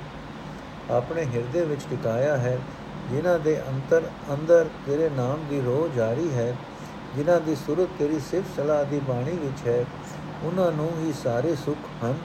ਆਪਣੇ 0.96 1.26
ਹਿਰਦੇ 1.26 1.66
ਵਿੱਚ 1.66 1.82
ਟਿਕਾਇਆ 1.90 2.38
ਹੈ, 2.38 2.58
ਜਿਨ੍ਹਾਂ 3.12 3.40
ਦੇ 3.40 3.62
ਅੰਤਰ 3.70 4.02
ਅੰਦਰ 4.34 4.66
ਤੇਰੇ 4.86 5.10
ਨਾਮ 5.10 5.46
ਦੀ 5.50 5.62
ਰੋਹ 5.62 5.88
ਜਾਰੀ 5.96 6.34
ਹੈ, 6.34 6.56
ਜਿਨ੍ਹਾਂ 7.16 7.40
ਦੀ 7.42 7.56
ਸੁਰਤ 7.56 7.88
ਤੇਰੀ 8.00 8.20
ਸਿਫਤ 8.20 8.56
ਸਲਾਹ 8.56 8.84
ਦੀ 8.86 9.00
ਬਾਣੀ 9.00 9.32
ਵਿੱਚ 9.32 9.68
ਹੈ, 9.68 9.86
ਉਹਨਾਂ 10.44 10.72
ਨੂੰ 10.72 10.90
ਹੀ 11.00 11.14
ਸਾਰੇ 11.24 11.56
ਸੁੱਖ 11.56 12.06
ਹਨ। 12.06 12.18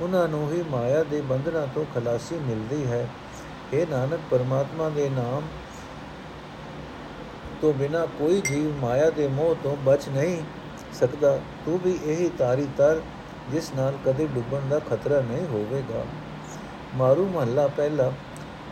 ਉਹਨਾਂ 0.00 0.28
ਨੂੰ 0.28 0.52
ਹੀ 0.52 0.62
ਮਾਇਆ 0.70 1.02
ਦੇ 1.02 1.20
ਬੰਧਨਾਂ 1.20 1.66
ਤੋਂ 1.74 1.84
ਖਲਾਸੀ 1.94 2.34
ਮਿਲਦੀ 2.34 2.86
ਹੈ। 2.86 3.08
ਇਹ 3.72 3.86
ਨਾਨਕ, 3.86 4.20
ਪਰਮਾਤਮਾ 4.30 4.88
ਦੇ 4.88 5.08
ਨਾਮ 5.08 5.42
ਤੋਂ 7.60 7.72
ਬਿਨਾ 7.74 8.06
ਕੋਈ 8.18 8.40
ਜੀਵ 8.40 8.76
ਮਾਇਆ 8.76 9.10
ਦੇ 9.10 9.28
ਮੋਹ 9.28 9.54
ਤੋਂ 9.62 9.76
ਬਚ 9.76 10.08
ਨਹੀਂ 10.08 10.42
ਸਕਦਾ। 10.92 11.38
ਤੂੰ 11.66 11.80
ਵੀ 11.84 11.98
ਇਹੀ 12.04 12.30
ਤਾਰੀ 12.38 12.68
ਤਰ, 12.78 13.00
ਜਿਸ 13.52 13.70
ਨਾਲ 13.76 13.94
ਕਦੇ 14.06 14.26
ਡੁੱਬਣ 14.26 14.68
ਦਾ 14.68 14.78
ਖਤਰਾ 14.78 15.20
ਨਹੀਂ 15.20 15.46
ਹੋਵੇਗਾ। 15.46 16.04
ਮਾਰੂ 16.96 17.28
ਮਹੱਲਾ 17.28 17.66
ਪਹਿਲਾ, 17.66 18.12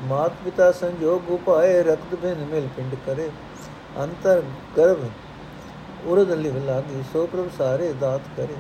ਮਾਤ 0.02 0.32
ਪਿਤਾ 0.44 0.72
ਸੰਜੋਗ 0.72 1.30
ਉਪਾਏ 1.30 1.82
ਰਕਤ 1.82 2.14
ਬਿਨ 2.14 2.44
ਮਿਲ 2.44 2.68
ਪਿੰਡ 2.76 2.94
ਕਰੇ। 3.06 3.30
ਅੰਤਰ 3.98 4.42
ਗਰਭ 4.76 4.98
ਉਰਦ 6.06 6.30
ਲਿਵ 6.30 6.64
ਲਾਗੀ, 6.64 7.02
ਸੋ 7.12 7.26
ਪ੍ਰਭ 7.26 7.48
ਸਾਰੇ 7.58 7.92
ਦਾਤ 7.92 8.20
ਕਰੇ। 8.36 8.56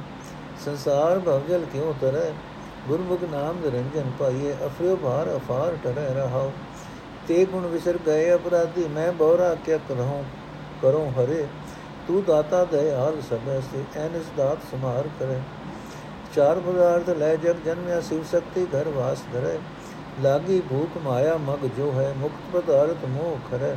ਸੰਸਾਰ 0.64 1.18
ਭਵਜਲ 1.18 1.64
ਕਿਉ 1.72 1.94
ਤਰੈ? 2.00 2.32
ਗੁਰਮੁਖ 2.88 3.22
ਨਾਮ 3.22 3.58
ਨਿਰੰਜਨ 3.58 4.10
ਪਾਈਏ 4.18 4.52
ਅਫਰਿਓ 4.66 4.96
ਭਾਰ 4.96 5.36
ਅਫਾਰ 5.36 5.76
ਟਰੈ 5.84 6.14
ਰਹਾਓ। 6.14 6.52
ਤੇ 7.28 7.44
ਗੁਣ 7.44 7.66
ਵਿਸਰ 7.66 7.98
ਗਏ 8.06 8.34
ਅਪਰਾਧੀ, 8.34 8.88
ਮੈਂ 8.88 9.12
ਬੋਰਾ 9.12 9.54
ਕਿਆ 9.54 9.76
ਕਰਹੂੰ 9.76 10.24
ਕਰੂੰ 10.82 11.12
ਹਰੇ। 11.12 11.46
ਤੂੰ 12.08 12.24
ਦਾਤਾ 12.24 12.64
ਦਇਆਲ 12.64 13.20
ਸਭੈ 13.20 13.60
ਸੇ 13.60 13.84
ਐਨਸ 13.96 14.24
ਦਾਤ 14.36 14.58
ਸਮਾਰ 14.70 15.08
ਕਰੇ। 15.20 15.40
ਚਾਰ 16.34 16.60
ਪਦਾਰਥ 16.60 17.10
ਲੈ 17.10 17.36
ਜਗ 17.36 17.56
ਜਨਮਿਆ, 17.64 18.00
ਸਿਵ 18.00 18.22
ਸ਼ਕਤੀ 18.22 18.66
ਘਰ 18.66 18.88
ਵਾਸ 18.88 19.22
ਧਰੇ। 19.32 19.58
ਲਾਗੀ 20.22 20.60
ਭੂਖ 20.60 20.98
ਮਾਇਆ 21.02 21.36
ਮਗ 21.36 21.66
ਜੋ 21.66 21.92
ਹੈ, 21.92 22.14
ਮੁਕਤ 22.16 22.56
ਪਦਾਰਥ 22.56 23.04
ਮੋਹ 23.04 23.38
ਖਰੇ। 23.50 23.74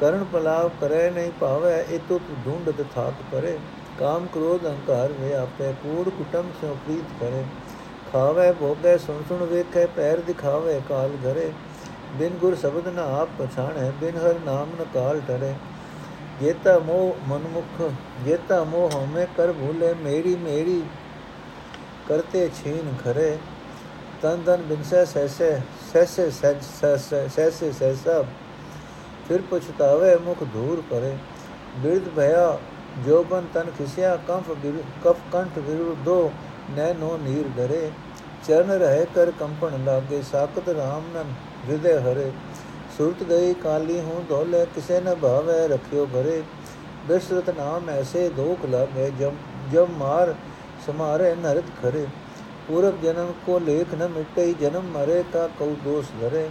ਕਰਨ 0.00 0.24
ਪਲਾਵ 0.32 0.70
ਕਰੇ 0.80 1.10
ਨਹੀਂ 1.10 1.30
ਭਾਵੇ, 1.40 1.84
ਇਤੋ 1.90 2.18
ਤੂ 2.18 2.36
ਢੂੰਡਤ 2.46 2.84
ਥਾਕ 2.94 3.14
ਕਰੇ 3.32 3.58
ਕਾਮ 3.98 4.26
ਕ੍ਰੋਧ 4.26 4.66
ਅਹੰਕਾਰ 4.66 5.12
ਵੇ 5.12 5.34
ਆਪੇ, 5.34 5.72
ਕੂੜ 5.72 6.08
ਕੁਟਮ 6.08 6.50
ਸੋ 6.60 6.76
ਪ੍ਰੀਤ 6.86 7.04
ਕਰੇ। 7.20 7.44
ਖਾਵੇ 8.12 8.50
ਭੋਗੇ 8.52 8.96
ਸੁਣ 8.98 9.22
ਸੁਣ 9.28 9.44
ਵੇਖੇ, 9.44 9.86
ਪੈਰ 9.86 10.20
ਦਿਖਾਵੇ, 10.20 10.80
ਕਾਲ 10.88 11.10
ਘਰੇ। 11.24 11.50
ਬਿਨ 12.18 12.36
ਗੁਰ 12.40 12.54
ਸ਼ਬਦ 12.54 12.88
ਨਾ 12.88 13.02
ਆਪ 13.18 13.28
ਪਛਾਣੈ, 13.38 13.90
ਬਿਨ 14.00 14.16
ਹਰ 14.16 14.38
ਨਾਮ 14.44 14.70
ਨ 14.80 14.84
ਕਾਲ 14.94 15.20
ਟਰੇ। 15.28 15.52
ਜੇਤਾ 16.40 16.78
ਮੋਹ 16.78 17.28
ਮਨਮੁਖ 17.28 17.90
ਜੇਤਾ 18.24 18.62
ਮੋਹ 18.64 18.90
ਹਮੇ 18.92 19.26
ਕਰ 19.36 19.52
ਭੂਲੇ, 19.52 19.92
ਮੇਰੀ 19.94 20.34
ਮੇਰੀ 20.36 20.82
ਕਰਤੇ 22.08 22.48
ਛੀਨ 22.54 22.94
ਖਰੇ। 23.04 23.36
ਤਨ 24.22 24.42
ਤਨ 24.46 24.62
ਬਿਨਸੈ 24.62 25.04
ਸੈਸੇ 25.04 25.58
ਸੈਸੇ 25.92 26.30
ਸੈਸੇ 26.30 27.28
ਸੈਸੇ 27.28 27.72
ਸੈਸਾ 27.72 28.22
ਫਿਰ 29.28 29.42
ਪੁਛਤਾਵੇ, 29.50 30.16
ਮੁਖ 30.16 30.42
ਧੂਰ 30.44 30.82
ਕਰੇ 30.90 31.16
ਬਿਰਧ 31.78 32.08
ਭਇਆ 32.16 32.58
ਜੋਬਨ 33.06 33.46
ਤਨ 33.54 33.70
ਖਿਸਿਆ, 33.78 34.16
ਕੰਫ 34.28 34.50
ਕਫ 35.04 35.16
ਕੰਠ 35.32 35.58
ਵਿਰੁੱਧੋ 35.58 36.32
ਨੈਨੋ 36.76 37.16
ਨੀਰ 37.18 37.48
ਡਰੇ, 37.56 37.90
ਚਰਨ 38.48 38.70
ਰਹੇ 38.72 39.06
ਕਰ 39.14 39.30
ਕੰਪਣ 39.40 39.84
ਲਾਗੇ, 39.84 40.22
ਸਾਖਤ 40.22 40.68
ਰਾਮ 40.68 41.02
ਨਨ 41.14 41.32
ਹਿਰਦੇ 41.68 41.94
ਹਰੇ। 42.00 42.30
ਸੁਰਤ 42.98 43.22
ਗਈ 43.22 43.54
ਕਾਲੀ 43.54 44.00
ਹੂੰ 44.00 44.24
ਦੋਲੇ, 44.28 44.64
ਕਿਸੇ 44.74 45.00
ਨ 45.00 45.14
ਭਾਵੇ 45.14 45.66
ਰਖਿਓ 45.68 46.06
ਘਰੇ 46.06 46.42
ਬਿਸਰਤ 47.08 47.50
ਨਾਮ 47.50 47.88
ਐਸੇ 47.90 48.28
ਦੋਖ 48.28 48.64
ਲਾਗੇ, 48.64 49.10
ਜਮ 49.18 49.36
ਜਮ 49.72 49.92
ਮਾਰ 49.98 50.34
ਸਮਾਰੇ 50.86 51.34
ਨਰਕ 51.34 51.64
ਖਰੇ। 51.82 52.06
ਪੂਰਬ 52.68 53.00
ਜਨਮ 53.02 53.32
ਕੋ 53.46 53.58
ਲੇਖ 53.58 53.94
ਨ 53.94 54.08
ਮਿਟਈ 54.08 54.54
ਜਨਮ 54.60 54.90
ਮਰੇ 54.90 55.22
ਕਾ 55.32 55.46
ਕਉ 55.58 55.76
ਦੋਸ 55.84 56.06
ਧਰੇ। 56.20 56.48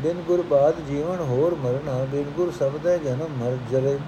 ਬਿਨ 0.00 0.20
ਗੁਰ 0.26 0.42
ਬਾਦ 0.42 0.80
ਜੀਵਨ 0.88 1.20
ਹੋਰ 1.20 1.54
ਮਰਨਾ, 1.54 2.04
ਬਿਨ 2.04 2.24
ਗੁਰ 2.36 2.52
ਸਬਦੈ 2.58 2.96
ਜਨਮ 2.98 3.36
ਮਰ 3.38 3.56
ਜਰੇ। 3.70 3.98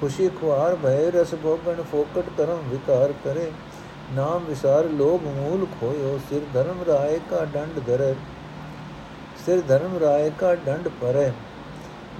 ਖੁਸ਼ੀ 0.00 0.28
ਖੁਆਰ 0.40 0.76
ਭੈ 0.76 1.10
ਰਸ 1.10 1.34
ਭੋਗਣ 1.42 1.82
ਫੋਕਟ 1.82 2.24
ਕਰਮ 2.38 2.68
ਵਿਕਾਰ 2.68 3.12
ਕਰੇ। 3.24 3.50
ਨਾਮ 4.10 4.44
ਵਿਸਾਰ 4.44 4.84
ਲੋਭ 4.84 5.22
ਮੂਲ 5.22 5.66
ਖੋਇਓ, 5.80 6.18
ਸਿਰ 6.30 6.40
ਧਰਮ 6.54 6.82
ਰਾਏ 6.88 7.20
ਕਾ 7.30 7.44
ਡੰਡ 7.44 7.80
ਧਰੇ। 7.86 8.14
ਸਿਰ 9.46 9.60
ਧਰਮ 9.60 9.98
ਰਾਏ 9.98 10.30
ਕਾ 10.38 10.54
ਡੰਡ 10.54 10.88
ਪਰੇ 11.00 11.32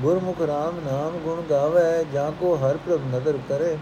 ਗੁਰਮੁਖ 0.00 0.40
ਰਾਮ 0.40 0.80
ਨਾਮ 0.90 1.18
ਗੁਣ 1.18 1.42
ਗਾਵੇ, 1.50 2.04
ਜਾਂ 2.12 2.32
ਕੋ 2.32 2.56
ਹਰ 2.56 2.76
ਪ੍ਰਭ 2.76 3.00
ਨਦਰ 3.14 3.38
ਕਰੇ। 3.48 3.76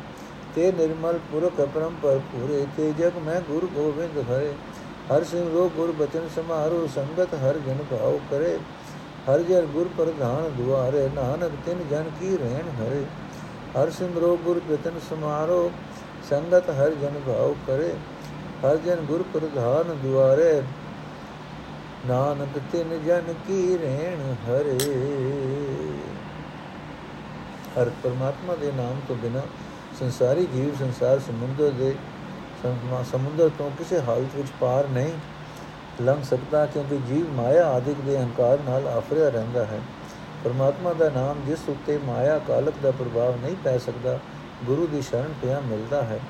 ਤੇ 0.55 0.73
ਨਿਰਮਲ 0.73 1.19
ਪੁਰਖ 1.33 1.61
ਅਪਰੰਪਰ 1.61 2.19
ਪੂਰੇ 2.19 2.67
ਤੇ 2.77 2.93
ਜਗ 2.99 3.19
ਮੈਂ 3.27 3.41
ਗੁਰ 3.41 3.67
ਗੋਬਿੰਦ 3.67 4.19
ਹਰੇ। 4.31 4.53
ਹਰ 5.13 5.25
ਸਿਮਰੋ 5.25 5.71
ਗੁਰ 5.77 5.93
ਬਚਨ 5.93 6.29
ਸਮਾਰੋ, 6.37 6.89
ਸੰਗਤ 6.95 7.35
ਹਰ 7.35 7.59
ਜਨ 7.59 7.79
ਭਾਉ 7.91 8.21
ਕਰੇ। 8.31 8.59
ਹਰ 9.31 9.43
ਜਨ 9.43 9.67
ਗੁਰ 9.67 9.89
ਪ੍ਰਧਾਨ 9.99 10.51
ਦੁਆਰੇ, 10.57 11.09
ਨਾਨਕ 11.15 11.53
ਤਿਨ 11.67 11.89
ਜਨ 11.91 12.11
ਕੀ 12.21 12.37
ਰਹਿਣ 12.37 12.69
ਹਰੇ। 12.81 13.05
ਹਰ 13.77 13.91
ਸਿਮਰੋ 13.91 14.37
ਗੁਰ 14.37 14.61
ਬਚਨ 14.71 14.99
ਸਮਾਰੋ 15.11 15.71
ਸੰਗਤ 16.31 16.69
ਹਰ 16.71 16.91
ਜਨ 16.93 17.21
ਭਾਉ 17.27 17.55
ਕਰੇ, 17.67 17.93
ਹਰ 18.65 18.77
ਜਨ 18.77 19.05
ਗੁਰ 19.07 19.23
ਪ੍ਰਧਾਨ 19.33 19.97
ਦੁਆਰੇ। 20.03 20.63
ਨਾਨਕ 22.07 22.59
ਤਿਨ 22.73 22.99
ਜਨ 23.05 23.33
ਕੀ 23.47 23.77
ਰਹਿਣ 23.79 24.21
ਹਰੇ। 24.45 24.77
ਹਰ 27.73 27.91
ਪਰਮਾਤਮਾ 28.03 28.55
ਦੇ 28.55 28.71
ਨਾਮ 28.73 29.01
ਤੋਂ 29.09 29.17
ਬਿਨਾ 29.17 29.43
ਸੰਸਾਰੀ 30.01 30.47
ਜੀਵ 30.47 30.75
ਸੰਸਾਰ 30.79 31.19
ਸਮੁੰਦਰ 31.19 31.71
ਦੇ 31.71 31.95
ਸਮੁੰਦਰ 33.11 33.51
ਤੋਂ 33.59 33.71
ਕਿਸੇ 33.79 34.01
ਹਾਲਤ 34.01 34.37
ਵਿੱਚ 34.37 34.49
ਪਾਰ 34.61 34.89
ਨਹੀਂ 34.89 35.13
ਲੰਘ 36.03 36.23
ਸਕਦਾ, 36.23 36.65
ਕਿਉਂਕਿ 36.67 36.99
ਜੀਵ 37.09 37.31
ਮਾਇਆ 37.33 37.67
ਆਦਿਕ 37.69 38.01
ਦੇ 38.01 38.17
ਅਹੰਕਾਰ 38.17 38.59
ਨਾਲ 38.65 38.87
ਆਫਰਿਆ 38.89 39.29
ਰਹਿੰਦਾ 39.29 39.65
ਹੈ। 39.65 39.81
ਪਰਮਾਤਮਾ 40.45 40.93
ਦਾ 40.93 41.09
ਨਾਮ 41.11 41.41
ਜਿਸ 41.47 41.69
ਉੱਤੇ 41.69 41.99
ਮਾਇਆ 42.07 42.39
ਕਾਲਕ 42.49 42.75
ਦਾ 42.83 42.91
ਪ੍ਰਭਾਵ 42.91 43.35
ਨਹੀਂ 43.43 43.57
ਪੈ 43.65 43.79
ਸਕਦਾ 43.79 44.19
ਗੁਰੂ 44.67 44.87
ਦੀ 44.87 45.03
ਸ਼ਰਨ 45.03 45.35
ਪਿਆ 45.43 45.61
ਮਿਲਦਾ 45.61 46.03
ਹੈ। 46.03 46.21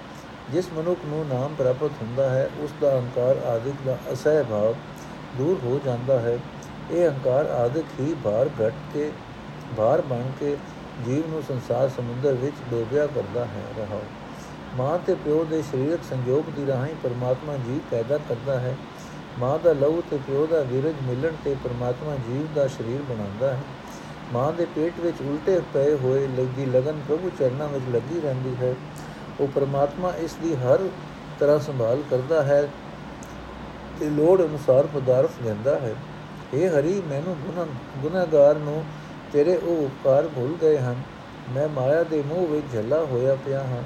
ਜਿਸ 0.53 0.73
ਮਨੁੱਖ 0.73 0.99
ਨੂੰ 1.07 1.27
ਨਾਮ 1.27 1.55
ਪ੍ਰਾਪਤ 1.55 1.91
ਹੁੰਦਾ 2.03 2.29
ਹੈ, 2.31 2.51
ਉਸ 2.61 2.71
ਦਾ 2.81 2.91
ਅਹੰਕਾਰ 2.91 3.37
ਆਦਿਕ 3.47 3.75
ਦਾ 3.87 3.99
ਅਸਹਿ 4.13 4.43
ਭਾਵ 4.43 4.75
ਦੂਰ 5.39 5.59
ਹੋ 5.65 5.81
ਜਾਂਦਾ 5.85 6.21
ਹੈ। 6.21 6.39
ਇਹ 6.91 7.09
ਅਹੰਕਾਰ 7.09 7.47
ਆਦਿਕ 7.47 7.85
ਹੀ 8.01 8.15
ਭਾਰ 8.25 8.49
ਘਟ 8.63 8.73
ਕੇ 8.95 9.11
ਭਾਰ 9.77 10.01
ਬਣ 10.01 10.23
ਕੇ 10.41 10.57
ਜੀਵ 11.07 11.27
ਨੂੰ 11.31 11.43
ਸੰਸਾਰ 11.43 11.89
ਸਮੁੰਦਰ 11.89 12.33
ਵਿੱਚ 12.33 12.55
ਡੋਬਿਆ 12.71 13.07
ਕਰਦਾ 13.07 13.45
ਹੈ 13.45 13.65
ਰਹਾ। 13.79 14.01
ਮਾਂ 14.77 14.99
ਤੇ 14.99 15.15
ਪਿਓ 15.15 15.45
ਦੇ 15.45 15.63
ਸਰੀਰਕ 15.63 16.01
ਸੰਯੋਗ 16.11 16.51
ਦੀ 16.57 16.67
ਰਾਹੀਂ 16.67 16.95
ਪਰਮਾਤਮਾ 17.03 17.57
ਜੀਵ 17.57 17.79
ਪੈਦਾ 17.91 18.19
ਕਰਦਾ 18.19 18.59
ਹੈ। 18.61 18.77
ਮਾਂ 19.39 19.59
ਦਾ 19.59 19.73
ਲਹੂ 19.73 20.03
ਤੇ 20.11 20.19
ਪਿਓ 20.27 20.47
ਦਾ 20.47 20.61
ਵਿਰਜ 20.63 20.95
ਮਿਲਣ 21.03 21.33
ਤੇ 21.45 21.57
ਪਰਮਾਤਮਾ 21.65 22.17
ਜੀਵ 22.17 22.47
ਦਾ 22.55 22.67
ਸਰੀਰ 22.69 23.03
ਬਣਾਉਂਦਾ 23.03 23.53
ਹੈ। 23.53 23.63
ਮਾਂ 24.33 24.53
ਦੇ 24.53 24.67
ਪੇਟ 24.75 25.01
ਵਿੱਚ 25.01 25.17
ਉਲਟੇ 25.23 25.61
ਪਏ 25.75 25.95
ਹੋਏ 25.95 26.27
ਲੱਗੀ 26.27 26.67
ਲਗਨ 26.67 27.01
ਪ੍ਰਭੂ 27.09 27.31
ਚਰਨਾਂ 27.39 27.69
ਵਿੱਚ 27.69 27.85
ਲੱਗੀ 27.95 28.21
ਰਹਿੰਦੀ 28.21 28.55
ਹੈ। 28.61 28.75
ਉਹ 29.41 29.49
ਪਰਮਾਤਮਾ 29.49 30.13
ਇਸ 30.19 30.35
ਦੀ 30.43 30.55
ਹਰ 30.57 30.89
ਤਰ੍ਹਾਂ 31.41 31.59
ਸੰਭਾਲ 31.59 32.03
ਕਰਦਾ 32.11 32.43
ਹੈ 32.43 32.69
ਤੇ 34.01 34.11
ਲੋੜ 34.11 34.43
ਅਨੁਸਾਰ 34.43 34.87
ਪਦਾਰਥ 34.87 35.31
ਦਿੰਦਾ 35.43 35.79
ਹੈ। 35.79 35.95
ਇਹ 36.55 36.69
ਹਰੀ, 36.71 37.03
ਮੈਨੂੰ 37.07 37.37
ਗੁਨਾਹਗਾਰ 38.03 38.55
ਨੂੰ 38.55 38.85
ਤੇਰੇ 39.33 39.57
ਉਹ 39.57 39.85
ਉਪਕਾਰ 39.85 40.29
ਭੁੱਲ 40.29 40.55
ਗਏ 40.63 40.79
ਹਨ। 40.79 41.03
ਮੈਂ 41.51 41.69
ਮਾਇਆ 41.69 42.03
ਦੇ 42.03 42.23
ਮੂਹ 42.27 42.47
ਵਿੱਚ 42.47 42.67
ਝੱਲਾ 42.73 43.05
ਹੋਇਆ 43.05 43.35
ਪਿਆ 43.35 43.61
ਹਾਂ। 43.61 43.83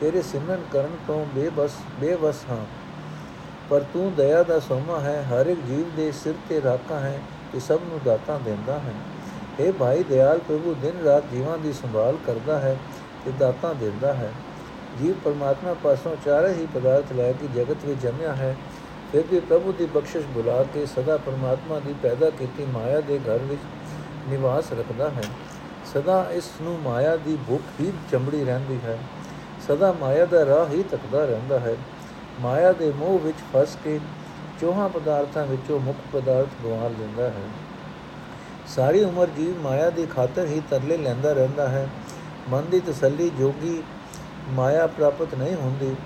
ਤੇਰੇ 0.00 0.22
ਸਿਮਰਨ 0.22 0.62
ਕਰਨ 0.72 0.96
ਤੋਂ 1.06 1.26
ਬੇਬਸ, 1.34 1.70
ਬੇਵਸ 2.00 2.36
ਹਾਂ। 2.50 2.64
ਪਰ 3.70 3.80
ਤੂੰ 3.92 4.14
ਦਇਆ 4.14 4.42
ਦਾ 4.42 4.58
ਸੋਮਾ 4.60 5.00
ਹੈ। 5.00 5.22
ਹਰ 5.22 5.46
ਇੱਕ 5.46 5.60
ਜੀਵ 5.60 5.96
ਦੇ 5.96 6.12
ਸਿਰ 6.12 6.34
ਤੇ 6.48 6.62
ਰਾਖਾ 6.62 7.00
ਹੈ 7.00 7.20
ਤੇ 7.52 7.60
ਸਭ 7.60 7.78
ਨੂੰ 7.84 8.00
ਦਾਤਾਂ 8.04 8.40
ਦਿੰਦਾ 8.40 8.78
ਹੈ। 8.78 8.94
اے 9.60 9.74
ਭਾਈ, 9.78 10.02
ਦਿਆਲ 10.02 10.38
ਪ੍ਰਭੂ 10.38 10.74
ਦਿਨ 10.82 11.04
ਰਾਤ 11.04 11.24
ਜੀਵਾਂ 11.32 11.58
ਦੀ 11.58 11.72
ਸੰਭਾਲ 11.72 12.16
ਕਰਦਾ 12.26 12.58
ਹੈ 12.58 12.76
ਤੇ 13.24 13.32
ਦਾਤਾਂ 13.38 13.74
ਦਿੰਦਾ 13.74 14.14
ਹੈ। 14.14 14.32
ਜੀਵ 14.98 15.14
ਪਰਮਾਤਮਾ 15.24 15.74
ਪਾਸੋਂ 15.74 16.16
ਚਾਰੇ 16.24 16.52
ਹੀ 16.52 16.68
ਪਦਾਰਥ 16.74 17.12
ਲੈ 17.12 17.32
ਕੇ 17.32 17.48
ਜਗਤ 17.54 17.76
ਵਿੱਚ 17.84 18.00
ਜੰਮਿਆ 18.00 18.34
ਹੈ। 18.34 18.56
ਫਿਰ 19.12 19.24
ਵੀ 19.30 19.40
ਪ੍ਰਭੂ 19.40 19.72
ਦੀ 19.72 19.86
ਬਖਸ਼ਿਸ਼ 19.86 20.26
ਬੁਲਾ 20.26 20.64
ਕੇ 20.74 20.86
ਸਦਾ 20.86 21.16
ਪਰਮਾਤਮਾ 21.16 21.78
ਦੀ 21.78 21.94
ਪੈਦਾ 22.02 22.30
ਕੀਤੀ 22.30 22.64
ਮਾਇਆ 22.64 23.00
ਦੇ 23.00 23.18
ਘਰ 23.18 23.38
ਵਿੱਚ 23.38 23.60
ਨਿਵਾਸ 24.28 24.72
ਰੱਖਦਾ 24.72 25.10
ਹੈ। 25.10 25.22
ਸਦਾ 25.94 26.26
ਇਸ 26.32 26.44
ਨੂੰ 26.62 26.78
ਮਾਇਆ 26.80 27.16
ਦੀ 27.16 27.38
ਭੁੱਖ 27.48 27.80
ਹੀ 27.80 27.92
ਚੰਬੜੀ 28.12 28.44
ਰਹਿੰਦੀ 28.44 28.78
ਹੈ। 28.84 28.98
ਸਦਾ 29.68 29.92
ਮਾਇਆ 29.92 30.24
ਦਾ 30.24 30.46
ਰਾਹ 30.46 30.72
ਹੀ 30.72 30.82
ਤੱਕਦਾ 30.82 31.24
ਰਹਿੰਦਾ 31.24 31.58
ਹੈ। 31.58 31.76
ਮਾਇਆ 32.40 32.72
ਦੇ 32.72 32.92
ਮੋਹ 32.96 33.18
ਵਿੱਚ 33.18 33.38
ਫਸ 33.56 33.76
ਕੇ 33.84 34.00
ਚੋਹਾਂ 34.60 34.88
ਪਦਾਰਥਾਂ 34.88 35.46
ਵਿੱਚੋਂ 35.46 35.80
ਮੁੱਖ 35.80 36.16
ਪਦਾਰਥ 36.16 36.48
ਗਵਾ 36.64 36.88
ਲੈਂਦਾ 36.88 37.24
ਹੈ। 37.24 37.69
ਸਾਰੀ 38.76 39.04
ਉਮਰ 39.04 39.28
ਜੀਵ 39.36 39.60
ਮਾਇਆ 39.60 39.90
ਦੀ 39.90 40.06
ਖਾਤਰ 40.06 40.46
ਹੀ 40.46 40.62
ਤਰਲੇ 40.70 40.96
ਲੈਂਦਾ 40.96 41.32
ਰਹਿੰਦਾ 41.32 41.68
ਹੈ। 41.68 41.88
ਮਨ 42.48 42.64
ਦੀ 42.70 42.80
ਤਸੱਲੀ 42.80 43.30
ਜੋਗੀ 43.30 43.82
ਮਾਇਆ 44.48 44.86
ਪ੍ਰਾਪਤ 44.86 45.34
ਨਹੀਂ 45.34 45.54
ਹੁੰਦੀ। 45.54 45.96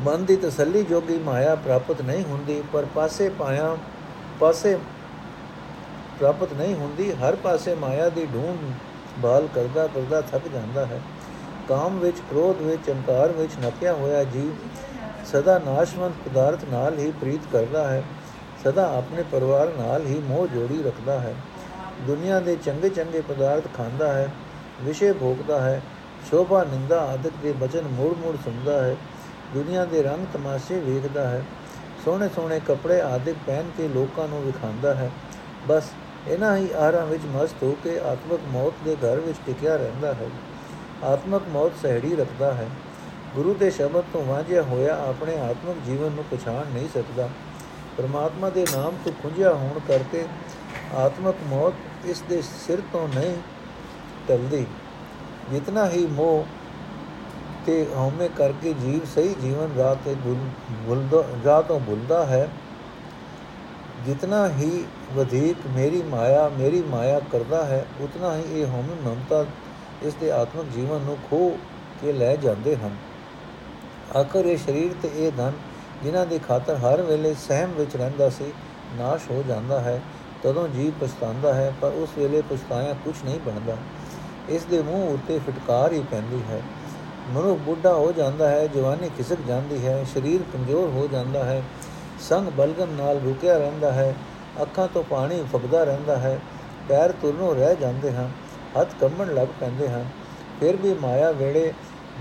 ਮਨ 0.00 0.24
ਦੀ 0.24 0.36
ਤਸੱਲੀ 0.36 0.82
ਜੋਗੀ 0.82 1.18
ਮਾਇਆ 1.18 1.54
ਪ੍ਰਾਪਤ 1.54 2.02
ਨਹੀਂ 2.02 2.24
ਹੁੰਦੀ, 2.24 2.62
ਪਰ 2.72 2.86
ਪਾਸੇ 2.94 3.28
ਪਾਇਆ, 3.28 3.76
ਪਾਸੇ 4.40 4.76
ਪ੍ਰਾਪਤ 6.18 6.52
ਨਹੀਂ 6.52 6.74
ਹੁੰਦੀ, 6.74 7.12
ਹਰ 7.12 7.36
ਪਾਸੇ 7.36 7.74
ਮਾਇਆ 7.74 8.08
ਦੀ 8.08 8.26
ਢੂੰਡ 8.26 8.58
ਬਾਲ 9.18 9.48
ਕਰਦਾ 9.54 9.86
ਕਰਦਾ 9.86 10.20
ਥੱਕ 10.20 10.48
ਜਾਂਦਾ 10.48 10.86
ਹੈ। 10.86 11.00
ਕਾਮ 11.68 11.98
ਵਿੱਚ, 11.98 12.18
ਕ੍ਰੋਧ 12.30 12.62
ਵਿੱਚ, 12.62 12.90
ਅਹੰਕਾਰ 12.90 13.32
ਵਿੱਚ 13.32 13.52
ਨਪਿਆ 13.66 13.92
ਹੋਇਆ 13.92 14.24
ਜੀਵ 14.24 14.52
ਸਦਾ 15.26 15.58
ਨਾਸ਼ਵੰਤ 15.58 16.28
ਪਦਾਰਥ 16.28 16.64
ਨਾਲ 16.70 16.98
ਹੀ 16.98 17.10
ਪ੍ਰੀਤ 17.10 17.40
ਕਰਦਾ 17.52 17.88
ਹੈ। 17.88 18.02
ਸਦਾ 18.68 18.96
ਆਪਣੇ 18.96 19.22
ਪਰਿਵਾਰ 19.22 19.68
ਨਾਲ 19.78 20.06
ਹੀ 20.06 20.22
ਮੋਹ 20.28 20.46
ਜੋੜੀ 20.46 20.82
ਰੱਖਦਾ 20.82 21.20
ਹੈ। 21.20 21.34
ਦੁਨੀਆ 22.06 22.40
ਦੇ 22.40 22.56
ਚੰਗੇ 22.56 22.88
ਚੰਗੇ 22.88 23.20
ਪਦਾਰਥ 23.20 23.64
ਖਾਂਦਾ 23.76 24.12
ਹੈ, 24.12 24.28
ਵਿਸ਼ੇ 24.82 25.12
ਭੋਗਦਾ 25.12 25.60
ਹੈ, 25.60 25.82
ਸ਼ੋਭਾ, 26.30 26.64
ਨਿੰਦਾ 26.64 27.00
ਆਦਿਕ 27.00 27.32
ਦੇ 27.42 27.52
ਬਚਨ 27.52 27.88
ਮੂੜ 27.88 28.16
ਮੂੜ 28.16 28.36
ਸੁਣਦਾ 28.36 28.82
ਹੈ। 28.84 28.96
ਦੁਨੀਆ 29.54 29.84
ਦੇ 29.84 30.02
ਰੰਗ 30.02 30.26
ਤਮਾਸ਼ੇ 30.32 30.80
ਵੇਖਦਾ 30.80 31.28
ਹੈ, 31.28 31.42
ਸੋਹਣੇ 32.04 32.28
ਸੋਹਣੇ 32.28 32.60
ਕੱਪੜੇ 32.66 33.00
ਆਦਿਕ 33.00 33.36
ਪਹਿਨ 33.46 33.70
ਕੇ 33.76 33.88
ਲੋਕਾਂ 33.88 34.28
ਨੂੰ 34.28 34.42
ਵਿਖਾਉਂਦਾ 34.42 34.94
ਹੈ। 34.94 35.10
ਬਸ 35.68 35.84
ਇਹਨਾਂ 36.28 36.56
ਹੀ 36.56 36.68
ਆਰਾਂ 36.72 37.06
ਵਿੱਚ 37.06 37.22
ਮਸਤ 37.34 37.62
ਹੋ 37.62 37.76
ਕੇ 37.84 37.98
ਆਤਮਕ 37.98 38.40
ਮੌਤ 38.48 38.72
ਦੇ 38.84 38.96
ਘਰ 38.96 39.20
ਵਿੱਚ 39.20 39.38
ਟਿਕਿਆ 39.46 39.76
ਰਹਿੰਦਾ 39.76 40.14
ਹੈ। 40.14 40.30
ਆਤਮਕ 41.04 41.42
ਮੌਤ 41.48 41.72
ਸਹਿੜੀ 41.82 42.16
ਰੱਖਦਾ 42.16 42.54
ਹੈ। 42.54 42.68
ਗੁਰੂ 43.34 43.54
ਦੇ 43.54 43.70
ਸ਼ਬਦ 43.70 44.04
ਤੋਂ 44.12 44.24
ਵਾਂਝਿਆ 44.24 44.62
ਹੋਇਆ 44.62 44.98
ਆਪਣੇ 45.08 45.38
ਆਤਮਕ 45.38 45.76
ਜੀਵਨ 45.86 46.12
ਨੂੰ 46.12 46.24
ਪਛਾਣ 46.30 46.64
ਨਹੀਂ 46.74 46.88
ਸਕਦਾ। 46.94 47.28
ਪਰਮਾਤਮਾ 47.98 48.48
ਦੇ 48.50 48.64
ਨਾਮ 48.72 48.96
ਤੋਂ 49.04 49.12
ਖੁੰਝਿਆ 49.22 49.52
ਹੋਣ 49.54 49.78
ਕਰਕੇ 49.88 50.24
ਆਤਮਕ 50.96 51.36
ਮੌਤ 51.48 52.06
ਇਸ 52.06 52.22
ਦੇ 52.28 52.40
ਸਿਰ 52.42 52.82
ਤੋਂ 52.92 53.06
ਨਹੀਂ 53.08 53.34
ਟਲਦੀ। 54.28 54.64
ਜਿਤਨਾ 55.50 55.88
ਹੀ 55.90 56.06
ਮੋਹ 56.06 56.44
ਤੇ 57.66 57.84
ਹਉਮੈ 57.94 58.28
ਕਰਕੇ 58.28 58.72
ਜੀਵ 58.74 59.04
ਸਹੀ 59.14 59.34
ਜੀਵਨ 59.42 59.76
ਰਾਹ 59.78 59.94
ਤੇ 60.04 60.14
ਭੁੱਲਦਾ 60.24 61.22
ਰਾਹ 61.44 61.62
ਤੋਂ 61.62 61.78
ਭੁੱਲਦਾ 61.80 62.24
ਹੈ, 62.26 62.48
ਜਿਤਨਾ 64.06 64.46
ਹੀ 64.50 64.84
ਵਧੇਕ 65.14 65.66
ਮੇਰੀ 65.76 66.02
ਮਾਇਆ 66.02 66.48
ਮੇਰੀ 66.58 66.82
ਮਾਇਆ 66.90 67.20
ਕਰਦਾ 67.32 67.64
ਹੈ, 67.64 67.84
ਉਤਨਾ 68.00 68.34
ਹੀ 68.36 68.60
ਇਹ 68.60 68.66
ਹਉਮੈ 68.66 68.94
ਮਮਤਾ 69.04 69.44
ਇਸ 70.02 70.14
ਦੇ 70.14 70.30
ਆਤਮਿਕ 70.32 70.66
ਜੀਵਨ 70.74 71.00
ਨੂੰ 71.00 71.16
ਖੋ 71.30 71.48
ਕੇ 72.02 72.12
ਲੈ 72.12 72.34
ਜਾਂਦੇ 72.36 72.76
ਹਨ। 72.76 72.96
ਆਖਰ 74.16 74.44
ਇਹ 74.44 74.58
ਸਰੀਰ 74.58 74.94
ਤੇ 75.02 75.10
ਇਹ 75.16 75.32
ਧਨ 75.32 75.52
ਜਿਨ੍ਹਾਂ 76.04 76.26
ਦੀ 76.26 76.38
ਖਾਤਰ 76.38 76.76
ਹਰ 76.76 77.02
ਵੇਲੇ 77.02 77.34
ਸਹਿਮ 77.34 77.70
ਵਿੱਚ 77.70 77.96
ਰਹਿੰਦਾ 77.96 78.30
ਸੀ, 78.30 78.52
ਨਾਸ਼ 78.98 79.30
ਹੋ 79.30 79.44
ਜਾਂਦਾ 79.48 79.80
ਹੈ, 79.80 80.00
ਤਦੋਂ 80.42 80.68
ਜੀਵ 80.68 80.92
ਪਛਤਾਉਂਦਾ 81.00 81.54
ਹੈ, 81.54 81.72
ਪਰ 81.80 81.92
ਉਸ 81.92 82.08
ਵੇਲੇ 82.18 82.42
ਪਛਤਾਇਆ 82.42 82.94
ਕੁਝ 83.04 83.14
ਨਹੀਂ 83.24 83.40
ਬਣਦਾ। 83.40 83.76
ਇਸ 84.48 84.64
ਦੇ 84.64 84.82
ਮੂੰਹ 84.82 85.10
ਉੱਤੇ 85.10 85.38
ਫਟਕਾਰ 85.38 85.92
ਹੀ 85.92 86.02
ਪੈਂਦੀ 86.10 86.42
ਹੈ। 86.50 86.62
ਮਨੁ 87.28 87.56
ਬੁੱਢਾ 87.56 87.94
ਹੋ 87.94 88.12
ਜਾਂਦਾ 88.12 88.48
ਹੈ, 88.48 88.66
ਜਵਾਨੀ 88.66 89.08
ਖਿਸਕ 89.08 89.36
ਜਾਂਦੀ 89.48 89.86
ਹੈ, 89.86 90.04
ਸਰੀਰ 90.14 90.40
ਕਮਜ਼ੋਰ 90.52 90.88
ਹੋ 90.88 91.08
ਜਾਂਦਾ 91.12 91.44
ਹੈ, 91.44 91.62
ਸੰਗ 92.20 92.48
ਬਲਗਮ 92.48 92.90
ਨਾਲ 92.90 93.20
ਰੁਕਿਆ 93.20 93.58
ਰਹਿੰਦਾ 93.58 93.92
ਹੈ, 93.92 94.14
ਅੱਖਾਂ 94.62 94.88
ਤੋਂ 94.88 95.02
ਪਾਣੀ 95.02 95.44
ਫਗਦਾ 95.52 95.84
ਰਹਿੰਦਾ 95.84 96.16
ਹੈ, 96.16 96.38
ਪੈਰ 96.88 97.12
ਤੁਰਨੋਂ 97.12 97.54
ਰਹਿ 97.54 97.76
ਜਾਂਦੇ 97.76 98.12
ਹਨ 98.12 98.30
ਹੱਥ 98.80 98.88
ਕੰਬਣ 99.00 99.34
ਲੱਗ 99.34 99.48
ਪੈਂਦੇ 99.60 99.88
ਹਨ 99.88 100.04
ਫਿਰ 100.60 100.76
ਵੀ 100.76 100.94
ਮਾਇਆ 100.94 101.30
ਵੇੜੇ 101.30 101.72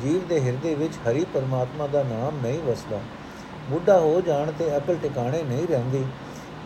ਜੀਵ 0.02 0.28
ਦੇ 0.28 0.40
ਹਿਰਦੇ 0.40 0.76
ਵਿੱਚ 0.76 0.94
ਹਰੀ 1.10 1.26
ਪਰਮਾਤਮਾ 1.34 1.88
ਦਾ 1.88 2.04
ਨਾਮ 2.04 2.40
ਨਹੀਂ 2.44 2.60
ਵਸਦਾ। 2.60 3.00
ਬੁੱਢਾ 3.70 4.00
ਹੋ 4.00 4.22
ਜਾਣ 4.22 4.52
ਤੇ 4.60 4.78
ਅਕਲ 4.78 4.96
ਟਿਕਾਣੇ 4.96 5.44
ਨਹੀਂ 5.44 5.68
ਰਹਿੰਦੀ। 5.68 6.06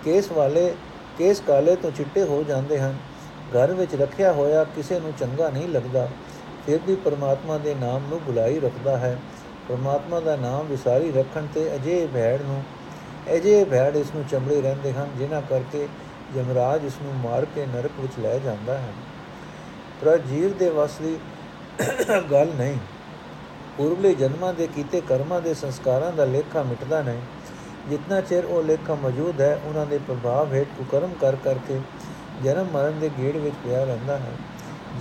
ਕੇਸ 0.04 0.32
ਵਾਲੇ, 0.32 0.74
ਕੇਸ 1.18 1.40
ਕਾਲੇ 1.40 1.76
ਤੋਂ 1.76 1.92
ਚਿੱਟੇ 1.92 2.24
ਹੋ 2.24 2.44
ਜਾਂਦੇ 2.44 2.80
ਹਨ। 2.80 2.98
ਘਰ 3.52 3.74
ਵਿੱਚ 3.74 3.96
ਰੱਖਿਆ 3.96 4.32
ਹੋਇਆ 4.32 4.64
ਕਿਸੇ 4.64 5.00
ਨੂੰ 5.00 5.14
ਚੰਗਾ 5.20 5.50
ਨਹੀਂ 5.50 5.68
ਲੱਗਦਾ। 5.70 6.08
ਫਿਰ 6.66 6.80
ਵੀ 6.88 6.96
ਪਰਮਾਤਮਾ 6.96 7.58
ਦੇ 7.58 7.76
ਨਾਮ 7.76 8.04
ਨੂੰ 8.10 8.22
ਬੁਲਾਈ 8.24 8.60
ਰੱਖਦਾ 8.60 8.98
ਹੈ। 8.98 9.18
ਪਰਮਾਤਮਾ 9.70 10.20
ਦਾ 10.20 10.36
ਨਾਮ 10.36 10.68
ਵਿਸਾਰੀ 10.68 11.12
ਰੱਖਣ 11.12 11.48
ਤੇ 11.54 11.76
ਅਜੇ 11.76 12.08
ਭੈੜ 12.14 12.42
ਨੂੰ 12.42 12.64
ਅਜੇ 13.36 13.64
ਭੈੜ 13.64 13.96
ਇਸ 13.96 14.08
ਨੂੰ 14.16 14.24
ਚੰਬੜੇ 14.32 14.62
ਰਹਿੰਦੇ 14.62 14.94
ਹਨ, 14.94 15.10
ਜਿਨ੍ਹਾਂ 15.18 15.42
ਕਰਕੇ 15.42 15.88
ਜਮਰਾਜ 16.36 16.86
ਇਸ 16.86 16.94
ਨੂੰ 17.04 17.14
ਮਾਰ 17.16 17.46
ਕੇ 17.46 17.66
ਨਰਕ 17.66 17.92
ਵਿੱਚ 18.00 18.14
ਲੈ 18.20 18.40
ਜਾਂਦਾ 18.40 18.78
ਹੈ। 18.78 18.94
ਪਰ 20.02 20.18
ਜੀਵ 20.18 20.58
ਦੇ 20.58 20.70
ਵਸਲੀ 20.70 21.18
ਗੱਲ 22.32 22.48
ਨਹੀਂ। 22.48 22.78
ਪੂਰਬਲੇ 23.78 24.14
ਜਨਮਾਂ 24.14 24.54
ਦੇ 24.54 24.68
ਕੀਤੇ 24.68 25.02
ਕਰਮਾਂ 25.02 25.42
ਦੇ 25.42 25.54
ਸੰਸਕਾਰਾਂ 25.54 26.12
ਦਾ 26.12 26.26
ਲੇਖਾ 26.26 26.64
ਮਿਟਦਾ 26.64 27.02
ਨਹੀਂ। 27.02 27.22
ਜਿੰਨਾ 27.90 28.22
ਚਿਰ 28.22 28.46
ਉਹ 28.46 28.64
ਲੇਖਾ 28.64 28.96
ਮੌਜੂਦ 28.96 29.42
ਹੈ, 29.42 29.62
ਉਹਨਾਂ 29.66 29.86
ਦੇ 29.86 29.98
ਪ੍ਰਭਾਵ 29.98 30.54
ਹੇਠ 30.54 30.68
ਕੁਕਰਮ 30.78 31.14
ਕਰ 31.22 31.36
ਕਰਕੇ 31.36 31.80
ਜਨਮ 32.44 32.68
ਮਰਨ 32.74 33.00
ਦੇ 33.00 33.10
ਗੇੜ 33.18 33.38
ਵਿੱਚ 33.38 33.56
ਪਿਆ 33.64 33.84
ਰਹਿੰਦਾ 33.84 34.18
ਹੈ। 34.18 34.32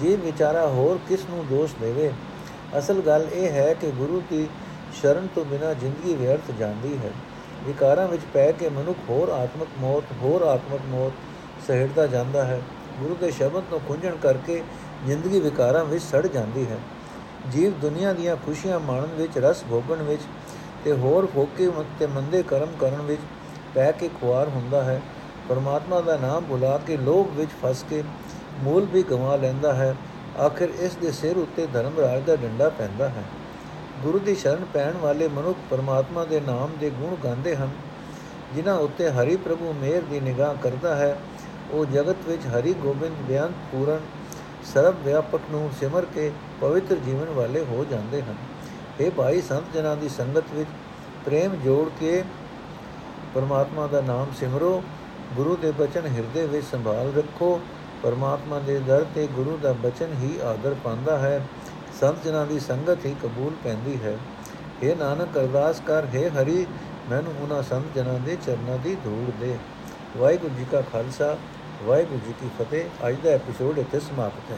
ਜੀ 0.01 0.17
ਵਿਚਾਰਾ 0.17 0.67
ਹੋਰ 0.67 0.99
ਕਿਸ 1.09 1.21
ਨੂੰ 1.31 1.47
ਦੋਸ਼ 1.47 1.75
ਦੇਵੇ? 1.81 2.13
ਅਸਲ 2.79 3.01
ਗੱਲ 3.01 3.29
ਇਹ 3.33 3.51
ਹੈ 3.51 3.75
ਕਿ 3.75 3.91
ਗੁਰੂ 3.91 4.23
ਦੀ 4.31 4.49
ਸ਼ਰਨ 5.01 5.29
ਤੋਂ 5.35 5.45
ਬਿਨਾ 5.45 5.75
ਜ਼ਿੰਦਗੀ 5.75 6.15
ਵਿਅਰਥ 6.15 6.51
ਜਾਂਦੀ 6.59 6.99
ਹੈ। 6.99 7.11
ਵਿਕਾਰਾਂ 7.65 8.09
ਵਿੱਚ 8.09 8.23
ਪੈ 8.35 8.53
ਕੇ 8.53 8.69
ਮਨੁੱਖ 8.69 8.99
ਹੋਰ 9.09 9.29
ਆਤਮਿਕ 9.29 9.69
ਮੌਤ, 9.79 10.05
ਹੋਰ 10.23 10.43
ਆਤਮਿਕ 10.43 10.81
ਮੌਤ 10.89 11.13
ਸਹਿੜਦਾ 11.67 12.07
ਜਾਂਦਾ 12.07 12.45
ਹੈ। 12.45 12.61
ਗੁਰੂ 13.01 13.15
ਦੇ 13.15 13.31
ਸ਼ਬਦ 13.31 13.63
ਤੋਂ 13.71 13.81
ਖੁੰਝਣ 13.89 14.17
ਕਰਕੇ 14.17 14.63
ਜ਼ਿੰਦਗੀ 15.07 15.41
ਵਿਕਾਰਾਂ 15.41 15.85
ਵਿੱਚ 15.85 16.05
ਸੜ 16.05 16.27
ਜਾਂਦੀ 16.27 16.67
ਹੈ। 16.67 16.79
ਜੀਵ 17.53 17.73
ਦੁਨੀਆ 17.81 18.13
ਦੀਆਂ 18.13 18.37
ਖੁਸ਼ੀਆਂ 18.37 18.81
ਮਾਣਨ 18.81 19.15
ਵਿੱਚ, 19.17 19.39
ਰਸ 19.39 19.65
ਭੋਗਣ 19.71 20.03
ਵਿੱਚ 20.03 20.23
ਤੇ 20.85 20.93
ਹੋਰ 20.93 21.27
ਫੋਕੇ 21.27 21.71
ਤੇ 21.99 22.07
ਮੰਦੇ 22.07 22.43
ਕਰਮ 22.43 22.69
ਕਰਨ 22.81 23.03
ਵਿੱਚ 23.03 23.21
ਪੈ 23.75 23.93
ਕੇ 23.93 24.09
ਖੁਆਰ 24.21 24.49
ਹੁੰਦਾ 24.49 24.83
ਹੈ। 24.85 25.01
ਪਰਮਾਤਮਾ 25.49 26.01
ਦਾ 26.01 26.17
ਨਾਮ 26.17 26.45
ਭੁਲਾ 26.45 26.79
ਕੇ 26.87 26.97
ਲੋਭ 26.97 27.29
ਵਿੱਚ 27.29 27.51
ਫਸ 27.63 27.85
ਕੇ 27.91 28.03
ਮੂਲ 28.63 28.85
ਵੀ 28.85 29.03
ਗਵਾ 29.03 29.37
ਲੈਂਦਾ 29.37 29.73
ਹੈ। 29.75 29.97
ਆਖਿਰ 30.41 30.69
ਇਸ 30.81 30.95
ਦੇ 30.95 31.13
ਸਿਰ 31.13 31.37
ਉੱਤੇ 31.37 31.67
ਧਰਮ 31.67 31.99
ਰਾਜ 32.01 32.23
ਦਾ 32.23 32.37
ਡੰਡਾ 32.37 32.69
ਪੈਂਦਾ 32.69 33.09
ਹੈ। 33.09 33.25
ਗੁਰੂ 34.03 34.19
ਦੀ 34.19 34.35
ਸ਼ਰਨ 34.35 34.65
ਪੈਣ 34.75 34.97
ਵਾਲੇ 34.97 35.29
ਮਨੁੱਖ 35.29 35.59
ਪਰਮਾਤਮਾ 35.71 36.25
ਦੇ 36.25 36.41
ਨਾਮ 36.41 36.71
ਦੇ 36.81 36.91
ਗੁਣ 36.91 37.17
ਗਾਉਂਦੇ 37.25 37.57
ਹਨ। 37.57 37.71
ਜਿਨ੍ਹਾਂ 38.55 38.77
ਉੱਤੇ 38.77 39.11
ਹਰੀ 39.11 39.37
ਪ੍ਰਭੂ 39.37 39.73
ਮੇਰ 39.73 40.03
ਦੀ 40.03 40.21
ਨਿਗਾਹ 40.21 40.55
ਕਰਦਾ 40.55 40.95
ਹੈ, 40.95 41.17
ਉਹ 41.71 41.87
ਜਗਤ 41.87 42.17
ਵਿੱਚ 42.27 42.43
ਹਰੀ 42.47 42.73
ਗੋਬਿੰਦ 42.73 43.17
ਬਿਆਨ 43.29 43.53
ਪੂਰਨ 43.73 44.01
ਸਰਬ 44.65 44.95
ਵਿਆਪਕ 45.05 45.41
ਨੂੰ 45.51 45.71
ਸਿਮਰ 45.81 46.05
ਕੇ 46.05 46.33
ਪਵਿੱਤਰ 46.61 46.95
ਜੀਵਨ 46.95 47.31
ਵਾਲੇ 47.31 47.61
ਹੋ 47.61 47.87
ਜਾਂਦੇ 47.91 48.23
ਹਨ। 48.23 48.35
ਇਹ 49.01 49.11
ਭਾਈ, 49.11 49.41
ਸੰਤ 49.41 49.73
ਜਨਾਂ 49.75 49.97
ਦੀ 49.97 50.09
ਸੰਗਤ 50.09 50.45
ਵਿੱਚ 50.53 50.71
ਪ੍ਰੇਮ 51.25 51.55
ਜੋੜ 51.55 51.89
ਕੇ 52.01 52.25
ਪਰਮਾਤਮਾ 53.35 53.87
ਦਾ 53.87 54.01
ਨਾਮ 54.01 54.27
ਸਿਮਰੋ, 54.41 54.83
ਗੁਰੂ 55.37 55.57
ਦੇ 55.57 55.71
ਬਚਨ 55.71 56.07
ਹਿਰਦੇ 56.07 56.47
ਵਿੱਚ 56.47 56.67
ਸੰਭਾਲ 56.67 57.13
ਰੱਖੋ। 57.17 57.61
ਪਰਮਾਤਮਾ 58.03 58.59
ਦੇ 58.59 58.79
ਦਰ 58.79 59.07
ਤੇ 59.15 59.27
ਗੁਰੂ 59.27 59.59
ਦਾ 59.63 59.73
ਬਚਨ 59.73 60.13
ਹੀ 60.13 60.39
ਆਦਰ 60.45 60.75
ਪਾਉਂਦਾ 60.85 61.19
ਹੈ। 61.19 61.47
ਸੰਤ 62.01 62.23
ਜਨਾਂ 62.25 62.47
ਦੀ 62.47 62.61
ਸੰਗਤ 62.61 63.07
ਹੀ 63.07 63.17
ਕਬੂਲ 63.23 63.53
ਪੈਂਦੀ 63.65 63.99
ਹੈ। 64.05 64.19
ਇਹ 64.83 64.97
ਨਾਨਕ 64.97 65.39
ਅਰਦਾਸ 65.39 65.83
ਕਰ, 65.87 66.07
ਹੈ 66.15 66.29
ਹਰੀ, 66.29 66.67
ਮੈਨੂੰ 67.11 67.33
ਉਹਨਾਂ 67.43 67.63
ਸੰਤ 67.63 67.85
ਜਨਾਂ 67.95 68.19
ਦੇ 68.21 68.37
ਚਰਨਾਂ 68.47 68.79
ਦੀ 68.79 68.95
ਧੂੜ 68.95 69.41
ਦੇ। 69.41 69.59
ਵਾਹਿਗੁਰੂ 70.17 70.55
ਜੀ 70.59 70.67
ਕਾ 70.73 70.81
ਖਾਲਸਾ। 70.81 71.37
ਵਾਹਿਗੁਰੂ 71.83 72.21
ਜੀ 72.27 72.33
ਕੀ 72.41 72.49
ਫਤਿਹ। 72.59 73.09
ਅੱਜ 73.09 73.17
ਦਾ 73.25 73.31
ਐਪੀਸੋਡ 73.31 73.79
ਇੱਥੇ 73.79 74.01
ਸਮਾਪਤ 74.01 74.51
ਹੈ 74.51 74.57